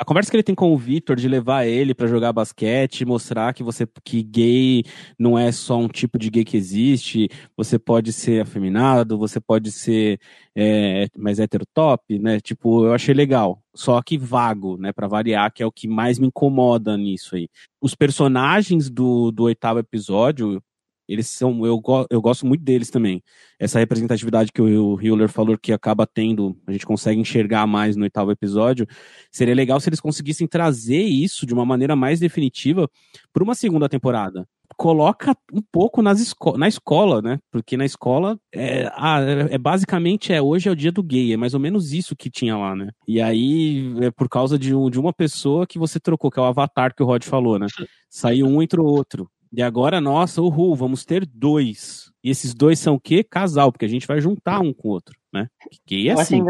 A 0.00 0.04
conversa 0.04 0.30
que 0.30 0.36
ele 0.36 0.42
tem 0.42 0.54
com 0.54 0.72
o 0.72 0.78
Victor 0.78 1.14
de 1.14 1.28
levar 1.28 1.66
ele 1.66 1.94
para 1.94 2.06
jogar 2.06 2.32
basquete, 2.32 3.04
mostrar 3.04 3.52
que 3.52 3.62
você 3.62 3.86
que 4.02 4.22
gay 4.22 4.82
não 5.18 5.38
é 5.38 5.52
só 5.52 5.76
um 5.76 5.88
tipo 5.88 6.18
de 6.18 6.30
gay 6.30 6.42
que 6.42 6.56
existe, 6.56 7.28
você 7.54 7.78
pode 7.78 8.10
ser 8.10 8.40
afeminado, 8.40 9.18
você 9.18 9.38
pode 9.38 9.70
ser 9.70 10.18
é, 10.56 11.06
mais 11.14 11.38
heterotop, 11.38 12.18
né? 12.18 12.40
Tipo, 12.40 12.86
eu 12.86 12.94
achei 12.94 13.14
legal. 13.14 13.62
Só 13.76 14.00
que 14.00 14.16
vago, 14.16 14.78
né? 14.78 14.90
Para 14.90 15.06
variar, 15.06 15.52
que 15.52 15.62
é 15.62 15.66
o 15.66 15.72
que 15.72 15.86
mais 15.86 16.18
me 16.18 16.28
incomoda 16.28 16.96
nisso 16.96 17.36
aí. 17.36 17.46
Os 17.78 17.94
personagens 17.94 18.88
do, 18.88 19.30
do 19.30 19.42
oitavo 19.42 19.80
episódio, 19.80 20.62
Eles 21.10 21.28
são, 21.28 21.66
eu, 21.66 21.82
eu 22.08 22.20
gosto 22.22 22.46
muito 22.46 22.62
deles 22.62 22.88
também. 22.88 23.22
Essa 23.58 23.78
representatividade 23.80 24.52
que 24.52 24.62
o, 24.62 24.94
o 24.94 25.00
Hiller 25.02 25.28
falou 25.28 25.58
que 25.58 25.72
acaba 25.72 26.06
tendo, 26.06 26.56
a 26.66 26.72
gente 26.72 26.86
consegue 26.86 27.20
enxergar 27.20 27.66
mais 27.66 27.96
no 27.96 28.04
oitavo 28.04 28.30
episódio. 28.30 28.86
Seria 29.32 29.54
legal 29.54 29.80
se 29.80 29.88
eles 29.88 30.00
conseguissem 30.00 30.46
trazer 30.46 31.02
isso 31.02 31.44
de 31.44 31.52
uma 31.52 31.66
maneira 31.66 31.96
mais 31.96 32.20
definitiva 32.20 32.88
para 33.32 33.42
uma 33.42 33.54
segunda 33.54 33.88
temporada 33.88 34.46
coloca 34.76 35.36
um 35.52 35.60
pouco 35.60 36.00
nas 36.00 36.20
esco 36.20 36.56
na 36.56 36.66
escola, 36.66 37.20
né? 37.20 37.38
Porque 37.50 37.76
na 37.76 37.84
escola 37.84 38.38
é, 38.50 38.90
ah, 38.94 39.20
é, 39.50 39.58
basicamente 39.58 40.32
é 40.32 40.40
hoje 40.40 40.68
é 40.68 40.72
o 40.72 40.76
dia 40.76 40.90
do 40.90 41.02
gay, 41.02 41.32
é 41.32 41.36
mais 41.36 41.52
ou 41.52 41.60
menos 41.60 41.92
isso 41.92 42.16
que 42.16 42.30
tinha 42.30 42.56
lá, 42.56 42.74
né? 42.74 42.90
E 43.06 43.20
aí 43.20 43.94
é 44.00 44.10
por 44.10 44.28
causa 44.28 44.58
de, 44.58 44.74
um, 44.74 44.88
de 44.88 44.98
uma 44.98 45.12
pessoa 45.12 45.66
que 45.66 45.78
você 45.78 46.00
trocou, 46.00 46.30
que 46.30 46.38
é 46.38 46.42
o 46.42 46.46
avatar 46.46 46.94
que 46.94 47.02
o 47.02 47.06
Rod 47.06 47.24
falou, 47.24 47.58
né? 47.58 47.66
Saiu 48.08 48.46
um 48.46 48.62
entre 48.62 48.80
o 48.80 48.84
outro. 48.84 49.30
E 49.52 49.62
agora, 49.62 50.00
nossa, 50.00 50.40
uhul, 50.40 50.76
vamos 50.76 51.04
ter 51.04 51.26
dois. 51.26 52.12
E 52.22 52.30
esses 52.30 52.54
dois 52.54 52.78
são 52.78 52.94
o 52.94 53.00
quê? 53.00 53.24
Casal, 53.24 53.72
porque 53.72 53.84
a 53.84 53.88
gente 53.88 54.06
vai 54.06 54.20
juntar 54.20 54.60
um 54.60 54.72
com 54.72 54.88
o 54.88 54.92
outro, 54.92 55.18
né? 55.32 55.48
Que 55.84 56.08
é 56.08 56.12
assim. 56.12 56.44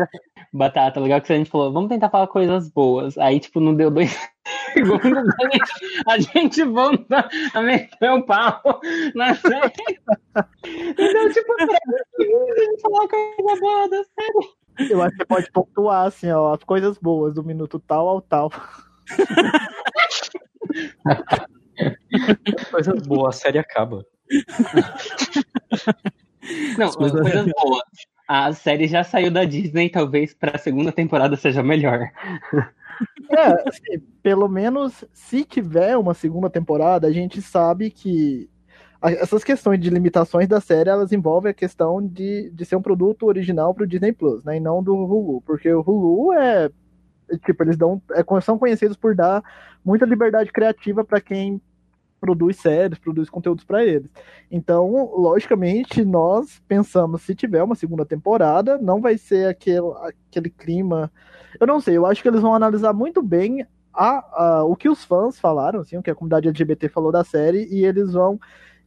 Batata, 0.53 1.01
legal 1.01 1.19
que 1.21 1.33
a 1.33 1.37
gente 1.37 1.49
falou, 1.49 1.73
vamos 1.73 1.89
tentar 1.89 2.11
falar 2.11 2.27
coisas 2.27 2.69
boas. 2.69 3.17
Aí, 3.17 3.41
tipo, 3.41 3.59
não 3.61 3.75
deu 3.75 3.91
dois 3.91 4.15
segundos, 4.75 5.35
a 6.07 6.19
gente 6.19 6.63
volta 6.65 7.27
a 7.55 7.63
meter 7.63 8.11
o 8.11 8.27
pau 8.27 8.61
na 9.15 9.35
série. 9.35 9.73
Então, 10.67 11.33
tipo, 11.33 11.55
a 11.59 11.63
gente 11.63 12.81
falar 12.83 13.09
coisa 13.09 13.61
boa 13.61 13.89
da 13.89 14.05
série. 14.05 14.91
Eu 14.91 15.01
acho 15.03 15.13
que 15.13 15.19
você 15.19 15.27
pode 15.27 15.53
pontuar, 15.53 16.07
assim, 16.07 16.31
ó, 16.31 16.53
as 16.53 16.65
coisas 16.65 16.99
boas 16.99 17.35
do 17.35 17.45
minuto 17.45 17.79
tal 17.79 18.09
ao 18.09 18.21
tal. 18.21 18.51
coisas 22.71 23.07
boas, 23.07 23.37
a 23.37 23.39
série 23.39 23.59
acaba. 23.59 24.05
Não, 26.79 26.91
coisas 26.93 27.21
boas 27.61 27.83
a 28.33 28.53
série 28.53 28.87
já 28.87 29.03
saiu 29.03 29.29
da 29.29 29.45
Disney, 29.45 29.89
talvez 29.89 30.33
para 30.33 30.55
a 30.55 30.59
segunda 30.59 30.93
temporada 30.93 31.37
seja 31.37 31.65
melhor. 31.65 32.13
É, 33.29 33.69
assim, 33.69 33.99
pelo 34.23 34.47
menos 34.47 35.05
se 35.13 35.45
tiver 35.45 35.97
uma 35.97 36.15
segunda 36.15 36.49
temporada, 36.49 37.09
a 37.09 37.13
gente 37.13 37.43
sabe 37.43 37.91
que 37.91 38.49
essas 39.03 39.43
questões 39.43 39.81
de 39.81 39.91
limitações 39.91 40.47
da 40.47 40.61
série, 40.61 40.91
elas 40.91 41.11
envolvem 41.11 41.51
a 41.51 41.55
questão 41.55 42.01
de, 42.07 42.51
de 42.51 42.65
ser 42.65 42.77
um 42.77 42.83
produto 42.83 43.27
original 43.27 43.75
para 43.75 43.83
o 43.83 43.87
Disney 43.87 44.13
Plus, 44.13 44.45
né, 44.45 44.59
e 44.59 44.61
não 44.61 44.81
do 44.81 44.95
Hulu, 44.95 45.41
porque 45.41 45.73
o 45.73 45.81
Hulu 45.81 46.33
é 46.35 46.71
tipo, 47.45 47.65
eles 47.65 47.77
dão 47.77 48.01
é, 48.13 48.41
são 48.41 48.59
conhecidos 48.59 48.97
por 48.97 49.13
dar 49.17 49.43
muita 49.85 50.07
liberdade 50.07 50.53
criativa 50.53 51.05
para 51.05 51.21
quem 51.21 51.61
produz 52.21 52.57
séries, 52.59 52.99
produz 52.99 53.31
conteúdos 53.31 53.65
para 53.65 53.85
eles. 53.85 54.11
Então, 54.51 55.11
logicamente, 55.17 56.05
nós 56.05 56.61
pensamos, 56.69 57.23
se 57.23 57.35
tiver 57.35 57.63
uma 57.63 57.75
segunda 57.75 58.05
temporada, 58.05 58.79
não 58.79 59.01
vai 59.01 59.17
ser 59.17 59.49
aquele, 59.49 59.91
aquele 60.29 60.51
clima. 60.51 61.11
Eu 61.59 61.67
não 61.67 61.81
sei, 61.81 61.97
eu 61.97 62.07
acho 62.07 62.23
que 62.23 62.29
eles 62.29 62.43
vão 62.43 62.55
analisar 62.55 62.93
muito 62.93 63.23
bem 63.23 63.67
a, 63.93 64.45
a, 64.45 64.65
o 64.65 64.77
que 64.77 64.89
os 64.89 65.05
fãs 65.05 65.41
falaram, 65.41 65.81
assim, 65.81 65.97
o 65.97 66.03
que 66.03 66.11
a 66.11 66.15
comunidade 66.15 66.49
LGBT 66.49 66.89
falou 66.89 67.11
da 67.11 67.25
série, 67.25 67.67
e 67.71 67.85
eles 67.85 68.13
vão 68.13 68.39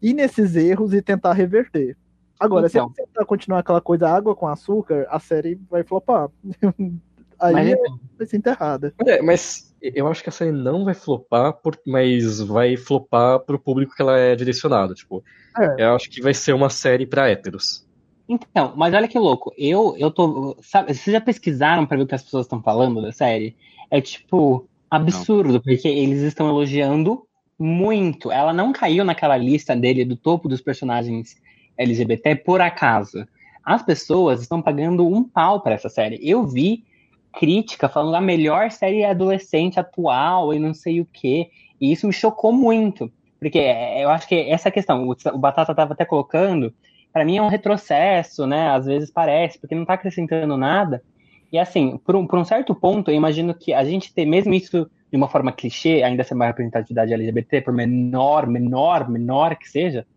ir 0.02 0.14
nesses 0.14 0.56
erros 0.56 0.94
e 0.94 1.02
tentar 1.02 1.34
reverter. 1.34 1.98
Agora, 2.40 2.68
então. 2.68 2.90
se 2.90 2.96
tentar 2.96 3.26
continuar 3.26 3.60
aquela 3.60 3.82
coisa 3.82 4.10
água 4.10 4.36
com 4.36 4.48
açúcar, 4.48 5.08
a 5.10 5.20
série 5.20 5.60
vai 5.70 5.84
flopar. 5.84 6.30
Aí 7.40 7.54
mas, 7.54 7.76
vai 8.18 8.28
ser 8.28 8.38
enterrada. 8.38 8.94
É, 9.06 9.22
mas 9.22 9.73
eu 9.84 10.08
acho 10.08 10.24
que 10.24 10.30
a 10.30 10.32
série 10.32 10.52
não 10.52 10.86
vai 10.86 10.94
flopar, 10.94 11.54
por, 11.54 11.78
mas 11.86 12.40
vai 12.40 12.78
flopar 12.78 13.40
pro 13.40 13.60
público 13.60 13.94
que 13.94 14.02
ela 14.02 14.18
é 14.18 14.36
direcionada. 14.36 14.94
Tipo, 14.94 15.24
é. 15.60 15.84
eu 15.84 15.96
acho 15.96 16.10
que 16.10 16.22
vai 16.22 16.34
ser 16.34 16.54
uma 16.54 16.70
série 16.70 17.06
para 17.06 17.30
héteros. 17.30 17.86
Então, 18.28 18.74
mas 18.78 18.94
olha 18.94 19.08
que 19.08 19.20
louco. 19.20 19.54
Eu, 19.58 19.96
eu 19.98 20.10
tô. 20.10 20.56
Sabe, 20.62 20.94
vocês 20.94 21.14
já 21.14 21.20
pesquisaram 21.20 21.86
para 21.86 21.98
ver 21.98 22.04
o 22.04 22.08
que 22.08 22.16
as 22.16 22.24
pessoas 22.24 22.46
estão 22.46 22.62
falando 22.62 23.02
da 23.02 23.12
série? 23.12 23.56
É 23.92 24.00
tipo 24.00 24.68
absurdo, 24.90 25.54
não. 25.54 25.60
porque 25.60 25.88
eles 25.88 26.22
estão 26.22 26.48
elogiando 26.48 27.28
muito. 27.60 28.32
Ela 28.32 28.54
não 28.54 28.72
caiu 28.72 29.04
naquela 29.04 29.36
lista 29.36 29.76
dele 29.76 30.06
do 30.06 30.16
topo 30.16 30.48
dos 30.48 30.62
personagens 30.62 31.36
LGBT 31.78 32.38
por 32.38 32.62
acaso. 32.62 33.28
As 33.64 33.84
pessoas 33.84 34.42
estão 34.42 34.62
pagando 34.62 35.06
um 35.08 35.24
pau 35.24 35.62
para 35.62 35.76
essa 35.76 35.90
série. 35.90 36.20
Eu 36.22 36.46
vi 36.46 36.86
crítica 37.34 37.90
falando 37.90 38.12
da 38.12 38.22
melhor 38.22 38.72
série 38.72 39.04
adolescente 39.04 39.80
atual 39.80 40.54
e 40.54 40.60
não 40.60 40.74
sei 40.74 41.02
o 41.02 41.06
que. 41.06 41.50
E 41.82 41.92
isso 41.92 42.08
me 42.08 42.14
chocou 42.14 42.54
muito. 42.54 43.12
Porque 43.40 43.60
eu 43.98 44.10
acho 44.10 44.28
que 44.28 44.36
essa 44.36 44.72
questão, 44.72 45.10
o 45.10 45.38
Batata 45.38 45.74
estava 45.74 45.94
até 45.94 46.06
colocando, 46.06 46.74
para 47.12 47.26
mim 47.26 47.38
é 47.38 47.42
um 47.42 47.50
retrocesso, 47.50 48.48
né? 48.48 48.70
Às 48.70 48.86
vezes 48.86 49.12
parece, 49.12 49.60
porque 49.60 49.76
não 49.76 49.82
está 49.82 49.96
acrescentando 49.96 50.56
nada. 50.56 51.04
E 51.52 51.60
assim, 51.60 51.98
por 51.98 52.16
um, 52.16 52.26
por 52.26 52.40
um, 52.40 52.46
certo 52.46 52.74
ponto, 52.74 53.12
eu 53.12 53.16
imagino 53.16 53.54
que 53.54 53.74
a 53.74 53.84
gente 53.84 54.14
ter 54.14 54.26
mesmo 54.26 54.54
isso 54.54 54.90
de 55.12 55.18
uma 55.18 55.28
forma 55.28 55.52
clichê, 55.52 56.02
ainda 56.02 56.24
ser 56.24 56.34
uma 56.34 56.48
representatividade 56.48 57.14
LGBT, 57.14 57.62
por 57.62 57.74
menor, 57.74 58.48
menor, 58.48 59.08
menor 59.08 59.56
que 59.56 59.70
seja, 59.70 60.08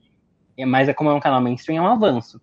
é, 0.57 0.65
mas 0.65 0.89
é 0.89 0.95
como 0.95 1.11
é 1.11 1.15
um 1.15 1.21
canal 1.21 1.43
mainstream, 1.43 1.85
é 1.85 1.87
um 1.87 1.93
avanço. 1.93 2.41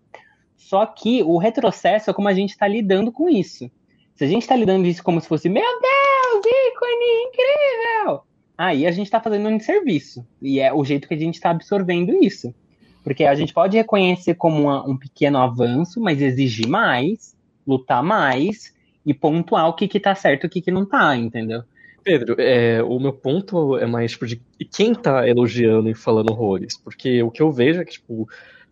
Só 0.56 0.86
que 0.86 1.24
o 1.24 1.38
retrocesso 1.38 2.12
é 2.12 2.14
como 2.14 2.28
a 2.28 2.34
gente 2.34 2.52
está 2.52 2.68
lidando 2.68 3.12
com 3.12 3.28
isso. 3.28 3.72
Se 4.16 4.24
a 4.24 4.28
gente 4.28 4.44
está 4.44 4.56
lidando 4.56 4.88
isso 4.88 5.04
como 5.04 5.20
se 5.20 5.28
fosse, 5.28 5.50
meu 5.50 5.64
Deus, 5.64 6.46
ícone 6.46 7.28
incrível! 7.28 8.22
Aí 8.58 8.86
a 8.86 8.92
gente 8.92 9.08
está 9.08 9.20
fazendo 9.20 9.50
um 9.50 9.60
serviço. 9.60 10.26
E 10.42 10.60
é 10.60 10.72
o 10.72 10.84
jeito 10.86 11.08
que 11.08 11.14
a 11.14 11.20
gente 11.20 11.36
está 11.36 11.50
absorvendo 11.50 12.14
isso. 12.24 12.54
Porque 13.04 13.26
a 13.26 13.36
gente 13.36 13.54
pode 13.54 13.76
reconhecer 13.76 14.36
como 14.36 14.64
uma, 14.64 14.88
um 14.88 14.96
pequeno 14.96 15.38
avanço, 15.40 16.00
mas 16.00 16.22
exigir 16.22 16.68
mais, 16.68 17.36
lutar 17.68 18.02
mais 18.04 18.74
e 19.06 19.14
pontuar 19.14 19.68
o 19.68 19.74
que, 19.74 19.88
que 19.88 20.00
tá 20.00 20.16
certo 20.16 20.44
e 20.44 20.48
o 20.48 20.50
que, 20.50 20.62
que 20.62 20.72
não 20.72 20.86
tá, 20.86 21.16
entendeu? 21.18 21.64
Pedro, 22.04 22.36
é, 22.38 22.84
o 22.84 23.00
meu 23.00 23.14
ponto 23.14 23.78
é 23.78 23.86
mais 23.86 24.12
tipo, 24.12 24.28
de 24.28 24.42
quem 24.72 24.94
tá 24.94 25.28
elogiando 25.28 25.90
e 25.90 25.96
falando 25.96 26.32
horrores. 26.32 26.78
Porque 26.78 27.24
o 27.24 27.32
que 27.32 27.42
eu 27.42 27.52
vejo 27.52 27.82
é 27.82 27.86
que, 27.86 27.94
tipo, 27.94 28.28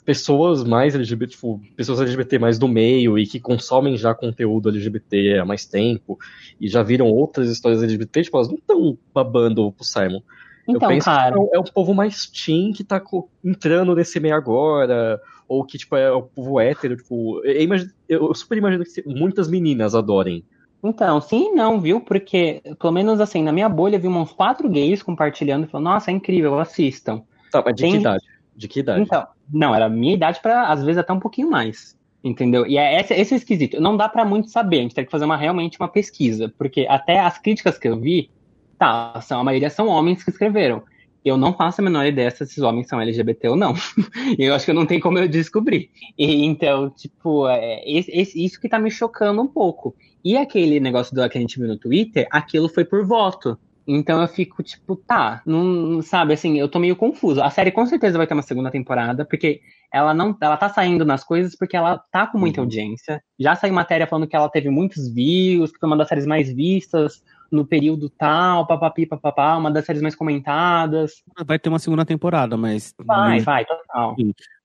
pessoas 0.06 0.64
mais 0.64 0.96
LGBT, 0.96 1.34
tipo, 1.34 1.62
pessoas 1.76 2.02
LGBT 2.02 2.40
mais 2.40 2.58
do 2.58 2.68
meio 2.68 3.18
e 3.18 3.28
que 3.28 3.40
consomem 3.40 3.98
já 3.98 4.14
conteúdo 4.14 4.70
LGBT 4.70 5.40
há 5.40 5.46
mais 5.46 5.66
tempo 5.66 6.18
e 6.60 6.68
já 6.68 6.82
viram 6.82 7.08
outras 7.08 7.50
histórias 7.50 7.84
LGBT, 7.84 8.24
tipo, 8.24 8.38
elas 8.38 8.48
não 8.48 8.56
estão 8.56 8.98
babando 9.14 9.72
pro 9.72 9.86
Simon. 9.86 10.22
Então, 10.68 10.82
eu 10.82 10.88
penso 10.88 11.06
cara... 11.06 11.36
que 11.36 11.56
é 11.56 11.60
o 11.60 11.64
povo 11.64 11.94
mais 11.94 12.26
teen 12.28 12.72
que 12.72 12.84
tá 12.84 13.02
entrando 13.44 13.96
nesse 13.96 14.20
meio 14.20 14.36
agora, 14.36 15.20
ou 15.48 15.66
que, 15.66 15.78
tipo, 15.78 15.96
é 15.96 16.12
o 16.12 16.24
povo 16.24 16.60
hétero, 16.60 16.96
tipo, 16.96 17.44
eu, 17.44 17.62
imagino, 17.62 17.92
eu 18.08 18.34
super 18.34 18.58
imagino 18.58 18.84
que 18.84 19.04
muitas 19.06 19.50
meninas 19.50 19.94
adorem. 19.94 20.44
Então, 20.84 21.22
sim 21.22 21.52
e 21.52 21.56
não, 21.56 21.80
viu? 21.80 22.02
Porque, 22.02 22.62
pelo 22.80 22.94
menos 22.94 23.20
assim, 23.20 23.44
na 23.44 23.52
minha 23.52 23.70
bolha, 23.70 24.00
vi 24.00 24.08
uns 24.08 24.32
quatro 24.32 24.68
gays 24.68 25.04
compartilhando 25.04 25.66
e 25.66 25.68
falando, 25.68 25.86
nossa, 25.86 26.10
é 26.10 26.14
incrível, 26.14 26.60
assistam. 26.60 27.22
Tá, 27.52 27.62
mas 27.64 27.76
de 27.76 27.84
Tem... 27.84 27.92
que 27.92 27.98
idade? 28.00 28.24
De 28.62 28.68
que 28.68 28.82
idade? 28.82 29.02
Então, 29.02 29.28
não, 29.52 29.74
era 29.74 29.90
minha 29.90 30.14
idade 30.14 30.40
para 30.40 30.68
às 30.68 30.84
vezes 30.84 31.00
até 31.00 31.12
um 31.12 31.20
pouquinho 31.20 31.50
mais. 31.50 31.98
Entendeu? 32.24 32.68
E 32.68 32.78
é 32.78 33.02
esse, 33.02 33.12
esse 33.16 33.34
é 33.34 33.38
esquisito. 33.38 33.82
Não 33.82 33.98
dá 33.98 34.08
para 34.08 34.24
muito 34.24 34.52
saber, 34.52 34.78
a 34.78 34.82
gente 34.84 34.94
tem 34.94 35.04
que 35.04 35.10
fazer 35.10 35.26
uma, 35.26 35.36
realmente 35.36 35.80
uma 35.80 35.88
pesquisa, 35.88 36.54
porque 36.56 36.86
até 36.88 37.20
as 37.20 37.40
críticas 37.40 37.80
que 37.80 37.88
eu 37.88 38.00
vi, 38.00 38.30
tá, 38.78 39.20
são, 39.22 39.40
a 39.40 39.44
maioria 39.44 39.72
são 39.72 39.88
homens 39.88 40.24
que 40.24 40.30
escreveram. 40.30 40.84
Eu 41.26 41.36
não 41.36 41.54
faço 41.54 41.82
a 41.82 41.84
menor 41.84 42.06
ideia 42.06 42.30
se 42.30 42.44
esses 42.44 42.60
homens 42.60 42.88
são 42.88 43.02
LGBT 43.02 43.50
ou 43.50 43.56
não. 43.56 43.74
eu 44.38 44.54
acho 44.54 44.66
que 44.66 44.74
não 44.74 44.86
tem 44.86 45.00
como 45.00 45.18
eu 45.18 45.28
descobrir. 45.28 45.90
E, 46.16 46.46
então, 46.46 46.92
tipo, 46.92 47.48
é, 47.48 47.82
esse, 47.90 48.46
isso 48.46 48.62
que 48.62 48.70
tá 48.70 48.78
me 48.78 48.92
chocando 48.92 49.42
um 49.42 49.48
pouco. 49.48 49.96
E 50.24 50.38
aquele 50.38 50.80
negócio 50.80 51.16
do 51.16 51.28
que 51.28 51.38
a 51.40 51.42
gente 51.42 51.58
viu 51.58 51.68
no 51.68 51.78
Twitter, 51.78 52.28
aquilo 52.30 52.70
foi 52.70 52.86
por 52.86 53.04
voto. 53.04 53.58
Então 53.88 54.22
eu 54.22 54.28
fico 54.28 54.62
tipo, 54.62 54.96
tá, 54.96 55.42
não 55.46 56.02
sabe 56.02 56.34
assim, 56.34 56.58
eu 56.58 56.70
tô 56.70 56.80
meio 56.80 56.96
confuso. 56.96 57.42
A 57.42 57.50
série 57.50 57.72
com 57.72 57.86
certeza 57.86 58.18
vai 58.18 58.28
ter 58.28 58.34
uma 58.34 58.44
segunda 58.44 58.70
temporada, 58.70 59.26
porque 59.26 59.62
ela 59.92 60.14
não, 60.14 60.36
ela 60.40 60.56
tá 60.56 60.70
saindo 60.70 61.04
nas 61.04 61.24
coisas 61.24 61.56
porque 61.56 61.76
ela 61.76 61.98
tá 62.12 62.28
com 62.28 62.38
muita 62.38 62.62
uhum. 62.62 62.66
audiência. 62.66 63.22
Já 63.40 63.56
saiu 63.56 63.74
matéria 63.74 64.08
falando 64.08 64.28
que 64.28 64.36
ela 64.36 64.50
teve 64.50 64.70
muitos 64.70 65.12
views, 65.14 65.72
que 65.72 65.80
foi 65.80 65.88
uma 65.88 65.98
das 65.98 66.08
séries 66.08 66.26
mais 66.26 66.52
vistas 66.54 67.22
no 67.52 67.66
período 67.66 68.10
tal, 68.10 68.66
papapi, 68.66 69.06
papapá, 69.06 69.58
uma 69.58 69.70
das 69.70 69.86
séries 69.86 70.02
mais 70.02 70.16
comentadas. 70.16 71.22
Vai 71.46 71.60
ter 71.60 71.68
uma 71.68 71.80
segunda 71.80 72.06
temporada, 72.06 72.56
mas 72.56 72.96
vai, 73.04 73.42
vai, 73.42 73.66
total. 73.66 74.16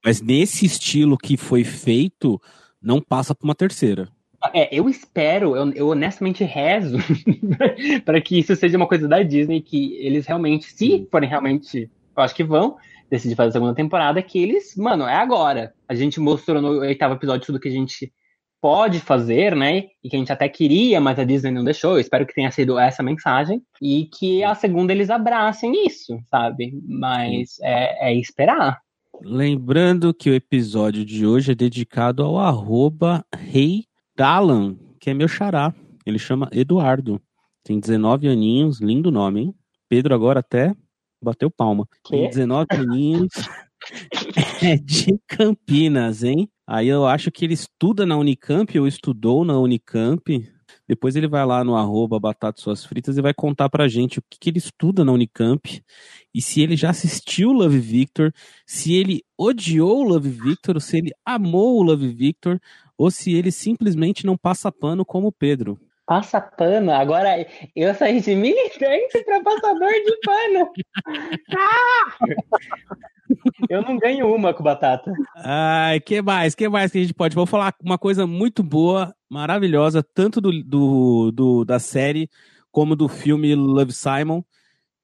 Mas 0.03 0.21
nesse 0.21 0.65
estilo 0.65 1.17
que 1.17 1.35
foi 1.35 1.65
feito, 1.65 2.41
não 2.81 3.01
passa 3.01 3.35
para 3.35 3.43
uma 3.43 3.55
terceira. 3.55 4.07
É, 4.53 4.69
eu 4.71 4.89
espero, 4.89 5.55
eu, 5.55 5.71
eu 5.73 5.87
honestamente 5.89 6.43
rezo 6.43 6.97
para 8.05 8.21
que 8.21 8.39
isso 8.39 8.55
seja 8.55 8.77
uma 8.77 8.87
coisa 8.87 9.07
da 9.07 9.21
Disney, 9.21 9.61
que 9.61 9.95
eles 9.99 10.25
realmente, 10.25 10.71
se 10.71 11.07
forem 11.11 11.29
realmente, 11.29 11.89
eu 12.15 12.23
acho 12.23 12.35
que 12.35 12.43
vão 12.43 12.77
decidir 13.09 13.35
fazer 13.35 13.49
a 13.49 13.53
segunda 13.53 13.73
temporada, 13.73 14.21
que 14.21 14.39
eles, 14.39 14.75
mano, 14.75 15.05
é 15.05 15.15
agora. 15.15 15.73
A 15.87 15.95
gente 15.95 16.19
mostrou 16.19 16.61
no 16.61 16.79
oitavo 16.79 17.15
episódio 17.15 17.45
tudo 17.45 17.59
que 17.59 17.69
a 17.69 17.71
gente 17.71 18.11
pode 18.61 18.99
fazer, 18.99 19.55
né? 19.55 19.85
E 20.03 20.09
que 20.09 20.15
a 20.15 20.19
gente 20.19 20.31
até 20.31 20.49
queria, 20.49 20.99
mas 20.99 21.17
a 21.19 21.23
Disney 21.23 21.51
não 21.51 21.63
deixou. 21.63 21.93
Eu 21.93 21.99
espero 21.99 22.25
que 22.25 22.33
tenha 22.33 22.51
sido 22.51 22.77
essa 22.77 23.01
mensagem. 23.01 23.61
E 23.81 24.05
que 24.05 24.43
a 24.43 24.55
segunda 24.55 24.91
eles 24.91 25.09
abracem 25.09 25.85
isso, 25.85 26.19
sabe? 26.29 26.73
Mas 26.85 27.57
é, 27.61 28.09
é 28.09 28.15
esperar. 28.15 28.79
Lembrando 29.21 30.13
que 30.13 30.29
o 30.29 30.33
episódio 30.33 31.03
de 31.03 31.25
hoje 31.25 31.51
é 31.51 31.55
dedicado 31.55 32.23
ao 32.23 32.37
arroba 32.37 33.25
Rei 33.35 33.85
Dalan, 34.17 34.75
que 34.99 35.11
é 35.11 35.13
meu 35.13 35.27
xará. 35.27 35.73
Ele 36.03 36.17
chama 36.17 36.49
Eduardo. 36.51 37.21
Tem 37.63 37.79
19 37.79 38.27
aninhos, 38.27 38.81
lindo 38.81 39.11
nome, 39.11 39.41
hein? 39.41 39.55
Pedro 39.87 40.15
agora 40.15 40.39
até 40.39 40.73
bateu 41.21 41.51
palma. 41.51 41.87
Tem 42.09 42.23
Quê? 42.23 42.29
19 42.29 42.67
aninhos. 42.71 43.29
é 44.63 44.75
de 44.75 45.19
Campinas, 45.27 46.23
hein? 46.23 46.49
Aí 46.65 46.87
eu 46.87 47.05
acho 47.05 47.31
que 47.31 47.45
ele 47.45 47.53
estuda 47.53 48.05
na 48.05 48.17
Unicamp, 48.17 48.77
ou 48.79 48.87
estudou 48.87 49.45
na 49.45 49.57
Unicamp. 49.59 50.51
Depois 50.87 51.15
ele 51.15 51.27
vai 51.27 51.45
lá 51.45 51.63
no 51.63 51.75
arroba 51.75 52.19
Batata 52.19 52.61
Suas 52.61 52.83
Fritas 52.85 53.17
e 53.17 53.21
vai 53.21 53.33
contar 53.33 53.69
pra 53.69 53.87
gente 53.87 54.19
o 54.19 54.23
que, 54.29 54.39
que 54.39 54.49
ele 54.49 54.57
estuda 54.57 55.03
na 55.03 55.11
Unicamp 55.11 55.83
e 56.33 56.41
se 56.41 56.61
ele 56.61 56.75
já 56.75 56.89
assistiu 56.91 57.49
o 57.49 57.53
Love 57.53 57.79
Victor, 57.79 58.33
se 58.65 58.93
ele 58.93 59.23
odiou 59.37 59.99
o 59.99 60.03
Love 60.03 60.29
Victor, 60.29 60.75
ou 60.75 60.81
se 60.81 60.97
ele 60.97 61.11
amou 61.25 61.79
o 61.79 61.83
Love 61.83 62.07
Victor, 62.07 62.59
ou 62.97 63.11
se 63.11 63.33
ele 63.35 63.51
simplesmente 63.51 64.25
não 64.25 64.35
passa 64.37 64.71
pano 64.71 65.05
como 65.05 65.27
o 65.27 65.31
Pedro. 65.31 65.79
Passa 66.05 66.39
pano. 66.39 66.91
Agora 66.91 67.45
eu 67.75 67.93
saí 67.93 68.21
de 68.21 68.33
militante 68.33 69.23
pra 69.25 69.41
passador 69.43 69.89
de 69.91 70.17
pano. 70.25 70.71
Ah! 71.57 72.17
Eu 73.69 73.81
não 73.81 73.97
ganho 73.97 74.33
uma 74.33 74.53
com 74.53 74.63
batata. 74.63 75.11
Ai, 75.35 75.99
que 75.99 76.21
mais? 76.21 76.55
Que 76.55 76.69
mais 76.69 76.91
que 76.91 76.97
a 76.97 77.01
gente 77.01 77.13
pode? 77.13 77.35
Vou 77.35 77.45
falar 77.45 77.73
uma 77.83 77.97
coisa 77.97 78.25
muito 78.25 78.63
boa, 78.63 79.13
maravilhosa, 79.29 80.01
tanto 80.13 80.39
do, 80.39 80.51
do, 80.63 81.31
do- 81.31 81.65
da 81.65 81.77
série 81.77 82.29
como 82.71 82.95
do 82.95 83.09
filme 83.09 83.53
Love 83.53 83.91
Simon, 83.91 84.41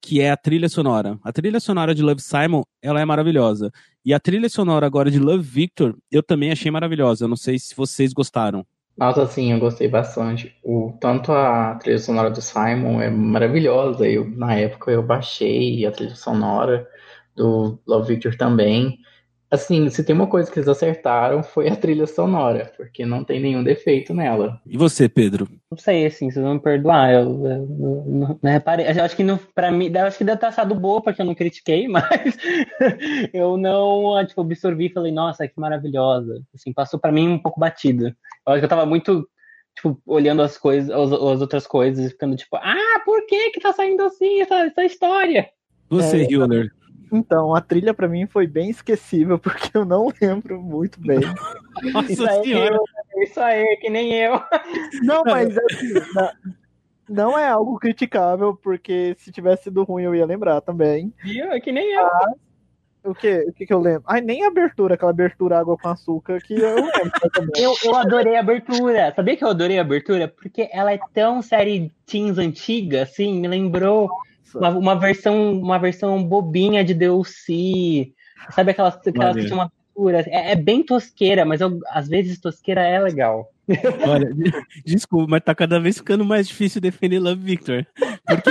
que 0.00 0.20
é 0.22 0.30
a 0.30 0.36
trilha 0.38 0.68
sonora. 0.70 1.18
A 1.22 1.32
trilha 1.32 1.60
sonora 1.60 1.94
de 1.94 2.02
Love 2.02 2.22
Simon, 2.22 2.62
ela 2.80 3.00
é 3.00 3.04
maravilhosa. 3.04 3.70
E 4.04 4.12
a 4.12 4.20
trilha 4.20 4.50
sonora 4.50 4.84
agora 4.84 5.10
de 5.10 5.18
Love 5.18 5.42
Victor, 5.42 5.96
eu 6.10 6.22
também 6.22 6.52
achei 6.52 6.70
maravilhosa. 6.70 7.24
Eu 7.24 7.28
não 7.28 7.36
sei 7.36 7.58
se 7.58 7.74
vocês 7.74 8.12
gostaram. 8.12 8.66
Nossa, 8.96 9.26
sim, 9.26 9.50
eu 9.50 9.58
gostei 9.58 9.88
bastante. 9.88 10.54
O, 10.62 10.96
tanto 11.00 11.32
a 11.32 11.74
trilha 11.76 11.98
sonora 11.98 12.30
do 12.30 12.42
Simon 12.42 13.00
é 13.00 13.08
maravilhosa. 13.08 14.06
Eu, 14.06 14.28
na 14.28 14.54
época 14.54 14.90
eu 14.90 15.02
baixei 15.02 15.86
a 15.86 15.90
trilha 15.90 16.14
sonora 16.14 16.86
do 17.34 17.78
Love 17.86 18.14
Victor 18.14 18.36
também. 18.36 18.98
Assim, 19.54 19.88
se 19.88 20.02
tem 20.04 20.14
uma 20.14 20.26
coisa 20.26 20.50
que 20.50 20.58
eles 20.58 20.68
acertaram 20.68 21.42
foi 21.42 21.68
a 21.68 21.76
trilha 21.76 22.06
sonora, 22.06 22.72
porque 22.76 23.06
não 23.06 23.22
tem 23.22 23.40
nenhum 23.40 23.62
defeito 23.62 24.12
nela. 24.12 24.60
E 24.66 24.76
você, 24.76 25.08
Pedro? 25.08 25.48
Não 25.70 25.78
sei, 25.78 26.06
assim, 26.06 26.30
vocês 26.30 26.44
vão 26.44 26.54
me 26.54 26.60
perdoar. 26.60 27.12
Eu, 27.12 27.20
eu- 27.20 27.46
eu 27.46 28.04
não, 28.08 28.38
não 28.42 28.50
reparei. 28.50 28.86
Eu 28.86 29.04
acho 29.04 29.14
que 29.16 29.22
não, 29.22 29.38
pra 29.54 29.70
mim, 29.70 29.92
eu 29.94 30.04
acho 30.06 30.18
que 30.18 30.24
deve 30.24 30.38
ter 30.40 30.46
achado 30.46 30.74
boa, 30.74 31.00
porque 31.02 31.22
eu 31.22 31.26
não 31.26 31.34
critiquei, 31.34 31.86
mas 31.88 32.36
eu 33.32 33.56
não, 33.56 34.16
ah, 34.16 34.24
tipo, 34.26 34.40
absorvi 34.40 34.86
e 34.86 34.92
falei, 34.92 35.12
nossa, 35.12 35.46
que 35.46 35.58
maravilhosa. 35.58 36.42
Assim, 36.54 36.72
passou 36.72 36.98
pra 36.98 37.12
mim 37.12 37.28
um 37.28 37.38
pouco 37.38 37.60
batido. 37.60 38.06
Eu 38.08 38.14
acho 38.52 38.58
que 38.60 38.64
eu 38.64 38.68
tava 38.68 38.86
muito, 38.86 39.28
tipo, 39.76 40.00
olhando 40.06 40.42
as 40.42 40.58
coisas, 40.58 40.90
as, 40.90 41.12
as 41.12 41.40
outras 41.40 41.66
coisas, 41.66 42.04
e 42.06 42.10
ficando 42.10 42.36
tipo, 42.36 42.56
ah, 42.56 43.00
por 43.04 43.24
que 43.26 43.50
que 43.50 43.60
tá 43.60 43.72
saindo 43.72 44.02
assim 44.02 44.40
essa, 44.40 44.66
essa 44.66 44.84
história? 44.84 45.48
Você, 45.90 46.22
É, 46.22 46.30
Hiller. 46.30 46.70
Então, 47.16 47.54
a 47.54 47.60
trilha 47.60 47.94
pra 47.94 48.08
mim 48.08 48.26
foi 48.26 48.46
bem 48.46 48.70
esquecível, 48.70 49.38
porque 49.40 49.70
eu 49.76 49.84
não 49.84 50.12
lembro 50.20 50.60
muito 50.60 51.00
bem. 51.00 51.20
Nossa 51.92 52.12
Isso 52.12 52.28
aí, 52.28 52.42
senhora. 52.44 52.74
eu, 52.76 53.22
isso 53.22 53.40
aí, 53.40 53.76
que 53.80 53.88
nem 53.90 54.12
eu. 54.14 54.40
Não, 55.02 55.22
mas 55.24 55.56
assim, 55.56 55.92
na- 56.14 56.32
não 57.08 57.38
é 57.38 57.48
algo 57.48 57.78
criticável, 57.78 58.56
porque 58.62 59.14
se 59.18 59.30
tivesse 59.30 59.64
sido 59.64 59.84
ruim 59.84 60.04
eu 60.04 60.14
ia 60.14 60.26
lembrar 60.26 60.60
também. 60.60 61.12
Viu? 61.22 61.52
É 61.52 61.60
que 61.60 61.70
nem 61.70 61.92
eu. 61.92 62.08
O 63.04 63.14
que, 63.14 63.40
o 63.40 63.52
que, 63.52 63.66
que 63.66 63.72
eu 63.74 63.80
lembro? 63.80 64.04
Ai, 64.06 64.22
nem 64.22 64.44
a 64.44 64.48
abertura, 64.48 64.94
aquela 64.94 65.10
abertura 65.10 65.58
água 65.58 65.76
com 65.76 65.88
açúcar, 65.88 66.40
que 66.40 66.54
eu 66.54 66.74
lembro 66.76 67.30
também. 67.34 67.62
Eu, 67.62 67.74
eu 67.84 67.94
adorei 67.94 68.34
a 68.34 68.40
abertura. 68.40 69.12
Sabia 69.14 69.36
que 69.36 69.44
eu 69.44 69.48
adorei 69.48 69.78
a 69.78 69.82
abertura? 69.82 70.26
Porque 70.26 70.70
ela 70.72 70.90
é 70.90 70.98
tão 71.12 71.42
série 71.42 71.92
teens 72.06 72.38
antiga, 72.38 73.02
assim, 73.02 73.38
me 73.40 73.46
lembrou 73.46 74.08
uma, 74.54 74.68
uma 74.70 74.94
versão, 74.98 75.52
uma 75.60 75.78
versão 75.78 76.22
bobinha 76.22 76.84
de 76.84 76.94
DLC. 76.94 78.12
Sabe 78.54 78.70
aquelas, 78.72 78.94
aquelas 78.96 79.36
que 79.36 79.44
tinham 79.46 79.58
uma 79.58 79.64
abertura? 79.96 80.24
É, 80.34 80.52
é 80.52 80.56
bem 80.56 80.82
tosqueira, 80.82 81.44
mas 81.44 81.60
eu- 81.60 81.80
às 81.88 82.08
vezes 82.08 82.38
tosqueira 82.38 82.82
é 82.82 82.98
legal. 83.00 83.50
Olha, 84.06 84.30
desculpa, 84.84 85.26
mas 85.30 85.42
tá 85.42 85.54
cada 85.54 85.80
vez 85.80 85.96
ficando 85.96 86.24
mais 86.24 86.46
difícil 86.46 86.80
defender 86.80 87.18
Love 87.18 87.42
Victor. 87.42 87.86
Porque 88.26 88.50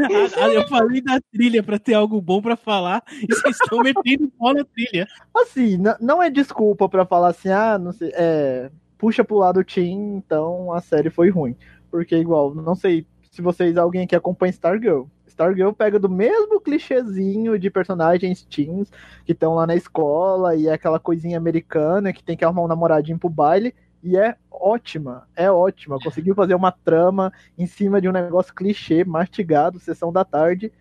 a- 0.00 0.44
a- 0.44 0.54
eu 0.54 0.68
falei 0.68 1.00
da 1.00 1.18
trilha 1.32 1.62
pra 1.62 1.78
ter 1.78 1.94
algo 1.94 2.20
bom 2.20 2.40
pra 2.40 2.56
falar 2.56 3.02
e 3.28 3.34
vocês 3.34 3.56
estão 3.60 3.80
metendo 3.80 4.30
pau 4.38 4.54
na 4.54 4.64
trilha. 4.64 5.06
Assim, 5.34 5.78
não 6.00 6.22
é 6.22 6.30
desculpa 6.30 6.88
pra 6.88 7.04
falar 7.04 7.28
assim, 7.28 7.48
ah, 7.50 7.76
não 7.78 7.92
sei, 7.92 8.12
é, 8.14 8.70
puxa 8.96 9.24
pro 9.24 9.38
lado 9.38 9.64
Team, 9.64 10.16
então 10.18 10.72
a 10.72 10.80
série 10.80 11.10
foi 11.10 11.30
ruim. 11.30 11.56
Porque 11.90 12.14
igual, 12.16 12.54
não 12.54 12.74
sei 12.76 13.06
se 13.38 13.42
vocês, 13.42 13.76
alguém 13.76 14.02
aqui 14.02 14.16
acompanha 14.16 14.50
Stargirl. 14.50 15.04
Stargirl 15.28 15.70
pega 15.70 15.96
do 15.96 16.08
mesmo 16.08 16.60
clichêzinho 16.60 17.56
de 17.56 17.70
personagens 17.70 18.42
teens 18.42 18.90
que 19.24 19.30
estão 19.30 19.54
lá 19.54 19.64
na 19.64 19.76
escola 19.76 20.56
e 20.56 20.66
é 20.66 20.72
aquela 20.72 20.98
coisinha 20.98 21.38
americana 21.38 22.12
que 22.12 22.24
tem 22.24 22.36
que 22.36 22.44
arrumar 22.44 22.64
um 22.64 22.66
namoradinho 22.66 23.16
pro 23.16 23.30
baile 23.30 23.72
e 24.02 24.16
é 24.16 24.34
ótima, 24.50 25.28
é 25.36 25.48
ótima. 25.48 26.00
Conseguiu 26.02 26.34
fazer 26.34 26.56
uma 26.56 26.72
trama 26.72 27.32
em 27.56 27.64
cima 27.64 28.00
de 28.00 28.08
um 28.08 28.12
negócio 28.12 28.52
clichê, 28.52 29.04
mastigado, 29.04 29.78
sessão 29.78 30.12
da 30.12 30.24
tarde. 30.24 30.72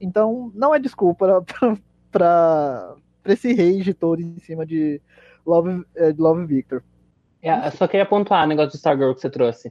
Então, 0.00 0.50
não 0.54 0.74
é 0.74 0.78
desculpa 0.78 1.44
pra 2.10 2.94
esse 3.26 3.52
rage 3.52 3.92
todo 3.92 4.22
em 4.22 4.38
cima 4.38 4.64
de 4.64 5.02
Love, 5.44 5.84
é, 5.94 6.12
de 6.12 6.20
Love 6.20 6.46
Victor. 6.46 6.82
É, 7.42 7.66
Eu 7.66 7.72
só 7.72 7.86
queria 7.86 8.06
pontuar 8.06 8.46
o 8.46 8.48
negócio 8.48 8.70
do 8.70 8.76
Stargirl 8.76 9.12
que 9.12 9.20
você 9.20 9.28
trouxe. 9.28 9.70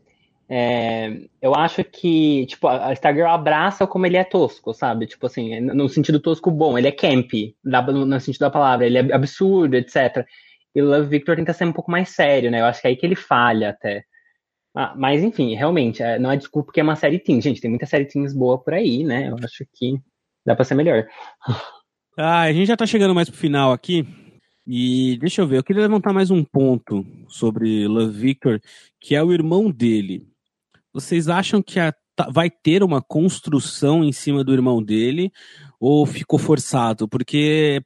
É, 0.52 1.12
eu 1.40 1.54
acho 1.54 1.84
que, 1.84 2.48
tipo, 2.48 2.68
a 2.68 2.92
Stargirl 2.94 3.28
abraça 3.28 3.86
como 3.86 4.08
ele 4.08 4.18
é 4.18 4.24
tosco, 4.24 4.74
sabe? 4.74 5.06
Tipo 5.06 5.28
assim, 5.28 5.60
no 5.60 5.88
sentido 5.88 6.20
tosco 6.20 6.50
bom, 6.50 6.76
ele 6.76 6.88
é 6.88 6.92
camp, 6.92 7.32
dá- 7.64 7.84
no, 7.84 8.20
sentido 8.20 8.42
da 8.42 8.50
palavra, 8.50 8.88
ele 8.88 8.98
é 8.98 9.14
absurdo, 9.14 9.76
etc. 9.76 10.26
E 10.74 10.82
Love 10.82 11.08
Victor 11.08 11.36
tenta 11.36 11.54
ser 11.54 11.66
um 11.66 11.72
pouco 11.72 11.92
mais 11.92 12.10
sério, 12.10 12.50
né? 12.50 12.62
Eu 12.62 12.66
acho 12.66 12.82
que 12.82 12.88
é 12.88 12.90
aí 12.90 12.96
que 12.96 13.06
ele 13.06 13.16
falha 13.16 13.70
até. 13.70 14.04
Ah, 14.76 14.94
mas 14.98 15.24
enfim, 15.24 15.56
realmente, 15.56 16.02
é, 16.02 16.18
não 16.20 16.32
é 16.32 16.38
desculpa 16.38 16.68
porque 16.68 16.80
é 16.80 16.84
uma 16.84 16.96
série 16.96 17.20
teen. 17.20 17.42
Gente, 17.42 17.62
tem 17.62 17.70
muita 17.70 17.86
série 17.86 18.06
teens 18.06 18.34
boa 18.34 18.58
por 18.58 18.74
aí, 18.74 19.04
né? 19.04 19.30
Eu 19.30 19.36
acho 19.44 19.66
que 19.74 20.00
dá 20.46 20.56
pra 20.56 20.66
ser 20.66 20.76
melhor. 20.76 21.08
Ah, 22.22 22.42
a 22.42 22.52
gente 22.52 22.68
já 22.68 22.76
tá 22.76 22.86
chegando 22.86 23.16
mais 23.16 23.30
pro 23.30 23.38
final 23.38 23.72
aqui. 23.72 24.06
E 24.68 25.18
deixa 25.20 25.42
eu 25.42 25.48
ver, 25.48 25.58
eu 25.58 25.64
queria 25.64 25.84
levantar 25.84 26.12
mais 26.12 26.30
um 26.30 26.44
ponto 26.44 27.06
sobre 27.30 27.88
Love 27.88 28.12
Victor, 28.12 28.62
que 29.00 29.16
é 29.16 29.24
o 29.24 29.32
irmão 29.32 29.72
dele. 29.72 30.29
Vocês 30.94 31.28
acham 31.28 31.62
que 31.62 31.80
a- 31.80 31.94
tá- 32.16 32.30
vai 32.32 32.50
ter 32.50 32.84
uma 32.84 33.02
construção 33.02 34.04
em 34.04 34.12
cima 34.12 34.44
do 34.44 34.54
irmão 34.54 34.82
dele 34.84 35.32
ou 35.80 36.06
ficou 36.06 36.40
forçado? 36.40 37.08
Porque 37.08 37.82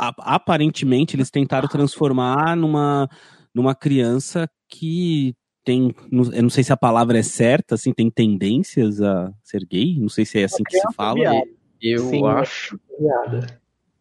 a- 0.00 0.34
aparentemente 0.34 1.16
eles 1.16 1.30
tentaram 1.30 1.68
transformar 1.68 2.56
numa, 2.56 3.08
numa 3.54 3.74
criança 3.74 4.48
que 4.68 5.34
tem, 5.64 5.94
não- 6.10 6.32
eu 6.32 6.42
não 6.42 6.50
sei 6.50 6.62
se 6.64 6.72
a 6.72 6.76
palavra 6.76 7.18
é 7.18 7.22
certa, 7.22 7.74
assim, 7.76 7.92
tem 7.92 8.10
tendências 8.10 9.00
a 9.00 9.32
ser 9.42 9.64
gay, 9.64 9.98
não 9.98 10.08
sei 10.10 10.24
se 10.26 10.38
é 10.40 10.44
assim 10.44 10.62
que 10.62 10.78
se 10.78 10.92
fala. 10.94 11.14
viada. 11.14 11.42
Eu 11.80 12.10
Sim. 12.10 12.26
acho. 12.26 12.80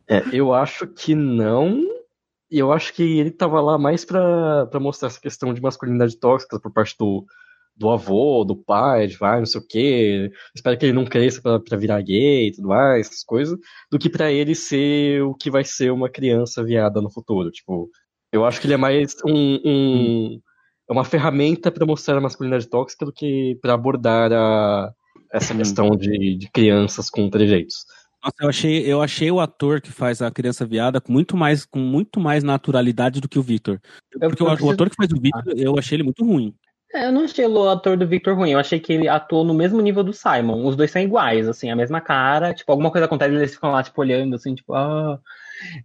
É, 0.08 0.22
eu 0.34 0.54
acho 0.54 0.88
que 0.88 1.16
não. 1.16 1.82
E 2.52 2.60
eu 2.60 2.72
acho 2.72 2.94
que 2.94 3.02
ele 3.04 3.32
tava 3.32 3.60
lá 3.62 3.78
mais 3.78 4.04
pra, 4.06 4.66
pra 4.68 4.80
mostrar 4.80 5.08
essa 5.08 5.20
questão 5.20 5.54
de 5.54 5.62
masculinidade 5.62 6.18
tóxica 6.18 6.60
por 6.60 6.72
parte 6.72 6.96
do, 7.00 7.26
do 7.76 7.90
avô, 7.90 8.44
do 8.44 8.56
pai, 8.56 9.08
de 9.08 9.18
vai, 9.18 9.40
não 9.40 9.46
sei 9.46 9.60
o 9.62 9.68
quê. 9.68 10.32
Espero 10.56 10.78
que 10.78 10.86
ele 10.86 10.94
não 10.94 11.06
cresça 11.06 11.42
pra, 11.42 11.60
pra 11.60 11.78
virar 11.78 12.02
gay 12.02 12.48
e 12.48 12.52
tudo 12.52 12.68
mais, 12.68 13.08
essas 13.08 13.24
coisas, 13.24 13.58
do 13.92 13.98
que 13.98 14.10
pra 14.10 14.32
ele 14.32 14.54
ser 14.56 15.24
o 15.24 15.34
que 15.34 15.50
vai 15.50 15.64
ser 15.64 15.92
uma 15.92 16.10
criança 16.10 16.64
viada 16.64 17.02
no 17.02 17.12
futuro. 17.12 17.50
Tipo, 17.52 17.90
eu 18.32 18.46
acho 18.46 18.62
que 18.62 18.68
ele 18.68 18.74
é 18.76 18.78
mais 18.78 19.16
um. 19.26 19.60
um- 19.66 20.40
é 20.90 20.92
uma 20.94 21.06
ferramenta 21.06 21.72
pra 21.72 21.86
mostrar 21.86 22.18
a 22.18 22.22
masculinidade 22.22 22.68
tóxica 22.68 23.06
do 23.06 23.14
que 23.14 23.58
pra 23.62 23.74
abordar 23.74 24.32
a, 24.34 24.92
essa 25.32 25.56
questão 25.56 25.90
de, 25.96 26.36
de 26.36 26.52
crianças 26.52 27.10
com 27.10 27.30
trejeitos. 27.30 27.86
Nossa, 28.22 28.36
eu 28.42 28.50
achei, 28.50 28.92
eu 28.94 29.02
achei 29.02 29.32
o 29.32 29.40
ator 29.40 29.80
que 29.82 29.92
faz 29.92 30.22
a 30.22 30.30
criança 30.30 30.66
viada 30.66 31.00
com 31.02 31.12
muito 31.12 31.36
mais, 31.38 31.66
com 31.66 31.80
muito 31.80 32.20
mais 32.20 32.44
naturalidade 32.44 33.20
do 33.22 33.30
que 33.30 33.40
o 33.40 33.42
Victor. 33.44 33.80
Eu- 34.12 34.20
Porque 34.30 34.44
eu 34.44 34.48
o, 34.48 34.50
o 34.50 34.70
ator 34.72 34.90
que 34.90 34.96
faz 34.96 35.10
o 35.12 35.20
Victor, 35.20 35.54
eu 35.58 35.78
achei 35.80 35.96
ele 35.96 36.04
muito 36.04 36.24
ruim. 36.26 36.54
É, 36.94 37.06
Eu 37.08 37.12
não 37.12 37.24
achei 37.24 37.46
o 37.46 37.70
ator 37.70 37.98
do 37.98 38.08
Victor 38.08 38.36
ruim, 38.36 38.52
eu 38.52 38.60
achei 38.60 38.80
que 38.80 38.94
ele 38.94 39.08
atuou 39.08 39.44
no 39.44 39.54
mesmo 39.54 39.82
nível 39.82 40.04
do 40.04 40.14
Simon. 40.14 40.66
Os 40.66 40.76
dois 40.76 40.92
são 40.92 41.02
iguais, 41.02 41.48
assim, 41.48 41.70
a 41.72 41.76
mesma 41.76 42.00
cara, 42.02 42.54
tipo, 42.54 42.72
alguma 42.72 42.92
coisa 42.92 43.06
acontece, 43.06 43.34
eles 43.34 43.54
ficam 43.56 43.72
lá, 43.72 43.82
tipo, 43.84 44.00
olhando, 44.02 44.36
assim, 44.36 44.54
tipo, 44.56 44.74
ah. 44.74 45.20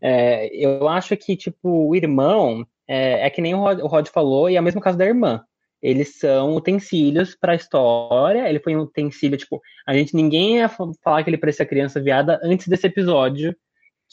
É, 0.03 0.49
eu 0.57 0.89
acho 0.89 1.17
que, 1.17 1.37
tipo, 1.37 1.89
o 1.89 1.95
irmão 1.97 2.67
é, 2.89 3.27
é 3.27 3.31
que 3.31 3.41
nem 3.43 3.55
o 3.55 3.59
Rod, 3.61 3.81
o 3.81 3.87
Rod 3.87 4.09
falou, 4.09 4.51
e 4.51 4.57
é 4.57 4.61
o 4.61 4.65
mesmo 4.65 4.81
caso 4.81 4.99
da 4.99 5.07
irmã. 5.07 5.43
Eles 5.83 6.19
são 6.19 6.57
utensílios 6.57 7.37
pra 7.37 7.55
história, 7.55 8.49
ele 8.49 8.61
foi 8.61 8.77
um 8.77 8.81
utensílio, 8.83 9.39
tipo, 9.39 9.61
a 9.87 9.95
gente, 9.95 10.15
ninguém 10.17 10.57
ia 10.59 10.69
fa- 10.69 10.91
falar 11.03 11.23
que 11.25 11.31
ele 11.31 11.39
parecia 11.39 11.67
criança 11.67 12.01
viada 12.03 12.41
antes 12.43 12.69
desse 12.69 12.87
episódio 12.87 13.55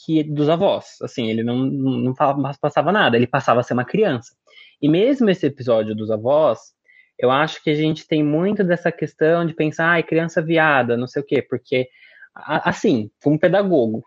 que 0.04 0.22
dos 0.22 0.48
avós. 0.48 0.96
Assim, 1.02 1.28
ele 1.30 1.42
não, 1.42 1.56
não 1.58 2.14
falava, 2.14 2.56
passava 2.60 2.92
nada, 2.92 3.16
ele 3.16 3.26
passava 3.26 3.60
a 3.60 3.62
ser 3.62 3.74
uma 3.74 3.84
criança. 3.84 4.34
E 4.80 4.88
mesmo 4.88 5.28
esse 5.30 5.46
episódio 5.46 5.94
dos 5.94 6.10
avós, 6.10 6.74
eu 7.18 7.30
acho 7.30 7.62
que 7.62 7.70
a 7.70 7.74
gente 7.74 8.06
tem 8.06 8.22
muito 8.22 8.62
dessa 8.62 8.92
questão 8.92 9.46
de 9.46 9.54
pensar, 9.54 9.86
ai, 9.88 10.02
criança 10.02 10.42
viada, 10.42 10.96
não 10.96 11.06
sei 11.06 11.22
o 11.22 11.24
quê, 11.24 11.42
porque, 11.42 11.88
assim, 12.34 13.10
como 13.22 13.38
pedagogo, 13.38 14.04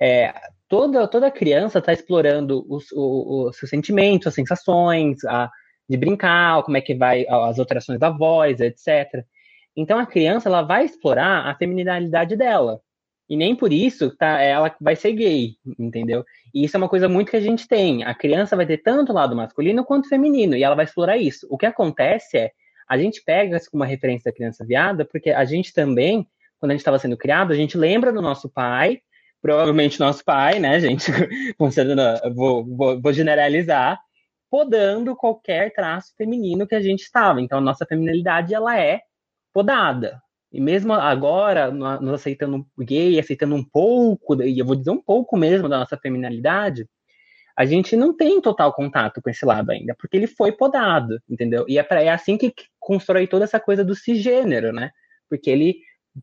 é, 0.00 0.32
toda, 0.68 1.06
toda 1.08 1.30
criança 1.30 1.78
está 1.78 1.92
explorando 1.92 2.64
os, 2.68 2.86
seus 3.56 3.70
sentimentos, 3.70 4.28
as 4.28 4.34
sensações, 4.34 5.24
a, 5.24 5.50
de 5.88 5.96
brincar, 5.96 6.62
como 6.62 6.76
é 6.76 6.80
que 6.80 6.94
vai 6.94 7.26
as 7.28 7.58
alterações 7.58 7.98
da 7.98 8.10
voz, 8.10 8.60
etc. 8.60 9.24
Então 9.76 9.98
a 9.98 10.06
criança 10.06 10.48
ela 10.48 10.62
vai 10.62 10.84
explorar 10.84 11.46
a 11.46 11.54
feminilidade 11.56 12.36
dela. 12.36 12.80
E 13.28 13.36
nem 13.36 13.54
por 13.54 13.72
isso 13.72 14.14
tá, 14.16 14.40
ela 14.40 14.74
vai 14.80 14.96
ser 14.96 15.12
gay, 15.12 15.54
entendeu? 15.78 16.24
E 16.54 16.64
isso 16.64 16.76
é 16.76 16.78
uma 16.78 16.88
coisa 16.88 17.08
muito 17.08 17.30
que 17.30 17.36
a 17.36 17.40
gente 17.40 17.66
tem. 17.68 18.04
A 18.04 18.14
criança 18.14 18.56
vai 18.56 18.66
ter 18.66 18.78
tanto 18.78 19.12
lado 19.12 19.36
masculino 19.36 19.84
quanto 19.84 20.08
feminino, 20.08 20.56
e 20.56 20.62
ela 20.62 20.74
vai 20.74 20.84
explorar 20.84 21.16
isso. 21.16 21.46
O 21.50 21.56
que 21.56 21.66
acontece 21.66 22.38
é, 22.38 22.50
a 22.88 22.98
gente 22.98 23.22
pega 23.24 23.56
isso 23.56 23.70
como 23.70 23.82
uma 23.82 23.88
referência 23.88 24.30
da 24.30 24.36
criança 24.36 24.64
viada, 24.64 25.04
porque 25.04 25.30
a 25.30 25.44
gente 25.44 25.72
também, 25.72 26.26
quando 26.58 26.70
a 26.70 26.74
gente 26.74 26.80
estava 26.80 26.98
sendo 26.98 27.16
criado, 27.16 27.52
a 27.52 27.56
gente 27.56 27.78
lembra 27.78 28.12
do 28.12 28.20
nosso 28.20 28.48
pai, 28.48 29.00
provavelmente 29.40 30.00
nosso 30.00 30.24
pai, 30.24 30.58
né, 30.58 30.78
gente? 30.80 31.10
vou, 32.34 32.64
vou, 32.64 33.00
vou 33.00 33.12
generalizar, 33.12 33.98
podando 34.50 35.14
qualquer 35.14 35.72
traço 35.72 36.12
feminino 36.16 36.66
que 36.66 36.74
a 36.74 36.80
gente 36.80 37.02
estava. 37.02 37.40
Então, 37.40 37.58
a 37.58 37.62
nossa 37.62 37.86
feminilidade, 37.86 38.52
ela 38.52 38.78
é 38.78 39.00
podada. 39.52 40.20
E 40.52 40.60
mesmo 40.60 40.92
agora, 40.92 41.70
nos 41.70 42.14
aceitando 42.14 42.66
gay, 42.78 43.18
aceitando 43.20 43.54
um 43.54 43.62
pouco, 43.62 44.42
e 44.42 44.58
eu 44.58 44.66
vou 44.66 44.74
dizer 44.74 44.90
um 44.90 45.00
pouco 45.00 45.36
mesmo 45.36 45.68
da 45.68 45.78
nossa 45.78 45.96
feminilidade, 45.96 46.86
a 47.56 47.64
gente 47.64 47.94
não 47.96 48.16
tem 48.16 48.40
total 48.40 48.72
contato 48.72 49.20
com 49.22 49.30
esse 49.30 49.44
lado 49.44 49.70
ainda, 49.70 49.94
porque 49.98 50.16
ele 50.16 50.26
foi 50.26 50.50
podado, 50.50 51.20
entendeu? 51.28 51.64
E 51.68 51.78
é, 51.78 51.82
pra, 51.82 52.02
é 52.02 52.08
assim 52.08 52.36
que 52.36 52.52
constrói 52.78 53.26
toda 53.26 53.44
essa 53.44 53.60
coisa 53.60 53.84
do 53.84 53.94
cisgênero, 53.94 54.72
né? 54.72 54.90
Porque 55.28 55.50
ele 55.50 55.76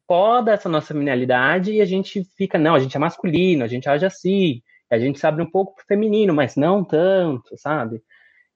poda 0.08 0.52
essa 0.52 0.68
nossa 0.68 0.88
feminilidade 0.88 1.72
e 1.72 1.82
a 1.82 1.86
gente 1.86 2.24
fica, 2.36 2.58
não, 2.58 2.76
a 2.76 2.80
gente 2.80 2.98
é 2.98 3.00
masculino, 3.00 3.64
a 3.64 3.68
gente 3.68 3.88
age 3.88 4.06
assim, 4.06 4.62
a 4.90 4.98
gente 4.98 5.20
sabe 5.20 5.42
um 5.42 5.50
pouco 5.50 5.76
pro 5.76 5.86
feminino, 5.86 6.34
mas 6.34 6.56
não 6.56 6.84
tanto, 6.84 7.58
sabe? 7.58 8.02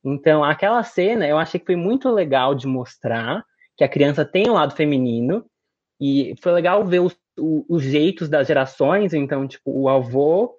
Então, 0.03 0.43
aquela 0.43 0.83
cena 0.83 1.27
eu 1.27 1.37
achei 1.37 1.59
que 1.59 1.65
foi 1.67 1.75
muito 1.75 2.09
legal 2.09 2.55
de 2.55 2.67
mostrar 2.67 3.43
que 3.77 3.83
a 3.83 3.89
criança 3.89 4.25
tem 4.25 4.49
um 4.49 4.53
lado 4.53 4.75
feminino, 4.75 5.45
e 6.01 6.33
foi 6.41 6.51
legal 6.51 6.83
ver 6.83 6.99
os, 6.99 7.15
os 7.37 7.83
jeitos 7.83 8.27
das 8.27 8.47
gerações, 8.47 9.13
então, 9.13 9.47
tipo, 9.47 9.71
o 9.71 9.87
avô 9.87 10.55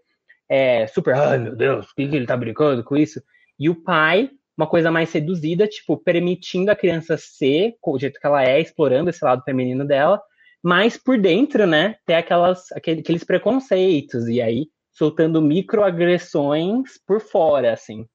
é 0.49 0.86
super, 0.86 1.14
ai 1.14 1.38
meu 1.38 1.57
Deus, 1.57 1.90
o 1.90 1.95
que, 1.97 2.07
que 2.07 2.14
ele 2.14 2.26
tá 2.26 2.36
brincando 2.36 2.84
com 2.84 2.97
isso? 2.97 3.20
E 3.59 3.68
o 3.68 3.74
pai, 3.74 4.30
uma 4.57 4.68
coisa 4.68 4.90
mais 4.90 5.09
seduzida, 5.09 5.66
tipo, 5.66 5.97
permitindo 5.97 6.70
a 6.70 6.76
criança 6.76 7.16
ser, 7.18 7.74
o 7.84 7.99
jeito 7.99 8.20
que 8.20 8.26
ela 8.26 8.45
é, 8.45 8.61
explorando 8.61 9.11
esse 9.11 9.24
lado 9.24 9.43
feminino 9.43 9.84
dela, 9.84 10.22
mas 10.62 10.97
por 10.97 11.18
dentro, 11.18 11.66
né, 11.66 11.97
ter 12.07 12.14
aquelas, 12.14 12.70
aqueles 12.70 13.24
preconceitos, 13.24 14.28
e 14.28 14.40
aí 14.40 14.68
soltando 14.93 15.43
microagressões 15.43 16.99
por 17.05 17.20
fora, 17.20 17.72
assim. 17.72 18.07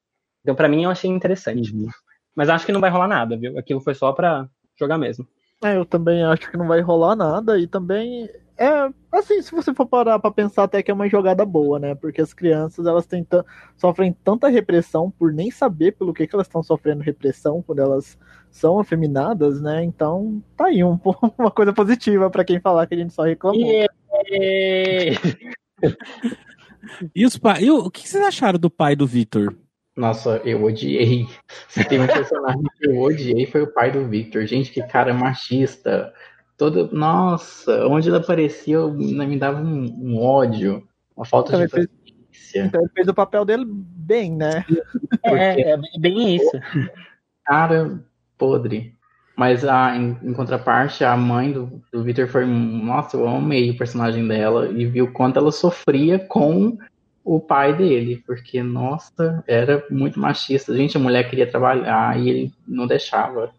Então, 0.41 0.55
para 0.55 0.69
mim, 0.69 0.84
eu 0.84 0.89
achei 0.89 1.09
interessante. 1.09 1.73
Uhum. 1.73 1.88
Mas 2.34 2.47
acho 2.49 2.65
que 2.65 2.71
não 2.71 2.80
vai 2.80 2.89
rolar 2.89 3.07
nada, 3.07 3.36
viu? 3.36 3.57
Aquilo 3.57 3.82
foi 3.82 3.95
só 3.95 4.13
pra 4.13 4.47
jogar 4.80 4.97
mesmo. 4.97 5.28
É, 5.64 5.76
eu 5.76 5.86
também 5.86 6.24
acho 6.24 6.51
que 6.51 6.58
não 6.58 6.68
vai 6.68 6.82
rolar 6.82 7.16
nada 7.16 7.60
e 7.60 7.66
também 7.66 8.30
é 8.58 8.89
assim, 9.12 9.41
se 9.41 9.51
você 9.51 9.74
for 9.74 9.86
parar 9.86 10.18
para 10.20 10.32
pensar 10.32 10.64
até 10.64 10.82
que 10.82 10.89
é 10.89 10.93
uma 10.93 11.08
jogada 11.08 11.45
boa, 11.45 11.78
né? 11.80 11.93
Porque 11.93 12.22
as 12.22 12.34
crianças 12.34 12.86
elas 12.88 13.05
têm 13.05 13.26
sofrem 13.76 14.16
tanta 14.24 14.47
repressão 14.49 15.12
por 15.12 15.32
nem 15.32 15.51
saber 15.51 15.91
pelo 15.93 16.14
que, 16.14 16.26
que 16.26 16.36
elas 16.36 16.47
estão 16.47 16.64
sofrendo 16.64 17.03
repressão 17.03 17.62
quando 17.62 17.80
elas 17.80 18.18
são 18.49 18.80
afeminadas, 18.80 19.62
né? 19.62 19.84
Então, 19.84 20.41
tá 20.55 20.66
aí 20.66 20.84
um, 20.84 20.99
uma 21.38 21.51
coisa 21.51 21.72
positiva 21.72 22.30
para 22.32 22.43
quem 22.43 22.60
falar 22.60 22.88
que 22.88 22.95
a 22.95 22.97
gente 22.97 23.14
só 23.14 23.24
reclamou. 23.24 23.62
Yeah. 23.62 23.93
e 27.16 27.26
os 27.26 27.38
pais, 27.38 27.64
e 27.64 27.70
o, 27.70 27.78
o 27.78 27.91
que 27.91 28.08
vocês 28.08 28.24
acharam 28.24 28.58
do 28.58 28.72
pai 28.72 28.95
do 28.95 29.05
Victor? 29.05 29.55
Nossa, 29.98 30.39
eu 30.45 30.64
odiei. 30.64 31.28
Se 31.68 31.84
tem 31.84 32.00
um 32.00 32.06
personagem 32.06 32.62
que 32.80 32.88
eu 32.88 33.00
odiei 33.00 33.48
foi 33.48 33.64
o 33.64 33.74
pai 33.74 33.91
do 33.91 34.08
Victor. 34.08 34.45
Gente, 34.45 34.72
que 34.72 34.82
cara 34.84 35.12
machista. 35.12 36.14
Todo, 36.56 36.89
nossa, 36.91 37.86
onde 37.88 38.10
ele 38.10 38.18
aparecia 38.18 38.88
me 38.88 39.38
dava 39.38 39.62
um, 39.62 39.86
um 40.00 40.20
ódio, 40.20 40.88
uma 41.16 41.24
falta 41.24 41.50
então, 41.50 41.68
de 41.68 41.76
ele 41.76 41.89
fez, 42.32 42.66
Então 42.66 42.82
ele 42.82 42.89
fez 42.95 43.08
o 43.08 43.14
papel 43.14 43.45
dele 43.45 43.64
bem, 43.68 44.32
né? 44.32 44.66
É, 45.24 45.74
é 45.74 45.78
bem 46.00 46.36
isso. 46.36 46.52
Cara 47.45 48.00
podre. 48.39 48.95
Mas 49.36 49.64
a, 49.64 49.95
em, 49.95 50.18
em, 50.24 50.34
contraparte, 50.34 51.04
a 51.04 51.16
mãe 51.16 51.52
do, 51.52 51.80
do 51.93 52.04
Victor 52.04 52.28
foi. 52.28 52.43
Nossa, 52.43 53.18
eu 53.18 53.28
amei 53.28 53.70
o 53.70 53.78
personagem 53.78 54.28
dela 54.28 54.68
e 54.72 54.84
viu 54.88 55.14
quanto 55.14 55.38
ela 55.38 55.52
sofria 55.52 56.18
com 56.18 56.76
o 57.28 57.41
pai 57.41 57.75
dele, 57.75 58.23
porque, 58.25 58.63
nossa, 58.63 59.43
era 59.45 59.84
muito 59.89 60.17
machista. 60.17 60.73
Gente, 60.73 60.95
a 60.95 60.99
mulher 60.99 61.30
queria 61.30 61.45
trabalhar 61.45 62.17
e 62.17 62.30
ele 62.30 62.53
não 62.65 62.88
deixava. 62.88 63.51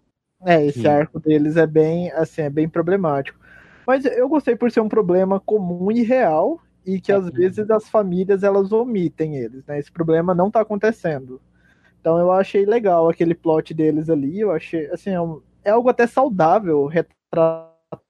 É, 0.42 0.64
esse 0.64 0.80
Sim. 0.80 0.88
arco 0.88 1.20
deles 1.20 1.54
é 1.58 1.66
bem, 1.66 2.10
assim, 2.12 2.40
é 2.40 2.48
bem 2.48 2.66
problemático. 2.66 3.38
Mas 3.86 4.06
eu 4.06 4.26
gostei 4.26 4.56
por 4.56 4.70
ser 4.70 4.80
um 4.80 4.88
problema 4.88 5.38
comum 5.38 5.92
e 5.92 6.02
real 6.02 6.58
e 6.86 6.98
que 6.98 7.12
às 7.12 7.26
uhum. 7.26 7.30
vezes 7.30 7.70
as 7.70 7.90
famílias 7.90 8.42
elas 8.42 8.72
omitem 8.72 9.36
eles, 9.36 9.66
né? 9.66 9.78
Esse 9.78 9.92
problema 9.92 10.34
não 10.34 10.50
tá 10.50 10.62
acontecendo. 10.62 11.38
Então 12.00 12.18
eu 12.18 12.32
achei 12.32 12.64
legal 12.64 13.10
aquele 13.10 13.34
plot 13.34 13.74
deles 13.74 14.08
ali, 14.08 14.40
eu 14.40 14.50
achei, 14.50 14.86
assim, 14.86 15.10
é, 15.10 15.20
um, 15.20 15.42
é 15.62 15.70
algo 15.70 15.90
até 15.90 16.06
saudável 16.06 16.86
retratar 16.86 17.67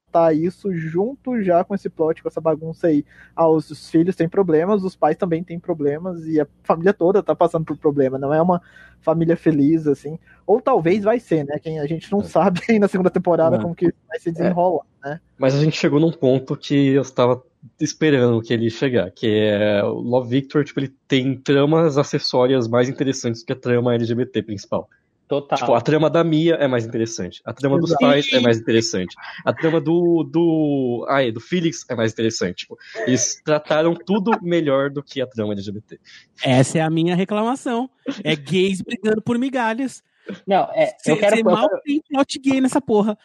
tratar 0.08 0.32
isso 0.32 0.72
junto 0.74 1.42
já 1.42 1.62
com 1.62 1.74
esse 1.74 1.88
plot, 1.88 2.22
com 2.22 2.28
essa 2.28 2.40
bagunça 2.40 2.88
aí. 2.88 3.04
Ah, 3.36 3.48
os, 3.48 3.70
os 3.70 3.90
filhos 3.90 4.16
têm 4.16 4.28
problemas, 4.28 4.82
os 4.82 4.96
pais 4.96 5.16
também 5.16 5.44
têm 5.44 5.58
problemas, 5.58 6.26
e 6.26 6.40
a 6.40 6.46
família 6.64 6.92
toda 6.92 7.22
tá 7.22 7.34
passando 7.34 7.64
por 7.64 7.76
problema. 7.76 8.18
Não 8.18 8.32
é 8.32 8.40
uma 8.40 8.60
família 9.00 9.36
feliz, 9.36 9.86
assim. 9.86 10.18
Ou 10.46 10.60
talvez 10.60 11.04
vai 11.04 11.20
ser, 11.20 11.44
né? 11.44 11.58
Quem 11.58 11.78
a 11.78 11.86
gente 11.86 12.10
não 12.10 12.20
é. 12.20 12.24
sabe 12.24 12.60
aí 12.68 12.78
na 12.78 12.88
segunda 12.88 13.10
temporada 13.10 13.56
é. 13.56 13.60
como 13.60 13.74
que 13.74 13.92
vai 14.08 14.18
se 14.18 14.32
desenrolar, 14.32 14.84
é. 15.04 15.10
né? 15.10 15.20
Mas 15.36 15.54
a 15.54 15.62
gente 15.62 15.76
chegou 15.76 16.00
num 16.00 16.12
ponto 16.12 16.56
que 16.56 16.88
eu 16.88 17.02
estava 17.02 17.42
esperando 17.80 18.40
que 18.40 18.52
ele 18.52 18.70
chegar, 18.70 19.10
que 19.10 19.26
é 19.26 19.82
o 19.84 19.94
Love 19.94 20.30
Victor, 20.30 20.64
tipo, 20.64 20.80
ele 20.80 20.94
tem 21.06 21.36
tramas 21.36 21.98
acessórias 21.98 22.68
mais 22.68 22.88
interessantes 22.88 23.42
que 23.42 23.52
a 23.52 23.56
trama 23.56 23.94
LGBT 23.94 24.42
principal. 24.42 24.88
Total. 25.28 25.58
Tipo, 25.58 25.74
a 25.74 25.80
trama 25.82 26.08
da 26.08 26.24
Mia 26.24 26.54
é 26.54 26.66
mais 26.66 26.86
interessante. 26.86 27.42
A 27.44 27.52
trama 27.52 27.78
dos 27.78 27.94
pais 27.96 28.26
é 28.32 28.40
mais 28.40 28.58
interessante. 28.58 29.14
A 29.44 29.52
trama 29.52 29.78
do. 29.78 30.24
do. 30.24 31.06
Ai, 31.06 31.30
do 31.30 31.38
Felix 31.38 31.84
é 31.90 31.94
mais 31.94 32.12
interessante. 32.12 32.60
Tipo, 32.60 32.78
eles 33.06 33.38
trataram 33.44 33.94
tudo 33.94 34.30
melhor 34.40 34.88
do 34.88 35.02
que 35.02 35.20
a 35.20 35.26
trama 35.26 35.52
LGBT. 35.52 36.00
Essa 36.42 36.78
é 36.78 36.80
a 36.80 36.88
minha 36.88 37.14
reclamação. 37.14 37.90
É 38.24 38.34
gays 38.34 38.80
brigando 38.80 39.20
por 39.20 39.38
migalhas. 39.38 40.02
Não, 40.46 40.64
é. 40.72 40.96
Cê, 40.98 41.12
eu 41.12 41.18
quero. 41.18 41.36
Cê 41.36 41.42
mal 41.42 41.68
tem 41.84 42.00
plot 42.08 42.38
gay 42.38 42.60
nessa 42.62 42.80
porra. 42.80 43.18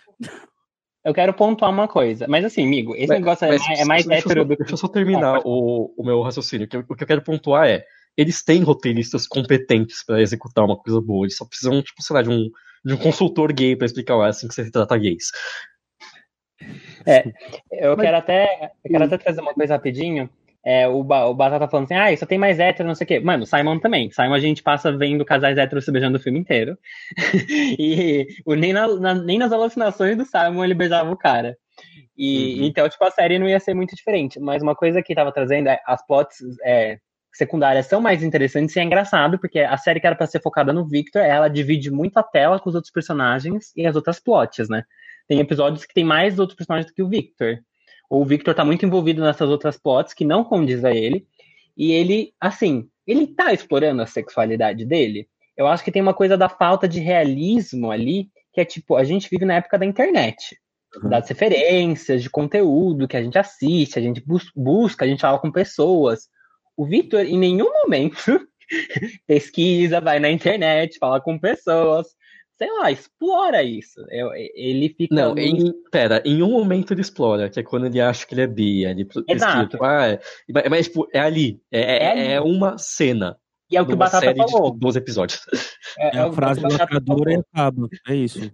Eu 1.05 1.13
quero 1.13 1.33
pontuar 1.33 1.71
uma 1.71 1.87
coisa. 1.87 2.27
Mas 2.27 2.43
assim, 2.43 2.65
amigo, 2.65 2.95
esse 2.95 3.07
mas, 3.07 3.19
negócio 3.19 3.45
é 3.45 3.57
mas, 3.57 3.79
é 3.79 3.85
mais 3.85 4.05
deixa 4.05 4.25
hétero 4.25 4.43
do 4.43 4.57
que. 4.57 4.63
Deixa 4.63 4.73
eu 4.73 4.77
só 4.77 4.89
terminar 4.89 5.37
ah, 5.37 5.41
o, 5.45 5.93
o 5.97 6.03
meu 6.03 6.21
raciocínio. 6.21 6.65
O 6.65 6.95
que 6.95 7.03
eu 7.03 7.07
quero 7.07 7.21
pontuar 7.21 7.67
é 7.67 7.85
eles 8.15 8.43
têm 8.43 8.63
roteiristas 8.63 9.27
competentes 9.27 10.03
para 10.05 10.21
executar 10.21 10.65
uma 10.65 10.77
coisa 10.77 11.01
boa. 11.01 11.25
Eles 11.25 11.37
só 11.37 11.45
precisam, 11.45 11.81
tipo, 11.81 12.01
sei 12.01 12.15
lá, 12.15 12.21
de 12.21 12.29
um, 12.29 12.49
de 12.85 12.93
um 12.93 12.97
consultor 12.97 13.51
gay 13.53 13.75
para 13.75 13.85
explicar 13.85 14.15
ah, 14.15 14.27
assim 14.27 14.47
que 14.47 14.53
você 14.53 14.69
trata 14.69 14.97
gays. 14.97 15.31
É, 17.05 17.23
eu 17.71 17.97
Mas... 17.97 18.05
quero 18.05 18.17
até, 18.17 18.71
eu 18.83 18.91
quero 18.91 19.03
até 19.05 19.17
trazer 19.17 19.41
uma 19.41 19.53
coisa 19.53 19.73
rapidinho. 19.73 20.29
É, 20.65 20.87
o, 20.87 21.03
ba 21.03 21.25
o 21.25 21.33
Batata 21.33 21.67
falando 21.67 21.85
assim, 21.85 21.95
ah, 21.95 22.15
só 22.15 22.25
tem 22.25 22.37
mais 22.37 22.57
hétero, 22.57 22.87
não 22.87 22.95
sei 22.95 23.03
o 23.03 23.07
quê. 23.07 23.19
Mano, 23.19 23.45
Simon 23.45 23.79
também. 23.79 24.09
Simon 24.11 24.33
a 24.33 24.39
gente 24.39 24.63
passa 24.63 24.95
vendo 24.95 25.25
casais 25.25 25.57
héteros 25.57 25.83
se 25.83 25.91
beijando 25.91 26.17
o 26.17 26.21
filme 26.21 26.39
inteiro. 26.39 26.77
e 27.77 28.27
o, 28.45 28.55
nem, 28.55 28.71
na, 28.71 28.87
na, 28.95 29.13
nem 29.13 29.37
nas 29.37 29.51
alucinações 29.51 30.15
do 30.15 30.23
Simon 30.23 30.63
ele 30.63 30.73
beijava 30.73 31.11
o 31.11 31.17
cara. 31.17 31.57
E 32.15 32.59
uhum. 32.59 32.65
então, 32.67 32.87
tipo, 32.87 33.03
a 33.03 33.11
série 33.11 33.39
não 33.39 33.49
ia 33.49 33.59
ser 33.59 33.73
muito 33.73 33.95
diferente. 33.95 34.39
Mas 34.39 34.63
uma 34.63 34.75
coisa 34.75 35.01
que 35.01 35.15
tava 35.15 35.33
trazendo 35.33 35.67
é 35.67 35.81
as 35.85 36.05
plots 36.05 36.37
é, 36.63 36.97
secundárias 37.33 37.87
são 37.87 37.99
mais 37.99 38.23
interessantes 38.23 38.75
e 38.75 38.79
é 38.79 38.83
engraçado, 38.83 39.39
porque 39.39 39.59
a 39.59 39.75
série 39.77 39.99
que 39.99 40.07
era 40.07 40.15
pra 40.15 40.27
ser 40.27 40.41
focada 40.41 40.71
no 40.71 40.87
Victor, 40.87 41.21
ela 41.21 41.47
divide 41.47 41.89
muito 41.89 42.17
a 42.17 42.23
tela 42.23 42.59
com 42.59 42.69
os 42.69 42.75
outros 42.75 42.91
personagens 42.91 43.71
e 43.75 43.85
as 43.85 43.95
outras 43.95 44.19
plots, 44.19 44.69
né? 44.69 44.83
Tem 45.27 45.39
episódios 45.39 45.85
que 45.85 45.93
tem 45.93 46.03
mais 46.03 46.37
outros 46.37 46.55
personagens 46.55 46.91
do 46.91 46.93
que 46.93 47.01
o 47.01 47.09
Victor. 47.09 47.59
O 48.09 48.23
Victor 48.23 48.53
tá 48.53 48.63
muito 48.63 48.85
envolvido 48.85 49.21
nessas 49.23 49.49
outras 49.49 49.77
plots 49.77 50.13
que 50.13 50.25
não 50.25 50.43
condiz 50.43 50.85
a 50.85 50.93
ele. 50.93 51.25
E 51.75 51.91
ele, 51.91 52.33
assim, 52.39 52.87
ele 53.07 53.27
tá 53.27 53.51
explorando 53.51 54.01
a 54.01 54.05
sexualidade 54.05 54.85
dele. 54.85 55.27
Eu 55.57 55.67
acho 55.67 55.83
que 55.83 55.91
tem 55.91 56.01
uma 56.01 56.13
coisa 56.13 56.37
da 56.37 56.49
falta 56.49 56.87
de 56.87 56.99
realismo 56.99 57.89
ali, 57.89 58.29
que 58.53 58.61
é 58.61 58.65
tipo, 58.65 58.95
a 58.95 59.03
gente 59.03 59.29
vive 59.29 59.45
na 59.45 59.55
época 59.55 59.79
da 59.79 59.85
internet. 59.85 60.57
Uhum. 60.95 61.09
Das 61.09 61.27
referências, 61.27 62.21
de 62.21 62.29
conteúdo 62.29 63.07
que 63.07 63.17
a 63.17 63.23
gente 63.23 63.37
assiste, 63.37 63.97
a 63.97 64.01
gente 64.01 64.21
bus 64.23 64.51
busca, 64.55 65.05
a 65.05 65.07
gente 65.07 65.21
fala 65.21 65.39
com 65.39 65.51
pessoas 65.51 66.27
O 66.77 66.85
Victor, 66.85 67.21
em 67.25 67.37
nenhum 67.37 67.71
momento, 67.71 68.47
pesquisa, 69.27 70.01
vai 70.01 70.19
na 70.19 70.29
internet, 70.31 70.97
fala 70.99 71.21
com 71.21 71.37
pessoas, 71.37 72.07
sei 72.57 72.71
lá, 72.71 72.91
explora 72.91 73.61
isso. 73.63 73.99
Eu, 74.09 74.29
ele 74.33 74.89
fica. 74.89 75.13
Não, 75.13 75.37
em, 75.37 75.71
pera, 75.91 76.21
em 76.25 76.41
um 76.41 76.51
momento 76.51 76.93
ele 76.93 77.01
explora, 77.01 77.49
que 77.49 77.59
é 77.59 77.63
quando 77.63 77.85
ele 77.87 77.99
acha 78.01 78.25
que 78.25 78.33
ele 78.33 78.41
é 78.41 78.47
bi. 78.47 78.85
Ele 78.85 79.07
Exato. 79.27 79.69
Tipo, 79.69 79.83
ah, 79.83 80.07
é, 80.07 80.69
mas, 80.69 80.87
tipo, 80.87 81.07
é 81.13 81.19
ali. 81.19 81.61
É, 81.71 81.81
é, 81.81 82.03
É 82.03 82.11
ali. 82.11 82.21
é 82.33 82.41
uma 82.41 82.77
cena. 82.77 83.37
E 83.69 83.77
é 83.77 83.81
o 83.81 83.85
que 83.87 83.93
o 83.93 83.97
Batata 83.97 84.25
série 84.25 84.37
falou. 84.37 84.71
de 84.73 84.79
12 84.79 84.97
episódios. 84.99 85.41
É 85.97 86.19
a 86.19 86.27
o- 86.27 86.33
frase 86.33 86.59
lacradora 86.61 87.33
e 87.33 87.35
acaba. 87.35 87.87
É 88.07 88.15
isso. 88.15 88.51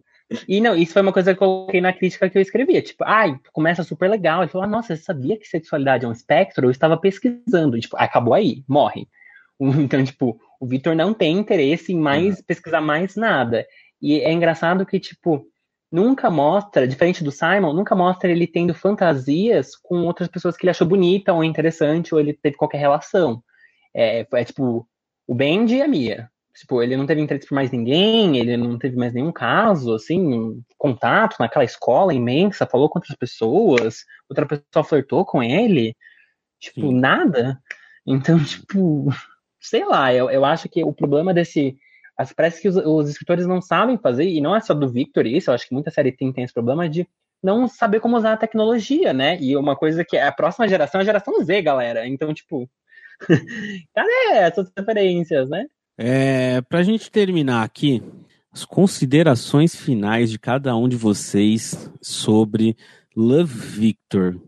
E 0.48 0.62
não, 0.62 0.76
isso 0.76 0.94
foi 0.94 1.02
uma 1.02 1.14
coisa 1.14 1.34
que 1.34 1.44
eu 1.44 1.48
coloquei 1.48 1.82
na 1.82 1.92
crítica 1.92 2.30
que 2.30 2.38
eu 2.38 2.42
escrevia. 2.42 2.82
Tipo, 2.82 3.04
ai, 3.04 3.36
começa 3.52 3.84
super 3.84 4.10
legal. 4.10 4.44
Ele 4.44 4.52
falou, 4.52 4.66
ah, 4.66 4.70
nossa, 4.70 4.96
você 4.96 5.02
sabia 5.02 5.38
que 5.38 5.48
sexualidade 5.48 6.06
é 6.06 6.08
um 6.08 6.12
espectro? 6.12 6.68
Eu 6.68 6.72
estava 6.72 6.98
pesquisando. 6.98 7.76
E, 7.76 7.82
tipo, 7.82 7.98
acabou 7.98 8.34
aí, 8.34 8.64
morre. 8.68 9.08
Então, 9.62 10.02
tipo, 10.06 10.40
o 10.58 10.66
Victor 10.66 10.96
não 10.96 11.14
tem 11.14 11.38
interesse 11.38 11.92
em 11.92 12.00
mais 12.00 12.42
pesquisar 12.42 12.80
mais 12.80 13.18
nada. 13.18 13.68
E 14.02 14.22
é 14.22 14.32
engraçado 14.32 14.86
que, 14.86 14.98
tipo, 15.02 15.46
nunca 15.92 16.30
mostra, 16.30 16.88
diferente 16.88 17.24
do 17.24 17.32
Simon, 17.32 17.74
nunca 17.74 17.94
mostra 17.96 18.32
ele 18.32 18.48
tendo 18.48 18.74
fantasias 18.74 19.76
com 19.76 20.06
outras 20.06 20.30
pessoas 20.30 20.56
que 20.56 20.64
ele 20.64 20.72
achou 20.72 20.88
bonita 20.88 21.34
ou 21.34 21.44
interessante, 21.44 22.14
ou 22.14 22.22
ele 22.22 22.34
teve 22.34 22.56
qualquer 22.56 22.78
relação. 22.78 23.44
É, 23.94 24.26
é 24.32 24.46
tipo, 24.46 24.88
o 25.28 25.36
Benji 25.36 25.78
e 25.78 25.82
a 25.82 25.88
Mia. 25.88 26.30
Tipo, 26.60 26.84
ele 26.84 26.98
não 26.98 27.06
teve 27.06 27.22
interesse 27.22 27.48
por 27.48 27.56
mais 27.56 27.72
ninguém, 27.72 28.38
ele 28.38 28.58
não 28.58 28.78
teve 28.78 28.98
mais 28.98 29.14
nenhum 29.14 29.32
caso, 29.32 29.94
assim, 29.96 30.20
um 30.22 30.62
contato 30.78 31.38
naquela 31.40 31.64
escola 31.64 32.14
imensa, 32.14 32.66
falou 32.68 32.90
com 32.90 33.00
outras 33.00 33.16
pessoas, 33.18 34.04
outra 34.30 34.46
pessoa 34.46 34.84
flertou 34.84 35.26
com 35.26 35.42
ele. 35.42 35.96
Tipo, 36.60 36.82
Sim. 36.90 37.00
nada. 37.00 37.60
Então, 38.06 38.38
tipo, 38.44 39.08
sei 39.62 39.86
lá, 39.86 40.14
eu, 40.14 40.30
eu 40.30 40.44
acho 40.46 40.70
que 40.70 40.84
o 40.84 40.94
problema 40.94 41.34
desse. 41.34 41.78
as- 42.18 42.34
Parece 42.34 42.62
que 42.62 42.68
os, 42.70 42.76
os 42.76 43.10
escritores 43.10 43.48
não 43.48 43.62
sabem 43.62 43.98
fazer, 43.98 44.26
e 44.28 44.42
não 44.42 44.56
é 44.56 44.62
só 44.62 44.74
do 44.74 44.90
Victor 44.92 45.26
isso, 45.26 45.50
eu 45.50 45.56
acho 45.56 45.68
que 45.68 45.74
muita 45.74 45.92
série 45.92 46.12
tem, 46.12 46.34
tem 46.34 46.44
esse 46.44 46.54
problema 46.54 46.90
de 46.90 47.08
não 47.42 47.68
saber 47.70 48.02
como 48.02 48.18
usar 48.18 48.34
a 48.34 48.38
tecnologia, 48.38 49.14
né? 49.14 49.38
E 49.42 49.56
uma 49.56 49.76
coisa 49.78 50.04
que 50.04 50.18
é 50.18 50.24
a 50.28 50.32
próxima 50.32 50.68
geração 50.68 51.00
é 51.00 51.04
a 51.04 51.06
geração 51.06 51.42
Z, 51.44 51.62
galera. 51.62 52.06
Então, 52.08 52.34
tipo, 52.34 52.70
cadê 53.94 54.12
essas 54.34 54.72
referências, 54.78 55.50
né? 55.50 55.66
É, 56.02 56.62
pra 56.62 56.82
gente 56.82 57.12
terminar 57.12 57.62
aqui, 57.62 58.02
as 58.54 58.64
considerações 58.64 59.76
finais 59.76 60.32
de 60.32 60.40
cada 60.40 60.74
um 60.74 60.88
de 60.88 60.96
vocês 60.96 61.92
sobre 62.02 62.78
Love 63.14 63.54
Victor. 63.54 64.40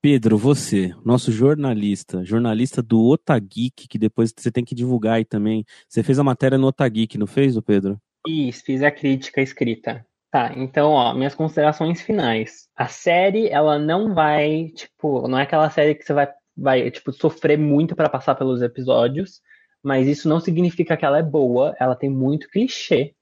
Pedro, 0.00 0.38
você, 0.38 0.94
nosso 1.04 1.30
jornalista, 1.30 2.24
jornalista 2.24 2.82
do 2.82 3.04
Otageek, 3.04 3.86
que 3.86 3.98
depois 3.98 4.32
você 4.34 4.50
tem 4.50 4.64
que 4.64 4.74
divulgar 4.74 5.16
aí 5.16 5.26
também. 5.26 5.62
Você 5.86 6.02
fez 6.02 6.18
a 6.18 6.24
matéria 6.24 6.56
no 6.56 6.68
Otageek, 6.68 7.18
não 7.18 7.26
fez, 7.26 7.60
Pedro? 7.60 8.00
Isso, 8.26 8.64
fiz 8.64 8.82
a 8.82 8.90
crítica 8.90 9.42
escrita. 9.42 10.06
Tá, 10.30 10.54
então, 10.56 10.92
ó, 10.92 11.12
minhas 11.12 11.34
considerações 11.34 12.00
finais. 12.00 12.66
A 12.74 12.88
série, 12.88 13.48
ela 13.48 13.78
não 13.78 14.14
vai, 14.14 14.68
tipo, 14.74 15.28
não 15.28 15.38
é 15.38 15.42
aquela 15.42 15.68
série 15.68 15.94
que 15.94 16.04
você 16.04 16.14
vai, 16.14 16.28
vai 16.56 16.90
tipo, 16.90 17.12
sofrer 17.12 17.58
muito 17.58 17.94
pra 17.94 18.08
passar 18.08 18.36
pelos 18.36 18.62
episódios, 18.62 19.42
mas 19.88 20.06
isso 20.06 20.28
não 20.28 20.38
significa 20.38 20.98
que 20.98 21.04
ela 21.06 21.16
é 21.18 21.22
boa, 21.22 21.74
ela 21.80 21.96
tem 21.96 22.10
muito 22.10 22.50
clichê, 22.50 23.14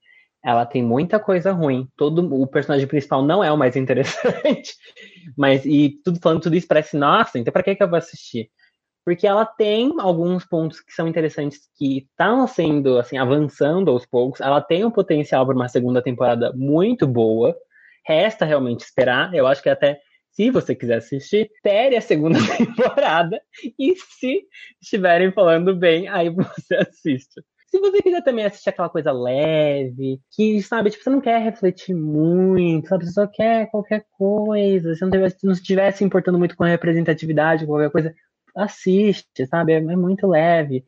ela 0.43 0.65
tem 0.65 0.83
muita 0.83 1.17
coisa 1.17 1.53
ruim. 1.53 1.87
Todo 1.95 2.41
o 2.41 2.45
personagem 2.45 2.85
principal 2.85 3.23
não 3.23 3.41
é 3.41 3.49
o 3.49 3.57
mais 3.57 3.75
interessante, 3.79 4.75
mas 5.37 5.65
e 5.65 5.97
tudo 6.03 6.19
falando 6.21 6.41
tudo 6.41 6.57
isso 6.57 6.67
parece, 6.67 6.97
nossa, 6.97 7.39
então 7.39 7.53
pra 7.53 7.63
que 7.63 7.73
que 7.73 7.81
eu 7.81 7.89
vou 7.89 7.97
assistir? 7.97 8.49
Porque 9.05 9.25
ela 9.25 9.45
tem 9.45 9.93
alguns 9.97 10.43
pontos 10.45 10.81
que 10.81 10.91
são 10.91 11.07
interessantes 11.07 11.61
que 11.77 11.99
estão 11.99 12.45
sendo, 12.45 12.99
assim, 12.99 13.17
avançando 13.17 13.89
aos 13.89 14.05
poucos. 14.05 14.41
Ela 14.41 14.59
tem 14.59 14.83
um 14.83 14.91
potencial 14.91 15.45
para 15.45 15.55
uma 15.55 15.69
segunda 15.69 16.01
temporada 16.01 16.51
muito 16.53 17.07
boa. 17.07 17.55
Resta 18.05 18.43
realmente 18.43 18.81
esperar. 18.81 19.33
Eu 19.33 19.47
acho 19.47 19.63
que 19.63 19.69
até, 19.69 20.01
se 20.37 20.51
você 20.51 20.75
quiser 20.75 20.97
assistir, 20.97 21.49
espere 21.51 21.97
a 21.97 22.01
segunda 22.01 22.37
temporada. 22.55 23.41
E 23.77 23.95
se 23.95 24.43
estiverem 24.79 25.31
falando 25.31 25.75
bem, 25.75 26.07
aí 26.07 26.29
você 26.29 26.75
assiste. 26.77 27.41
Se 27.65 27.79
você 27.79 28.03
quiser 28.03 28.23
também 28.23 28.45
assistir 28.45 28.69
aquela 28.69 28.87
coisa 28.87 29.11
leve, 29.11 30.21
que, 30.31 30.61
sabe, 30.61 30.91
tipo, 30.91 31.03
você 31.03 31.09
não 31.09 31.19
quer 31.19 31.41
refletir 31.41 31.95
muito, 31.95 32.87
sabe, 32.87 33.05
você 33.05 33.11
só 33.11 33.25
quer 33.27 33.69
qualquer 33.71 34.05
coisa, 34.11 34.95
você 34.95 35.03
não, 35.03 35.11
tivesse, 35.11 35.37
não 35.43 35.53
estivesse 35.53 36.03
importando 36.03 36.37
muito 36.37 36.55
com 36.55 36.63
a 36.63 36.67
representatividade, 36.67 37.65
qualquer 37.65 37.89
coisa, 37.89 38.13
assiste, 38.55 39.45
sabe? 39.47 39.73
É, 39.73 39.77
é 39.77 39.95
muito 39.95 40.27
leve. 40.27 40.85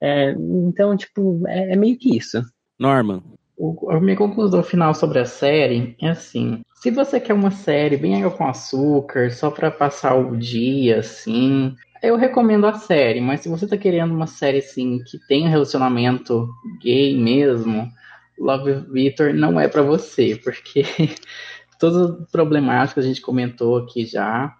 É, 0.00 0.32
então, 0.32 0.96
tipo, 0.96 1.46
é, 1.46 1.72
é 1.72 1.76
meio 1.76 1.96
que 1.96 2.16
isso. 2.16 2.42
Norman. 2.78 3.22
O, 3.56 3.90
a 3.90 4.00
minha 4.00 4.16
conclusão 4.16 4.62
final 4.62 4.94
sobre 4.94 5.20
a 5.20 5.24
série 5.24 5.96
é 6.00 6.08
assim: 6.10 6.62
se 6.80 6.90
você 6.92 7.18
quer 7.18 7.34
uma 7.34 7.50
série 7.50 7.96
bem 7.96 8.16
água 8.16 8.30
com 8.30 8.46
açúcar, 8.46 9.32
só 9.32 9.50
pra 9.50 9.70
passar 9.70 10.14
o 10.14 10.36
dia, 10.36 11.00
assim, 11.00 11.74
eu 12.02 12.16
recomendo 12.16 12.66
a 12.66 12.74
série. 12.74 13.20
Mas 13.20 13.40
se 13.40 13.48
você 13.48 13.66
tá 13.66 13.76
querendo 13.76 14.14
uma 14.14 14.28
série 14.28 14.58
assim 14.58 15.02
que 15.04 15.18
tenha 15.26 15.48
relacionamento 15.48 16.48
gay 16.80 17.16
mesmo, 17.16 17.90
Love 18.38 18.86
Victor 18.92 19.34
não 19.34 19.58
é 19.58 19.66
pra 19.66 19.82
você, 19.82 20.40
porque 20.42 20.84
todas 21.80 22.20
as 22.22 22.30
problemáticas 22.30 23.04
a 23.04 23.08
gente 23.08 23.20
comentou 23.20 23.78
aqui 23.78 24.06
já. 24.06 24.54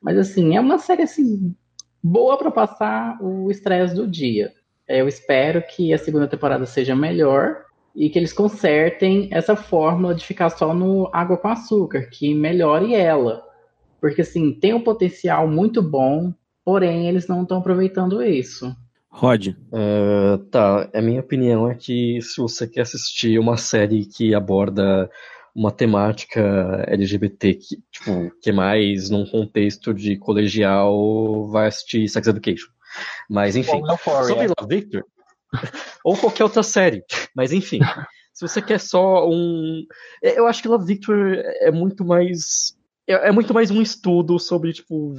Mas 0.00 0.16
assim, 0.18 0.56
é 0.56 0.60
uma 0.60 0.78
série 0.78 1.02
assim 1.02 1.52
boa 2.00 2.38
pra 2.38 2.52
passar 2.52 3.18
o 3.20 3.50
estresse 3.50 3.94
do 3.94 4.06
dia. 4.06 4.52
Eu 4.86 5.08
espero 5.08 5.60
que 5.62 5.92
a 5.92 5.98
segunda 5.98 6.28
temporada 6.28 6.64
seja 6.64 6.94
melhor 6.94 7.65
e 7.96 8.10
que 8.10 8.18
eles 8.18 8.32
consertem 8.32 9.28
essa 9.32 9.56
fórmula 9.56 10.14
de 10.14 10.24
ficar 10.24 10.50
só 10.50 10.74
no 10.74 11.08
água 11.12 11.38
com 11.38 11.48
açúcar, 11.48 12.02
que 12.02 12.34
melhore 12.34 12.94
ela. 12.94 13.42
Porque 13.98 14.20
assim, 14.20 14.52
tem 14.52 14.74
um 14.74 14.80
potencial 14.82 15.48
muito 15.48 15.82
bom, 15.82 16.32
porém 16.62 17.08
eles 17.08 17.26
não 17.26 17.42
estão 17.42 17.58
aproveitando 17.58 18.22
isso. 18.22 18.76
Rod. 19.08 19.48
Uh, 19.48 20.36
tá, 20.50 20.90
a 20.92 21.00
minha 21.00 21.20
opinião 21.20 21.70
é 21.70 21.74
que 21.74 22.20
se 22.20 22.36
você 22.36 22.68
quer 22.68 22.82
assistir 22.82 23.38
uma 23.38 23.56
série 23.56 24.04
que 24.04 24.34
aborda 24.34 25.10
uma 25.54 25.72
temática 25.72 26.84
LGBT 26.86 27.54
que, 27.54 27.76
tipo, 27.90 28.30
que 28.42 28.50
é 28.50 28.52
mais 28.52 29.08
num 29.08 29.24
contexto 29.24 29.94
de 29.94 30.18
colegial, 30.18 31.48
vai 31.48 31.68
assistir 31.68 32.06
Sex 32.08 32.28
Education. 32.28 32.68
Mas 33.28 33.56
enfim, 33.56 33.80
sobre 34.26 34.48
Love 34.48 34.68
Victor, 34.68 35.02
ou 36.04 36.16
qualquer 36.16 36.44
outra 36.44 36.62
série. 36.62 37.02
Mas 37.34 37.52
enfim, 37.52 37.80
se 38.32 38.46
você 38.46 38.60
quer 38.60 38.78
só 38.78 39.28
um. 39.28 39.84
Eu 40.22 40.46
acho 40.46 40.60
que 40.60 40.68
Love 40.68 40.84
Victor 40.84 41.36
é 41.60 41.70
muito 41.70 42.04
mais. 42.04 42.76
É 43.08 43.30
muito 43.30 43.54
mais 43.54 43.70
um 43.70 43.80
estudo 43.80 44.36
sobre, 44.36 44.72
tipo, 44.72 45.14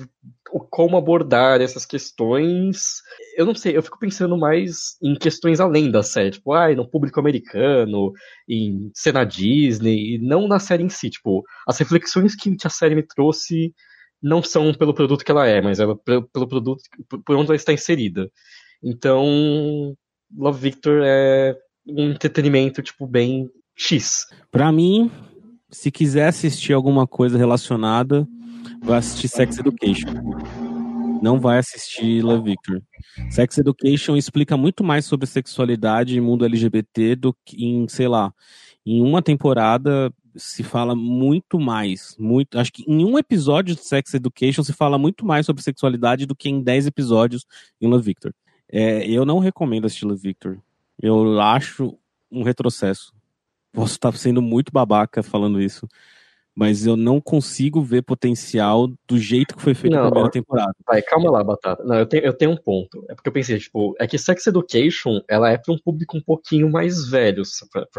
como 0.69 0.97
abordar 0.97 1.61
essas 1.61 1.85
questões. 1.85 3.01
Eu 3.37 3.45
não 3.45 3.55
sei, 3.55 3.77
eu 3.77 3.81
fico 3.81 3.97
pensando 3.97 4.37
mais 4.37 4.97
em 5.01 5.15
questões 5.15 5.61
além 5.61 5.89
da 5.89 6.03
série, 6.03 6.31
tipo, 6.31 6.51
ah, 6.51 6.75
no 6.75 6.85
público 6.85 7.17
americano, 7.17 8.11
em 8.47 8.91
cena 8.93 9.23
Disney, 9.23 10.15
e 10.15 10.19
não 10.19 10.49
na 10.49 10.59
série 10.59 10.83
em 10.83 10.89
si. 10.89 11.09
Tipo, 11.09 11.43
as 11.65 11.77
reflexões 11.77 12.35
que 12.35 12.57
a 12.65 12.69
série 12.69 12.93
me 12.93 13.03
trouxe 13.03 13.73
não 14.21 14.43
são 14.43 14.73
pelo 14.73 14.93
produto 14.93 15.23
que 15.23 15.31
ela 15.31 15.47
é, 15.47 15.61
mas 15.61 15.79
ela 15.79 15.95
pelo 15.95 16.47
produto 16.47 16.81
por 17.25 17.35
onde 17.37 17.47
ela 17.47 17.55
está 17.55 17.71
inserida. 17.71 18.29
Então, 18.83 19.95
Love 20.35 20.59
Victor 20.59 21.01
é 21.03 21.55
um 21.87 22.11
entretenimento 22.11 22.81
tipo 22.81 23.07
bem 23.07 23.49
X. 23.75 24.25
Para 24.51 24.71
mim, 24.71 25.11
se 25.69 25.91
quiser 25.91 26.27
assistir 26.27 26.73
alguma 26.73 27.05
coisa 27.07 27.37
relacionada, 27.37 28.27
vai 28.81 28.97
assistir 28.97 29.27
Sex 29.27 29.57
Education. 29.57 30.11
Não 31.21 31.39
vai 31.39 31.59
assistir 31.59 32.21
Love 32.23 32.51
Victor. 32.51 32.81
Sex 33.29 33.57
Education 33.57 34.15
explica 34.15 34.55
muito 34.55 34.83
mais 34.83 35.05
sobre 35.05 35.25
sexualidade 35.25 36.15
e 36.15 36.21
mundo 36.21 36.45
LGBT 36.45 37.15
do 37.15 37.35
que 37.45 37.65
em, 37.65 37.87
sei 37.87 38.07
lá, 38.07 38.31
em 38.85 39.01
uma 39.01 39.21
temporada 39.21 40.11
se 40.35 40.63
fala 40.63 40.95
muito 40.95 41.59
mais, 41.59 42.15
muito, 42.19 42.59
acho 42.59 42.71
que 42.71 42.83
em 42.87 43.03
um 43.03 43.17
episódio 43.17 43.75
de 43.75 43.83
Sex 43.83 44.13
Education 44.13 44.63
se 44.63 44.71
fala 44.71 44.97
muito 44.97 45.25
mais 45.25 45.45
sobre 45.47 45.63
sexualidade 45.63 46.27
do 46.27 46.35
que 46.35 46.47
em 46.47 46.61
10 46.61 46.87
episódios 46.87 47.45
em 47.81 47.87
Love 47.87 48.05
Victor. 48.05 48.31
É, 48.71 49.07
eu 49.09 49.25
não 49.25 49.39
recomendo 49.39 49.85
assistir 49.85 50.05
Love 50.05 50.21
Victor. 50.21 50.59
Eu 51.01 51.39
acho 51.39 51.97
um 52.31 52.43
retrocesso. 52.43 53.13
Posso 53.71 53.93
estar 53.93 54.15
sendo 54.17 54.41
muito 54.41 54.71
babaca 54.71 55.21
falando 55.21 55.61
isso, 55.61 55.87
mas 56.55 56.85
eu 56.85 56.97
não 56.97 57.21
consigo 57.21 57.81
ver 57.81 58.01
potencial 58.01 58.87
do 59.07 59.19
jeito 59.19 59.55
que 59.55 59.61
foi 59.61 59.75
feito 59.75 59.93
não, 59.93 60.03
na 60.03 60.09
primeira 60.09 60.31
temporada. 60.31 60.73
Vai, 60.85 61.01
calma 61.01 61.29
lá, 61.29 61.43
Batata. 61.43 61.83
Não, 61.83 61.95
eu 61.95 62.05
tenho, 62.05 62.23
eu 62.23 62.33
tenho 62.33 62.51
um 62.51 62.57
ponto. 62.57 63.05
É 63.07 63.13
porque 63.13 63.29
eu 63.29 63.33
pensei, 63.33 63.59
tipo, 63.59 63.95
é 63.99 64.07
que 64.07 64.17
Sex 64.17 64.47
Education, 64.47 65.21
ela 65.29 65.51
é 65.51 65.57
para 65.57 65.73
um 65.73 65.77
público 65.77 66.17
um 66.17 66.21
pouquinho 66.21 66.71
mais 66.71 67.07
velho, 67.07 67.43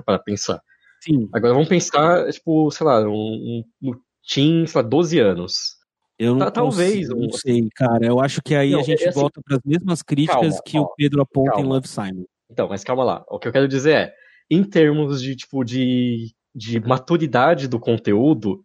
para 0.04 0.18
pensar. 0.18 0.60
Sim. 1.00 1.28
Agora 1.32 1.54
vamos 1.54 1.68
pensar, 1.68 2.28
tipo, 2.30 2.70
sei 2.72 2.84
lá, 2.84 3.00
um, 3.08 3.64
um 3.80 3.92
teen, 4.28 4.66
sei 4.66 4.82
lá, 4.82 4.88
12 4.88 5.18
anos. 5.20 5.77
Eu 6.18 6.32
não 6.34 6.46
Tá, 6.46 6.50
talvez, 6.50 7.08
consigo, 7.08 7.20
não 7.20 7.30
sei, 7.32 7.68
cara. 7.74 8.04
Eu 8.06 8.20
acho 8.20 8.42
que 8.42 8.54
aí 8.54 8.72
Não, 8.72 8.80
a 8.80 8.82
gente 8.82 9.04
é 9.04 9.08
assim- 9.08 9.20
volta 9.20 9.40
para 9.42 9.56
as 9.56 9.62
mesmas 9.64 10.02
críticas 10.02 10.40
Calma, 10.56 10.62
que 10.64 10.78
ó, 10.78 10.82
o 10.82 10.94
Pedro 10.94 11.20
aponta 11.22 11.50
em 11.50 11.52
calma. 11.62 11.68
Love 11.74 11.88
Simon. 11.88 12.24
Então, 12.50 12.68
mas 12.68 12.82
calma 12.82 13.04
lá. 13.04 13.24
O 13.28 13.38
que 13.38 13.46
eu 13.46 13.52
quero 13.52 13.68
dizer 13.68 13.92
é, 13.94 14.14
em 14.50 14.64
termos 14.64 15.22
de 15.22 15.36
tipo 15.36 15.62
de, 15.62 16.32
de 16.54 16.80
maturidade 16.80 17.68
do 17.68 17.78
conteúdo, 17.78 18.64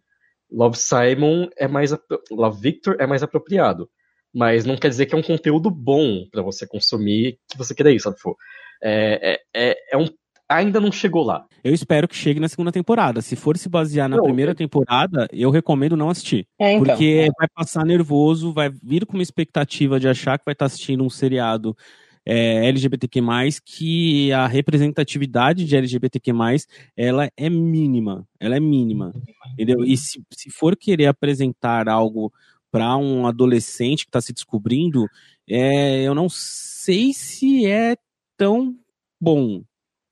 Love 0.51 0.78
Simon 0.78 1.47
é 1.58 1.68
mais 1.68 1.91
Love 2.32 2.60
Victor 2.62 2.95
é 2.99 3.06
mais 3.06 3.22
apropriado. 3.24 3.89
Mas 4.34 4.66
não 4.66 4.76
quer 4.78 4.89
dizer 4.89 5.06
que 5.06 5.14
é 5.14 5.18
um 5.18 5.22
conteúdo 5.24 5.70
bom 5.70 6.26
pra 6.32 6.41
você 6.41 6.66
consumir, 6.66 7.38
que 7.47 7.58
você 7.58 7.76
queira 7.76 7.91
isso, 7.91 8.06
sabe? 8.06 8.16
Tipo, 8.18 8.36
É, 8.82 9.39
é, 9.56 9.70
é, 9.72 9.78
é 9.93 9.97
um 9.97 10.08
ainda 10.50 10.80
não 10.80 10.91
chegou 10.91 11.24
lá. 11.24 11.46
Eu 11.64 11.74
espero 11.74 12.08
que 12.08 12.16
chegue 12.16 12.39
na 12.39 12.48
segunda 12.50 12.72
temporada. 12.72 13.22
Se 13.22 13.36
for 13.36 13.58
se 13.58 13.68
basear 13.70 14.08
na 14.10 14.18
Não, 14.18 14.24
primeira 14.24 14.52
eu- 14.52 14.56
temporada, 14.56 15.28
eu 15.32 15.50
recomendo 15.50 15.96
não 15.98 16.10
assistir. 16.10 16.48
É, 16.60 16.74
então. 16.74 16.86
Porque 16.86 17.30
vai 17.38 17.48
passar 17.54 17.86
nervoso, 17.86 18.54
vai 18.54 18.70
vir 18.70 19.06
com 19.06 19.14
uma 19.14 19.24
expectativa 19.24 20.00
de 20.00 20.08
achar 20.08 20.38
que 20.38 20.46
vai 20.46 20.54
estar 20.54 20.66
assistindo 20.66 21.04
um 21.04 21.10
seriado 21.10 21.76
é, 22.26 22.68
LGBTQ+, 22.70 23.20
que 23.66 24.32
a 24.32 24.48
representatividade 24.48 25.66
de 25.66 25.76
LGBTQ+, 25.76 26.32
ela 26.96 27.30
é 27.36 27.50
mínima. 27.50 28.26
Ela 28.39 28.56
é 28.56 28.60
mínima. 28.60 29.12
Entendeu? 29.54 29.84
E 29.84 29.98
se, 29.98 30.22
se 30.32 30.50
for 30.50 30.76
querer 30.78 31.08
apresentar 31.08 31.89
algo 31.89 32.32
para 32.72 32.96
um 32.98 33.28
adolescente 33.28 34.06
que 34.06 34.10
está 34.10 34.22
se 34.22 34.34
descobrindo, 34.34 35.06
é, 35.50 36.02
eu 36.04 36.16
não 36.16 36.28
sei 36.30 37.12
se 37.14 37.66
é 37.66 37.96
tão 38.38 38.74
bom, 39.22 39.62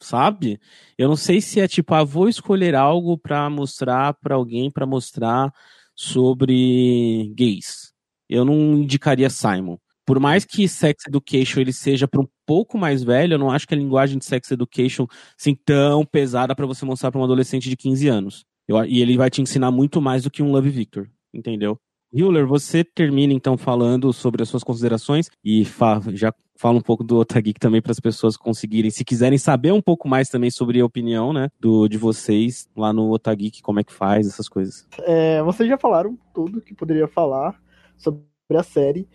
sabe? 0.01 0.59
Eu 0.97 1.07
não 1.07 1.15
sei 1.15 1.39
se 1.41 1.59
é 1.59 1.67
tipo, 1.67 1.93
ah, 1.93 2.03
vou 2.03 2.27
escolher 2.27 2.75
algo 2.75 3.17
para 3.17 3.49
mostrar 3.49 4.13
para 4.15 4.35
alguém, 4.35 4.69
para 4.71 4.85
mostrar 4.85 5.51
sobre 5.95 7.31
gays. 7.35 7.91
Eu 8.29 8.43
não 8.45 8.55
indicaria 8.77 9.29
Simon. 9.29 9.77
Por 10.05 10.19
mais 10.19 10.43
que 10.43 10.67
Sex 10.67 11.05
Education 11.07 11.61
ele 11.61 11.71
seja 11.71 12.07
para 12.07 12.21
um 12.21 12.27
pouco 12.45 12.77
mais 12.77 13.03
velho, 13.03 13.35
eu 13.35 13.37
não 13.39 13.51
acho 13.51 13.67
que 13.67 13.73
a 13.73 13.77
linguagem 13.77 14.17
de 14.17 14.25
Sex 14.25 14.49
Education 14.51 15.05
assim 15.39 15.55
tão 15.55 16.03
pesada 16.05 16.55
para 16.55 16.65
você 16.65 16.83
mostrar 16.85 17.11
para 17.11 17.21
um 17.21 17.23
adolescente 17.23 17.69
de 17.69 17.77
15 17.77 18.07
anos. 18.07 18.43
Eu- 18.67 18.83
e 18.85 19.01
ele 19.01 19.15
vai 19.15 19.29
te 19.29 19.41
ensinar 19.41 19.71
muito 19.71 20.01
mais 20.01 20.23
do 20.23 20.31
que 20.31 20.41
um 20.41 20.51
Love 20.51 20.69
Victor, 20.69 21.09
entendeu? 21.33 21.77
Hewler, 22.13 22.45
você 22.45 22.83
termina 22.83 23.31
então 23.31 23.57
falando 23.57 24.11
sobre 24.11 24.43
as 24.43 24.49
suas 24.49 24.63
considerações 24.63 25.29
e 25.43 25.65
já 26.13 26.33
fala 26.61 26.77
um 26.77 26.81
pouco 26.81 27.03
do 27.03 27.17
Otageek 27.17 27.59
também 27.59 27.81
para 27.81 27.91
as 27.91 27.99
pessoas 27.99 28.37
conseguirem, 28.37 28.91
se 28.91 29.03
quiserem 29.03 29.39
saber 29.39 29.71
um 29.71 29.81
pouco 29.81 30.07
mais 30.07 30.29
também 30.29 30.51
sobre 30.51 30.79
a 30.79 30.85
opinião, 30.85 31.33
né, 31.33 31.49
do 31.59 31.87
de 31.87 31.97
vocês 31.97 32.69
lá 32.77 32.93
no 32.93 33.11
Otageek, 33.11 33.63
como 33.63 33.79
é 33.79 33.83
que 33.83 33.91
faz 33.91 34.27
essas 34.27 34.47
coisas. 34.47 34.87
É, 34.99 35.41
vocês 35.41 35.67
já 35.67 35.75
falaram 35.75 36.15
tudo 36.31 36.61
que 36.61 36.75
poderia 36.75 37.07
falar 37.07 37.59
sobre 37.97 38.21
a 38.51 38.61
série. 38.61 39.09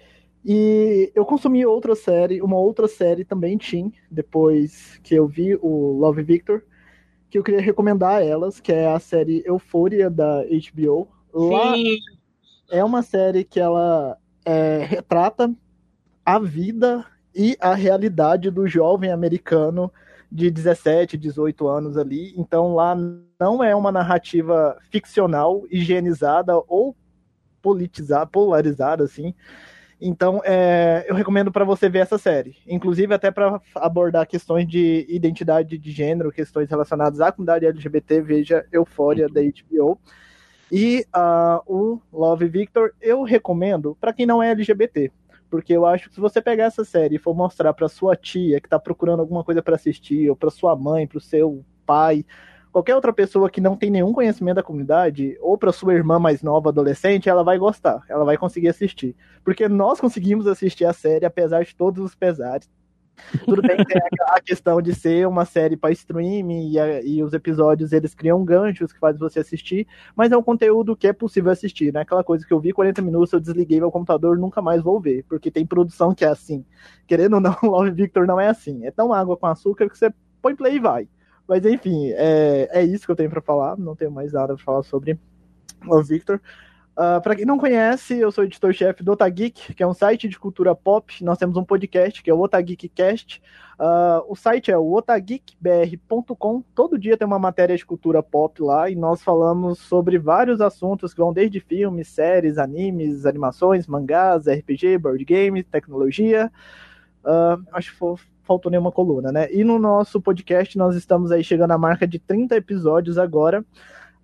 E 0.44 1.12
eu 1.14 1.24
consumi 1.24 1.64
outra 1.64 1.94
série, 1.94 2.42
uma 2.42 2.58
outra 2.58 2.88
série 2.88 3.24
também 3.24 3.56
teen, 3.56 3.92
depois 4.10 4.98
que 5.04 5.14
eu 5.14 5.28
vi 5.28 5.54
o 5.62 5.92
Love 6.00 6.24
Victor, 6.24 6.64
que 7.30 7.38
eu 7.38 7.44
queria 7.44 7.60
recomendar 7.60 8.16
a 8.16 8.24
elas, 8.24 8.58
que 8.58 8.72
é 8.72 8.88
a 8.88 8.98
série 8.98 9.44
Euphoria 9.46 10.10
da 10.10 10.42
HBO. 10.44 11.06
Lá 11.32 11.74
é 12.70 12.82
uma 12.82 13.02
série 13.02 13.44
que 13.44 13.60
ela 13.60 14.18
é, 14.44 14.84
retrata 14.84 15.54
a 16.24 16.40
vida 16.40 17.06
e 17.36 17.56
a 17.60 17.74
realidade 17.74 18.50
do 18.50 18.66
jovem 18.66 19.12
americano 19.12 19.92
de 20.32 20.50
17, 20.50 21.18
18 21.18 21.68
anos 21.68 21.98
ali. 21.98 22.32
Então 22.36 22.74
lá 22.74 22.96
não 23.38 23.62
é 23.62 23.74
uma 23.74 23.92
narrativa 23.92 24.76
ficcional, 24.90 25.64
higienizada 25.70 26.56
ou 26.66 26.96
politizada, 27.60 28.26
polarizada, 28.26 29.04
assim. 29.04 29.34
Então, 30.00 30.42
é, 30.44 31.06
eu 31.08 31.14
recomendo 31.14 31.50
para 31.50 31.64
você 31.64 31.88
ver 31.88 32.00
essa 32.00 32.18
série. 32.18 32.56
Inclusive, 32.66 33.14
até 33.14 33.30
para 33.30 33.60
abordar 33.74 34.26
questões 34.26 34.68
de 34.68 35.06
identidade 35.08 35.78
de 35.78 35.90
gênero, 35.90 36.30
questões 36.30 36.68
relacionadas 36.68 37.20
à 37.20 37.32
comunidade 37.32 37.66
LGBT, 37.66 38.20
veja 38.20 38.66
Eufória 38.70 39.26
da 39.26 39.40
HBO. 39.40 39.98
E 40.70 41.06
ah, 41.12 41.62
o 41.66 41.98
Love 42.12 42.46
Victor 42.48 42.92
eu 43.00 43.22
recomendo 43.22 43.96
para 44.00 44.12
quem 44.12 44.26
não 44.26 44.42
é 44.42 44.50
LGBT. 44.50 45.10
Porque 45.50 45.72
eu 45.72 45.86
acho 45.86 46.08
que 46.08 46.14
se 46.14 46.20
você 46.20 46.40
pegar 46.40 46.64
essa 46.64 46.84
série 46.84 47.16
e 47.16 47.18
for 47.18 47.34
mostrar 47.34 47.72
para 47.72 47.88
sua 47.88 48.16
tia 48.16 48.60
que 48.60 48.66
está 48.66 48.78
procurando 48.78 49.20
alguma 49.20 49.44
coisa 49.44 49.62
para 49.62 49.76
assistir, 49.76 50.28
ou 50.28 50.36
para 50.36 50.50
sua 50.50 50.74
mãe, 50.74 51.06
para 51.06 51.18
o 51.18 51.20
seu 51.20 51.64
pai, 51.84 52.24
qualquer 52.72 52.94
outra 52.94 53.12
pessoa 53.12 53.48
que 53.48 53.60
não 53.60 53.76
tem 53.76 53.90
nenhum 53.90 54.12
conhecimento 54.12 54.56
da 54.56 54.62
comunidade, 54.62 55.36
ou 55.40 55.56
para 55.56 55.72
sua 55.72 55.94
irmã 55.94 56.18
mais 56.18 56.42
nova, 56.42 56.68
adolescente, 56.68 57.28
ela 57.28 57.42
vai 57.42 57.56
gostar, 57.56 58.02
ela 58.08 58.24
vai 58.24 58.36
conseguir 58.36 58.68
assistir. 58.68 59.16
Porque 59.42 59.68
nós 59.68 60.00
conseguimos 60.00 60.46
assistir 60.46 60.84
a 60.84 60.92
série, 60.92 61.24
apesar 61.24 61.64
de 61.64 61.74
todos 61.74 62.04
os 62.04 62.14
pesares. 62.14 62.68
Tudo 63.44 63.62
bem 63.62 63.76
tem 63.84 64.00
a- 64.00 64.36
a 64.36 64.40
questão 64.40 64.80
de 64.80 64.94
ser 64.94 65.26
uma 65.26 65.44
série 65.44 65.76
para 65.76 65.90
streaming 65.92 66.70
e, 66.72 66.78
a- 66.78 67.02
e 67.02 67.22
os 67.22 67.32
episódios 67.32 67.92
eles 67.92 68.14
criam 68.14 68.44
ganchos 68.44 68.92
que 68.92 68.98
fazem 68.98 69.18
você 69.18 69.40
assistir, 69.40 69.86
mas 70.14 70.30
é 70.32 70.36
um 70.36 70.42
conteúdo 70.42 70.96
que 70.96 71.06
é 71.06 71.12
possível 71.12 71.50
assistir, 71.50 71.92
né? 71.92 72.00
Aquela 72.00 72.22
coisa 72.22 72.46
que 72.46 72.52
eu 72.52 72.60
vi 72.60 72.72
40 72.72 73.00
minutos, 73.02 73.32
eu 73.32 73.40
desliguei 73.40 73.80
meu 73.80 73.90
computador, 73.90 74.38
nunca 74.38 74.60
mais 74.62 74.82
vou 74.82 75.00
ver, 75.00 75.24
porque 75.28 75.50
tem 75.50 75.66
produção 75.66 76.14
que 76.14 76.24
é 76.24 76.28
assim. 76.28 76.64
Querendo 77.06 77.34
ou 77.34 77.40
não, 77.40 77.56
Love 77.62 77.90
Victor 77.90 78.26
não 78.26 78.40
é 78.40 78.48
assim. 78.48 78.84
É 78.86 78.90
tão 78.90 79.12
água 79.12 79.36
com 79.36 79.46
açúcar 79.46 79.88
que 79.88 79.96
você 79.98 80.12
põe 80.42 80.54
play 80.54 80.76
e 80.76 80.80
vai. 80.80 81.08
Mas 81.48 81.64
enfim, 81.64 82.10
é, 82.12 82.68
é 82.72 82.84
isso 82.84 83.06
que 83.06 83.12
eu 83.12 83.16
tenho 83.16 83.30
para 83.30 83.40
falar. 83.40 83.76
Não 83.76 83.94
tenho 83.96 84.10
mais 84.10 84.32
nada 84.32 84.54
para 84.54 84.64
falar 84.64 84.82
sobre 84.82 85.18
Love 85.84 86.08
Victor. 86.08 86.40
Uh, 86.96 87.20
para 87.20 87.36
quem 87.36 87.44
não 87.44 87.58
conhece, 87.58 88.18
eu 88.18 88.32
sou 88.32 88.42
editor-chefe 88.42 89.02
do 89.02 89.12
Otageek, 89.12 89.74
que 89.74 89.82
é 89.82 89.86
um 89.86 89.92
site 89.92 90.26
de 90.30 90.38
cultura 90.38 90.74
pop. 90.74 91.22
Nós 91.22 91.36
temos 91.36 91.54
um 91.58 91.64
podcast 91.64 92.22
que 92.22 92.30
é 92.30 92.34
o 92.34 92.40
Otageekcast. 92.40 93.42
Uh, 93.78 94.24
o 94.26 94.34
site 94.34 94.70
é 94.70 94.78
o 94.78 94.90
otageekbr.com. 94.94 96.62
Todo 96.74 96.98
dia 96.98 97.14
tem 97.14 97.26
uma 97.26 97.38
matéria 97.38 97.76
de 97.76 97.84
cultura 97.84 98.22
pop 98.22 98.62
lá 98.62 98.88
e 98.88 98.96
nós 98.96 99.22
falamos 99.22 99.78
sobre 99.78 100.18
vários 100.18 100.62
assuntos 100.62 101.12
que 101.12 101.20
vão 101.20 101.34
desde 101.34 101.60
filmes, 101.60 102.08
séries, 102.08 102.56
animes, 102.56 103.26
animações, 103.26 103.86
mangás, 103.86 104.46
RPG, 104.46 104.96
board 104.96 105.22
game, 105.22 105.62
tecnologia. 105.62 106.50
Uh, 107.22 107.62
acho 107.72 107.92
que 107.92 107.98
faltou 108.42 108.70
nenhuma 108.70 108.90
coluna, 108.90 109.30
né? 109.30 109.52
E 109.52 109.64
no 109.64 109.78
nosso 109.78 110.18
podcast 110.18 110.78
nós 110.78 110.96
estamos 110.96 111.30
aí 111.30 111.44
chegando 111.44 111.72
à 111.72 111.78
marca 111.78 112.06
de 112.06 112.18
30 112.18 112.56
episódios 112.56 113.18
agora. 113.18 113.62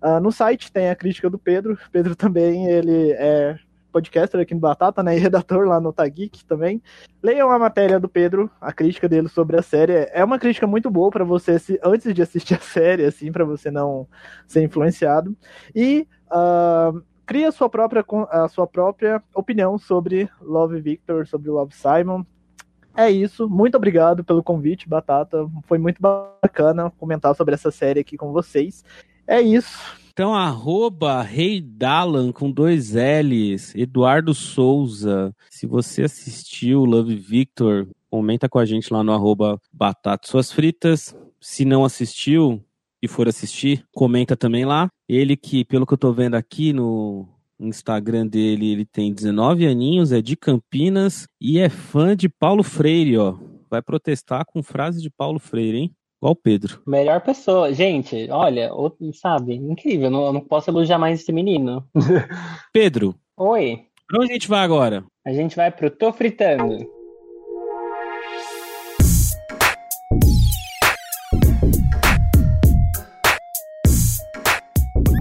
Ah, 0.05 0.19
no 0.19 0.33
site 0.33 0.69
tem 0.69 0.89
a 0.89 0.95
crítica 0.97 1.29
do 1.29 1.39
Pedro. 1.39 1.79
Pedro 1.89 2.13
também, 2.13 2.67
ele 2.67 3.13
é 3.13 3.57
podcaster 3.89 4.41
aqui 4.41 4.53
no 4.53 4.59
Batata, 4.59 5.01
né? 5.01 5.15
E 5.15 5.19
redator 5.19 5.65
lá 5.65 5.79
no 5.79 5.93
Tageek 5.93 6.43
também. 6.43 6.83
Leiam 7.21 7.49
a 7.49 7.57
matéria 7.57 8.01
do 8.01 8.09
Pedro, 8.09 8.51
a 8.59 8.73
crítica 8.73 9.07
dele 9.07 9.29
sobre 9.29 9.57
a 9.57 9.61
série. 9.61 10.09
É 10.11 10.21
uma 10.21 10.37
crítica 10.37 10.67
muito 10.67 10.91
boa 10.91 11.09
para 11.09 11.23
você, 11.23 11.55
antes 11.81 12.13
de 12.13 12.21
assistir 12.21 12.55
a 12.55 12.59
série, 12.59 13.05
assim, 13.05 13.31
para 13.31 13.45
você 13.45 13.71
não 13.71 14.05
ser 14.45 14.61
influenciado. 14.61 15.33
E 15.73 16.05
ah, 16.29 16.91
cria 17.25 17.49
sua 17.49 17.69
própria, 17.69 18.03
a 18.29 18.49
sua 18.49 18.67
própria 18.67 19.23
opinião 19.33 19.77
sobre 19.77 20.29
Love 20.41 20.81
Victor, 20.81 21.25
sobre 21.27 21.49
Love 21.49 21.73
Simon. 21.73 22.25
É 22.93 23.09
isso. 23.09 23.49
Muito 23.49 23.77
obrigado 23.77 24.21
pelo 24.21 24.43
convite, 24.43 24.89
Batata. 24.89 25.47
Foi 25.65 25.77
muito 25.77 26.01
bacana 26.01 26.91
comentar 26.99 27.33
sobre 27.35 27.53
essa 27.53 27.71
série 27.71 28.01
aqui 28.01 28.17
com 28.17 28.33
vocês. 28.33 28.83
É 29.27 29.41
isso. 29.41 29.77
Então, 30.11 30.35
arroba 30.35 31.23
Rei 31.23 31.65
com 32.35 32.51
dois 32.51 32.93
L's, 32.93 33.73
Eduardo 33.73 34.33
Souza. 34.33 35.35
Se 35.49 35.65
você 35.65 36.03
assistiu 36.03 36.85
Love 36.85 37.15
Victor, 37.15 37.87
comenta 38.11 38.47
com 38.47 38.59
a 38.59 38.65
gente 38.65 38.93
lá 38.93 39.03
no 39.03 39.11
arroba 39.11 39.59
Batata 39.71 40.27
Suas 40.27 40.51
Fritas. 40.51 41.15
Se 41.41 41.65
não 41.65 41.83
assistiu 41.83 42.63
e 43.01 43.07
for 43.07 43.27
assistir, 43.27 43.83
comenta 43.91 44.37
também 44.37 44.65
lá. 44.65 44.87
Ele 45.09 45.35
que, 45.35 45.65
pelo 45.65 45.85
que 45.85 45.93
eu 45.93 45.97
tô 45.97 46.13
vendo 46.13 46.35
aqui 46.35 46.71
no 46.71 47.27
Instagram 47.59 48.27
dele, 48.27 48.71
ele 48.71 48.85
tem 48.85 49.11
19 49.11 49.65
aninhos, 49.65 50.11
é 50.11 50.21
de 50.21 50.37
Campinas 50.37 51.27
e 51.41 51.57
é 51.57 51.69
fã 51.69 52.15
de 52.15 52.29
Paulo 52.29 52.61
Freire, 52.61 53.17
ó. 53.17 53.35
Vai 53.67 53.81
protestar 53.81 54.45
com 54.45 54.61
frase 54.61 55.01
de 55.01 55.09
Paulo 55.09 55.39
Freire, 55.39 55.77
hein? 55.77 55.95
Igual 56.23 56.31
o 56.31 56.37
Pedro. 56.37 56.81
Melhor 56.87 57.19
pessoa. 57.19 57.73
Gente, 57.73 58.29
olha, 58.31 58.71
sabe, 59.13 59.55
incrível. 59.55 60.09
Não, 60.09 60.27
eu 60.27 60.31
não 60.31 60.39
posso 60.39 60.69
elogiar 60.69 60.97
mais 60.97 61.19
esse 61.19 61.33
menino. 61.33 61.85
Pedro, 62.71 63.13
Oi, 63.35 63.81
pra 64.07 64.21
onde 64.21 64.31
a 64.31 64.33
gente 64.35 64.47
vai 64.47 64.61
agora? 64.63 65.03
a 65.27 65.33
gente 65.33 65.53
vai 65.53 65.69
pro 65.69 65.89
Tô 65.89 66.13
Fritando. 66.13 66.77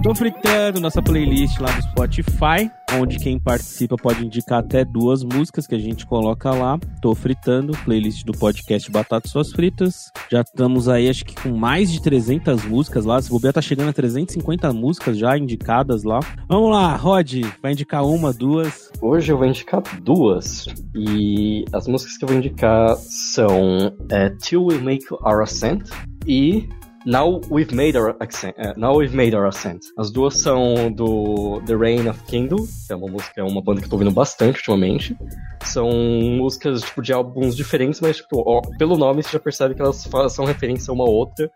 Tô 0.02 0.12
fritando 0.16 0.80
nossa 0.80 1.00
playlist 1.00 1.60
lá 1.60 1.70
do 1.70 1.82
Spotify, 1.82 2.68
onde 2.98 3.20
quem 3.20 3.38
participa 3.38 3.96
pode 3.96 4.26
indicar 4.26 4.58
até 4.58 4.84
duas 4.84 5.22
músicas 5.22 5.64
que 5.64 5.76
a 5.76 5.78
gente 5.78 6.04
coloca 6.04 6.50
lá. 6.50 6.76
Tô 7.00 7.14
fritando, 7.14 7.72
playlist 7.84 8.24
do 8.24 8.32
podcast 8.32 8.90
Batata 8.90 9.28
Suas 9.28 9.52
Fritas. 9.52 10.10
Já 10.28 10.40
estamos 10.40 10.88
aí, 10.88 11.08
acho 11.08 11.24
que 11.24 11.40
com 11.40 11.56
mais 11.56 11.88
de 11.92 12.02
300 12.02 12.64
músicas 12.64 13.04
lá. 13.04 13.22
Se 13.22 13.30
bobear, 13.30 13.54
tá 13.54 13.62
chegando 13.62 13.90
a 13.90 13.92
350 13.92 14.72
músicas 14.72 15.16
já 15.16 15.38
indicadas 15.38 16.02
lá. 16.02 16.18
Vamos 16.48 16.72
lá, 16.72 16.96
Rod, 16.96 17.32
vai 17.62 17.70
indicar 17.70 18.04
uma, 18.04 18.32
duas. 18.32 18.90
Hoje 19.00 19.30
eu 19.30 19.38
vou 19.38 19.46
indicar 19.46 19.82
duas. 20.02 20.66
E 20.96 21.64
as 21.72 21.86
músicas 21.86 22.16
que 22.16 22.24
eu 22.24 22.28
vou 22.28 22.38
indicar 22.38 22.96
são 22.96 23.94
é, 24.10 24.30
Till 24.30 24.64
We 24.64 24.78
Make 24.78 25.06
Our 25.12 25.42
Ascent 25.42 25.88
e 26.26 26.68
Now 27.04 27.40
We've 27.50 27.74
Made 27.74 27.98
Our 27.98 28.16
Ascent. 28.20 28.54
Uh, 28.56 28.74
Now 28.76 28.96
We've 28.96 29.14
Made 29.14 29.34
Our 29.34 29.46
Ascent. 29.46 29.80
As 29.98 30.10
duas 30.12 30.36
são 30.36 30.90
do 30.92 31.60
The 31.66 31.74
Reign 31.74 32.08
of 32.08 32.22
Kindle, 32.24 32.66
que 32.86 32.92
é 32.92 32.96
uma 32.96 33.08
música, 33.08 33.40
é 33.40 33.42
uma 33.42 33.60
banda 33.60 33.80
que 33.80 33.86
eu 33.86 33.90
tô 33.90 33.96
ouvindo 33.96 34.12
bastante 34.12 34.58
ultimamente. 34.58 35.16
São 35.64 35.90
músicas 35.90 36.82
tipo 36.82 37.02
de 37.02 37.12
álbuns 37.12 37.56
diferentes, 37.56 38.00
mas 38.00 38.18
tipo, 38.18 38.42
ó, 38.46 38.60
pelo 38.78 38.96
nome 38.96 39.22
você 39.22 39.30
já 39.30 39.40
percebe 39.40 39.74
que 39.74 39.82
elas 39.82 40.08
são 40.28 40.44
referência 40.44 40.92
a 40.92 40.94
uma 40.94 41.04
outra. 41.04 41.50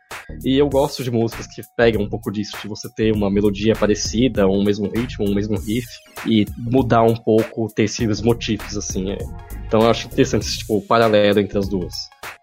E 0.45 0.59
eu 0.59 0.69
gosto 0.69 1.05
de 1.05 1.11
músicas 1.11 1.47
que 1.47 1.63
pegam 1.77 2.03
um 2.03 2.09
pouco 2.09 2.33
disso, 2.33 2.57
de 2.61 2.67
você 2.67 2.89
ter 2.93 3.13
uma 3.13 3.31
melodia 3.31 3.75
parecida, 3.75 4.49
um 4.49 4.65
mesmo 4.65 4.89
ritmo, 4.89 5.29
um 5.29 5.35
mesmo 5.35 5.57
riff, 5.59 5.87
e 6.27 6.45
mudar 6.59 7.03
um 7.03 7.15
pouco, 7.15 7.73
ter 7.73 7.85
esses 7.85 8.21
motivos, 8.21 8.77
assim. 8.77 9.13
É. 9.13 9.19
Então 9.67 9.81
eu 9.83 9.91
acho 9.91 10.07
interessante 10.07 10.43
esse 10.43 10.59
tipo, 10.59 10.81
paralelo 10.83 11.39
entre 11.39 11.57
as 11.57 11.69
duas. 11.69 11.95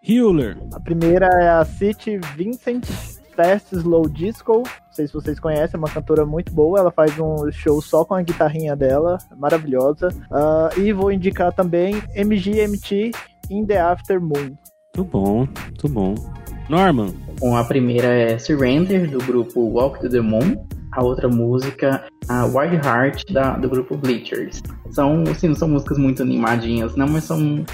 Hewler. 0.06 0.58
A 0.74 0.80
primeira 0.80 1.28
é 1.28 1.50
a 1.50 1.64
City 1.64 2.20
Vincent 2.36 2.86
Fast 3.36 3.74
Slow 3.74 4.10
Disco. 4.10 4.64
Não 4.64 4.94
sei 4.94 5.08
se 5.08 5.14
vocês 5.14 5.40
conhecem, 5.40 5.76
é 5.76 5.78
uma 5.78 5.90
cantora 5.90 6.26
muito 6.26 6.54
boa. 6.54 6.80
Ela 6.80 6.92
faz 6.92 7.18
um 7.18 7.50
show 7.52 7.82
só 7.82 8.04
com 8.04 8.14
a 8.14 8.22
guitarrinha 8.22 8.76
dela, 8.76 9.18
maravilhosa. 9.38 10.10
Uh, 10.30 10.80
e 10.80 10.92
vou 10.92 11.12
indicar 11.12 11.54
também 11.54 11.96
MGMT 12.16 13.12
In 13.50 13.66
the 13.66 13.80
After 13.80 14.20
Moon. 14.20 14.56
Muito 14.96 15.12
bom, 15.12 15.48
muito 15.66 15.90
bom. 15.90 16.16
Norman. 16.70 17.14
Bom, 17.40 17.56
a 17.56 17.64
primeira 17.64 18.08
é 18.08 18.38
Surrender, 18.38 19.10
do 19.10 19.20
grupo 19.20 19.62
Walk 19.62 20.02
to 20.02 20.10
the 20.10 20.22
Moon. 20.22 20.56
A 20.92 21.02
outra 21.02 21.28
música, 21.28 22.04
a 22.28 22.46
Wild 22.46 22.76
Heart, 22.86 23.32
da, 23.32 23.58
do 23.58 23.68
grupo 23.68 23.98
Bleachers. 23.98 24.62
São, 24.92 25.24
assim, 25.24 25.48
não 25.48 25.56
são 25.56 25.68
músicas 25.68 25.98
muito 25.98 26.22
animadinhas, 26.22 26.96
não, 26.96 27.08
mas 27.08 27.24
são 27.24 27.66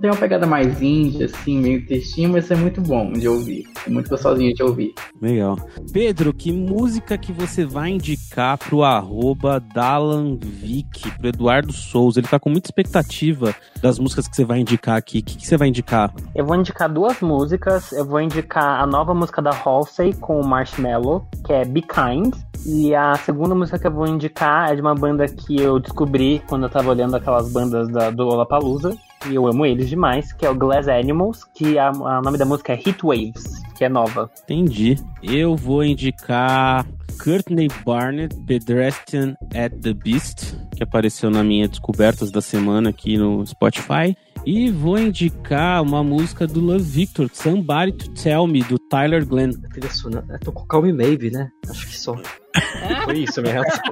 tem 0.00 0.10
uma 0.10 0.16
pegada 0.16 0.46
mais 0.46 0.80
índia, 0.80 1.26
assim, 1.26 1.58
meio 1.58 1.86
textinho, 1.86 2.30
mas 2.30 2.50
é 2.50 2.56
muito 2.56 2.80
bom 2.80 3.12
de 3.12 3.28
ouvir. 3.28 3.64
É 3.86 3.90
muito 3.90 4.08
gostosinho 4.08 4.54
de 4.54 4.62
ouvir. 4.62 4.94
Legal. 5.20 5.56
Pedro, 5.92 6.32
que 6.32 6.52
música 6.52 7.16
que 7.16 7.32
você 7.32 7.64
vai 7.64 7.90
indicar 7.90 8.58
pro 8.58 8.82
arroba 8.82 9.60
Dalanvic, 9.60 11.10
pro 11.18 11.28
Eduardo 11.28 11.72
Souza? 11.72 12.20
Ele 12.20 12.28
tá 12.28 12.38
com 12.38 12.50
muita 12.50 12.68
expectativa 12.68 13.54
das 13.80 13.98
músicas 13.98 14.26
que 14.28 14.36
você 14.36 14.44
vai 14.44 14.60
indicar 14.60 14.96
aqui. 14.96 15.18
O 15.18 15.24
que, 15.24 15.36
que 15.36 15.46
você 15.46 15.56
vai 15.56 15.68
indicar? 15.68 16.12
Eu 16.34 16.44
vou 16.44 16.56
indicar 16.56 16.88
duas 16.88 17.20
músicas. 17.20 17.92
Eu 17.92 18.04
vou 18.04 18.20
indicar 18.20 18.80
a 18.80 18.86
nova 18.86 19.14
música 19.14 19.40
da 19.40 19.50
Halsey 19.50 20.12
com 20.14 20.40
o 20.40 20.46
Marshmello, 20.46 21.26
que 21.44 21.52
é 21.52 21.64
Be 21.64 21.82
Kind. 21.82 22.34
E 22.64 22.94
a 22.94 23.14
segunda 23.14 23.54
música 23.54 23.78
que 23.78 23.86
eu 23.86 23.92
vou 23.92 24.06
indicar 24.06 24.70
é 24.70 24.74
de 24.74 24.80
uma 24.80 24.94
banda 24.94 25.26
que 25.26 25.60
eu 25.60 25.78
descobri 25.78 26.42
quando 26.48 26.64
eu 26.64 26.68
tava 26.68 26.90
olhando 26.90 27.14
aquelas 27.14 27.52
bandas 27.52 27.88
da, 27.88 28.10
do 28.10 28.24
Lollapalooza, 28.24 28.96
e 29.30 29.34
eu 29.34 29.46
amo 29.46 29.66
eles 29.66 29.88
demais, 29.88 30.32
que 30.32 30.46
é 30.46 30.50
o 30.50 30.54
Glass 30.54 30.88
Animals, 30.88 31.44
que 31.54 31.78
a, 31.78 31.88
a 31.88 32.22
nome 32.22 32.38
da 32.38 32.44
música 32.44 32.72
é 32.72 32.76
Heat 32.76 33.02
Waves, 33.02 33.62
que 33.76 33.84
é 33.84 33.88
nova. 33.88 34.30
Entendi. 34.44 34.96
Eu 35.22 35.56
vou 35.56 35.84
indicar 35.84 36.86
Courtney 37.22 37.68
Barnett, 37.84 38.36
Pedestrian 38.46 39.36
at 39.54 39.72
the 39.82 39.92
Beast, 39.92 40.54
que 40.76 40.82
apareceu 40.82 41.30
na 41.30 41.42
minha 41.42 41.68
Descobertas 41.68 42.30
da 42.30 42.40
Semana 42.40 42.90
aqui 42.90 43.16
no 43.16 43.44
Spotify. 43.46 44.16
E 44.46 44.70
vou 44.70 44.96
indicar 44.96 45.82
uma 45.82 46.02
música 46.04 46.46
do 46.46 46.60
Love 46.60 46.84
Victor, 46.84 47.28
Somebody 47.32 47.90
to 47.90 48.08
Tell 48.10 48.46
Me, 48.46 48.62
do 48.62 48.78
Tyler 48.78 49.26
Glenn. 49.26 49.50
Trilha 49.72 49.90
sonora. 49.90 50.24
É, 50.30 50.38
tô 50.38 50.52
com 50.52 50.64
Calm 50.66 50.84
Me 50.84 50.92
Maybe, 50.92 51.32
né? 51.32 51.50
Acho 51.68 51.88
que 51.88 51.98
só. 51.98 52.14
Foi 53.02 53.18
isso, 53.18 53.42
minha 53.42 53.54
reação. 53.54 53.82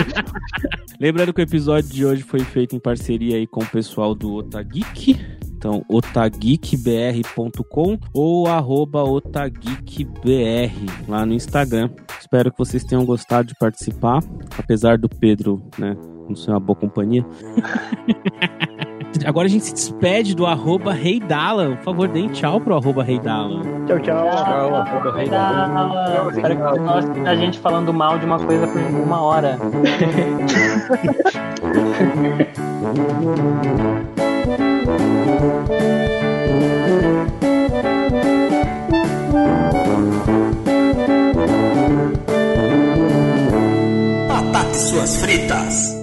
Lembrando 0.98 1.34
que 1.34 1.42
o 1.42 1.44
episódio 1.44 1.90
de 1.90 2.06
hoje 2.06 2.22
foi 2.22 2.40
feito 2.40 2.74
em 2.74 2.80
parceria 2.80 3.36
aí 3.36 3.46
com 3.46 3.62
o 3.62 3.66
pessoal 3.66 4.14
do 4.14 4.36
Otageek. 4.36 5.20
Então, 5.44 5.84
otageekbr.com 5.90 7.98
ou 8.14 8.46
arroba 8.46 9.04
otageekbr 9.04 10.72
lá 11.06 11.26
no 11.26 11.34
Instagram. 11.34 11.90
Espero 12.18 12.50
que 12.50 12.58
vocês 12.58 12.82
tenham 12.82 13.04
gostado 13.04 13.48
de 13.48 13.54
participar, 13.58 14.22
apesar 14.56 14.96
do 14.96 15.08
Pedro, 15.08 15.62
né, 15.78 15.94
não 16.26 16.34
ser 16.34 16.52
uma 16.52 16.60
boa 16.60 16.78
companhia. 16.78 17.26
Agora 19.24 19.46
a 19.46 19.50
gente 19.50 19.64
se 19.64 19.72
despede 19.72 20.34
do 20.34 20.46
arroba 20.46 20.92
Rei 20.92 21.20
Dala. 21.20 21.76
Por 21.76 21.84
favor, 21.84 22.08
deem 22.08 22.28
tchau 22.28 22.60
pro 22.60 22.74
arroba 22.76 23.02
Rei 23.02 23.18
Dala. 23.18 23.62
Tchau, 23.86 24.00
tchau. 24.00 24.30
Tchau, 24.30 24.74
arroba 24.74 25.16
Rei 25.16 25.28
Dala. 25.28 26.30
Espero 26.30 26.56
que 27.12 27.20
a 27.20 27.34
gente 27.34 27.58
falando 27.58 27.92
mal 27.92 28.18
de 28.18 28.26
uma 28.26 28.38
coisa 28.38 28.66
por 28.66 28.80
uma 28.80 29.20
hora. 29.22 29.58
Batata 44.28 44.70
e 44.70 44.74
suas 44.74 45.16
fritas. 45.16 45.95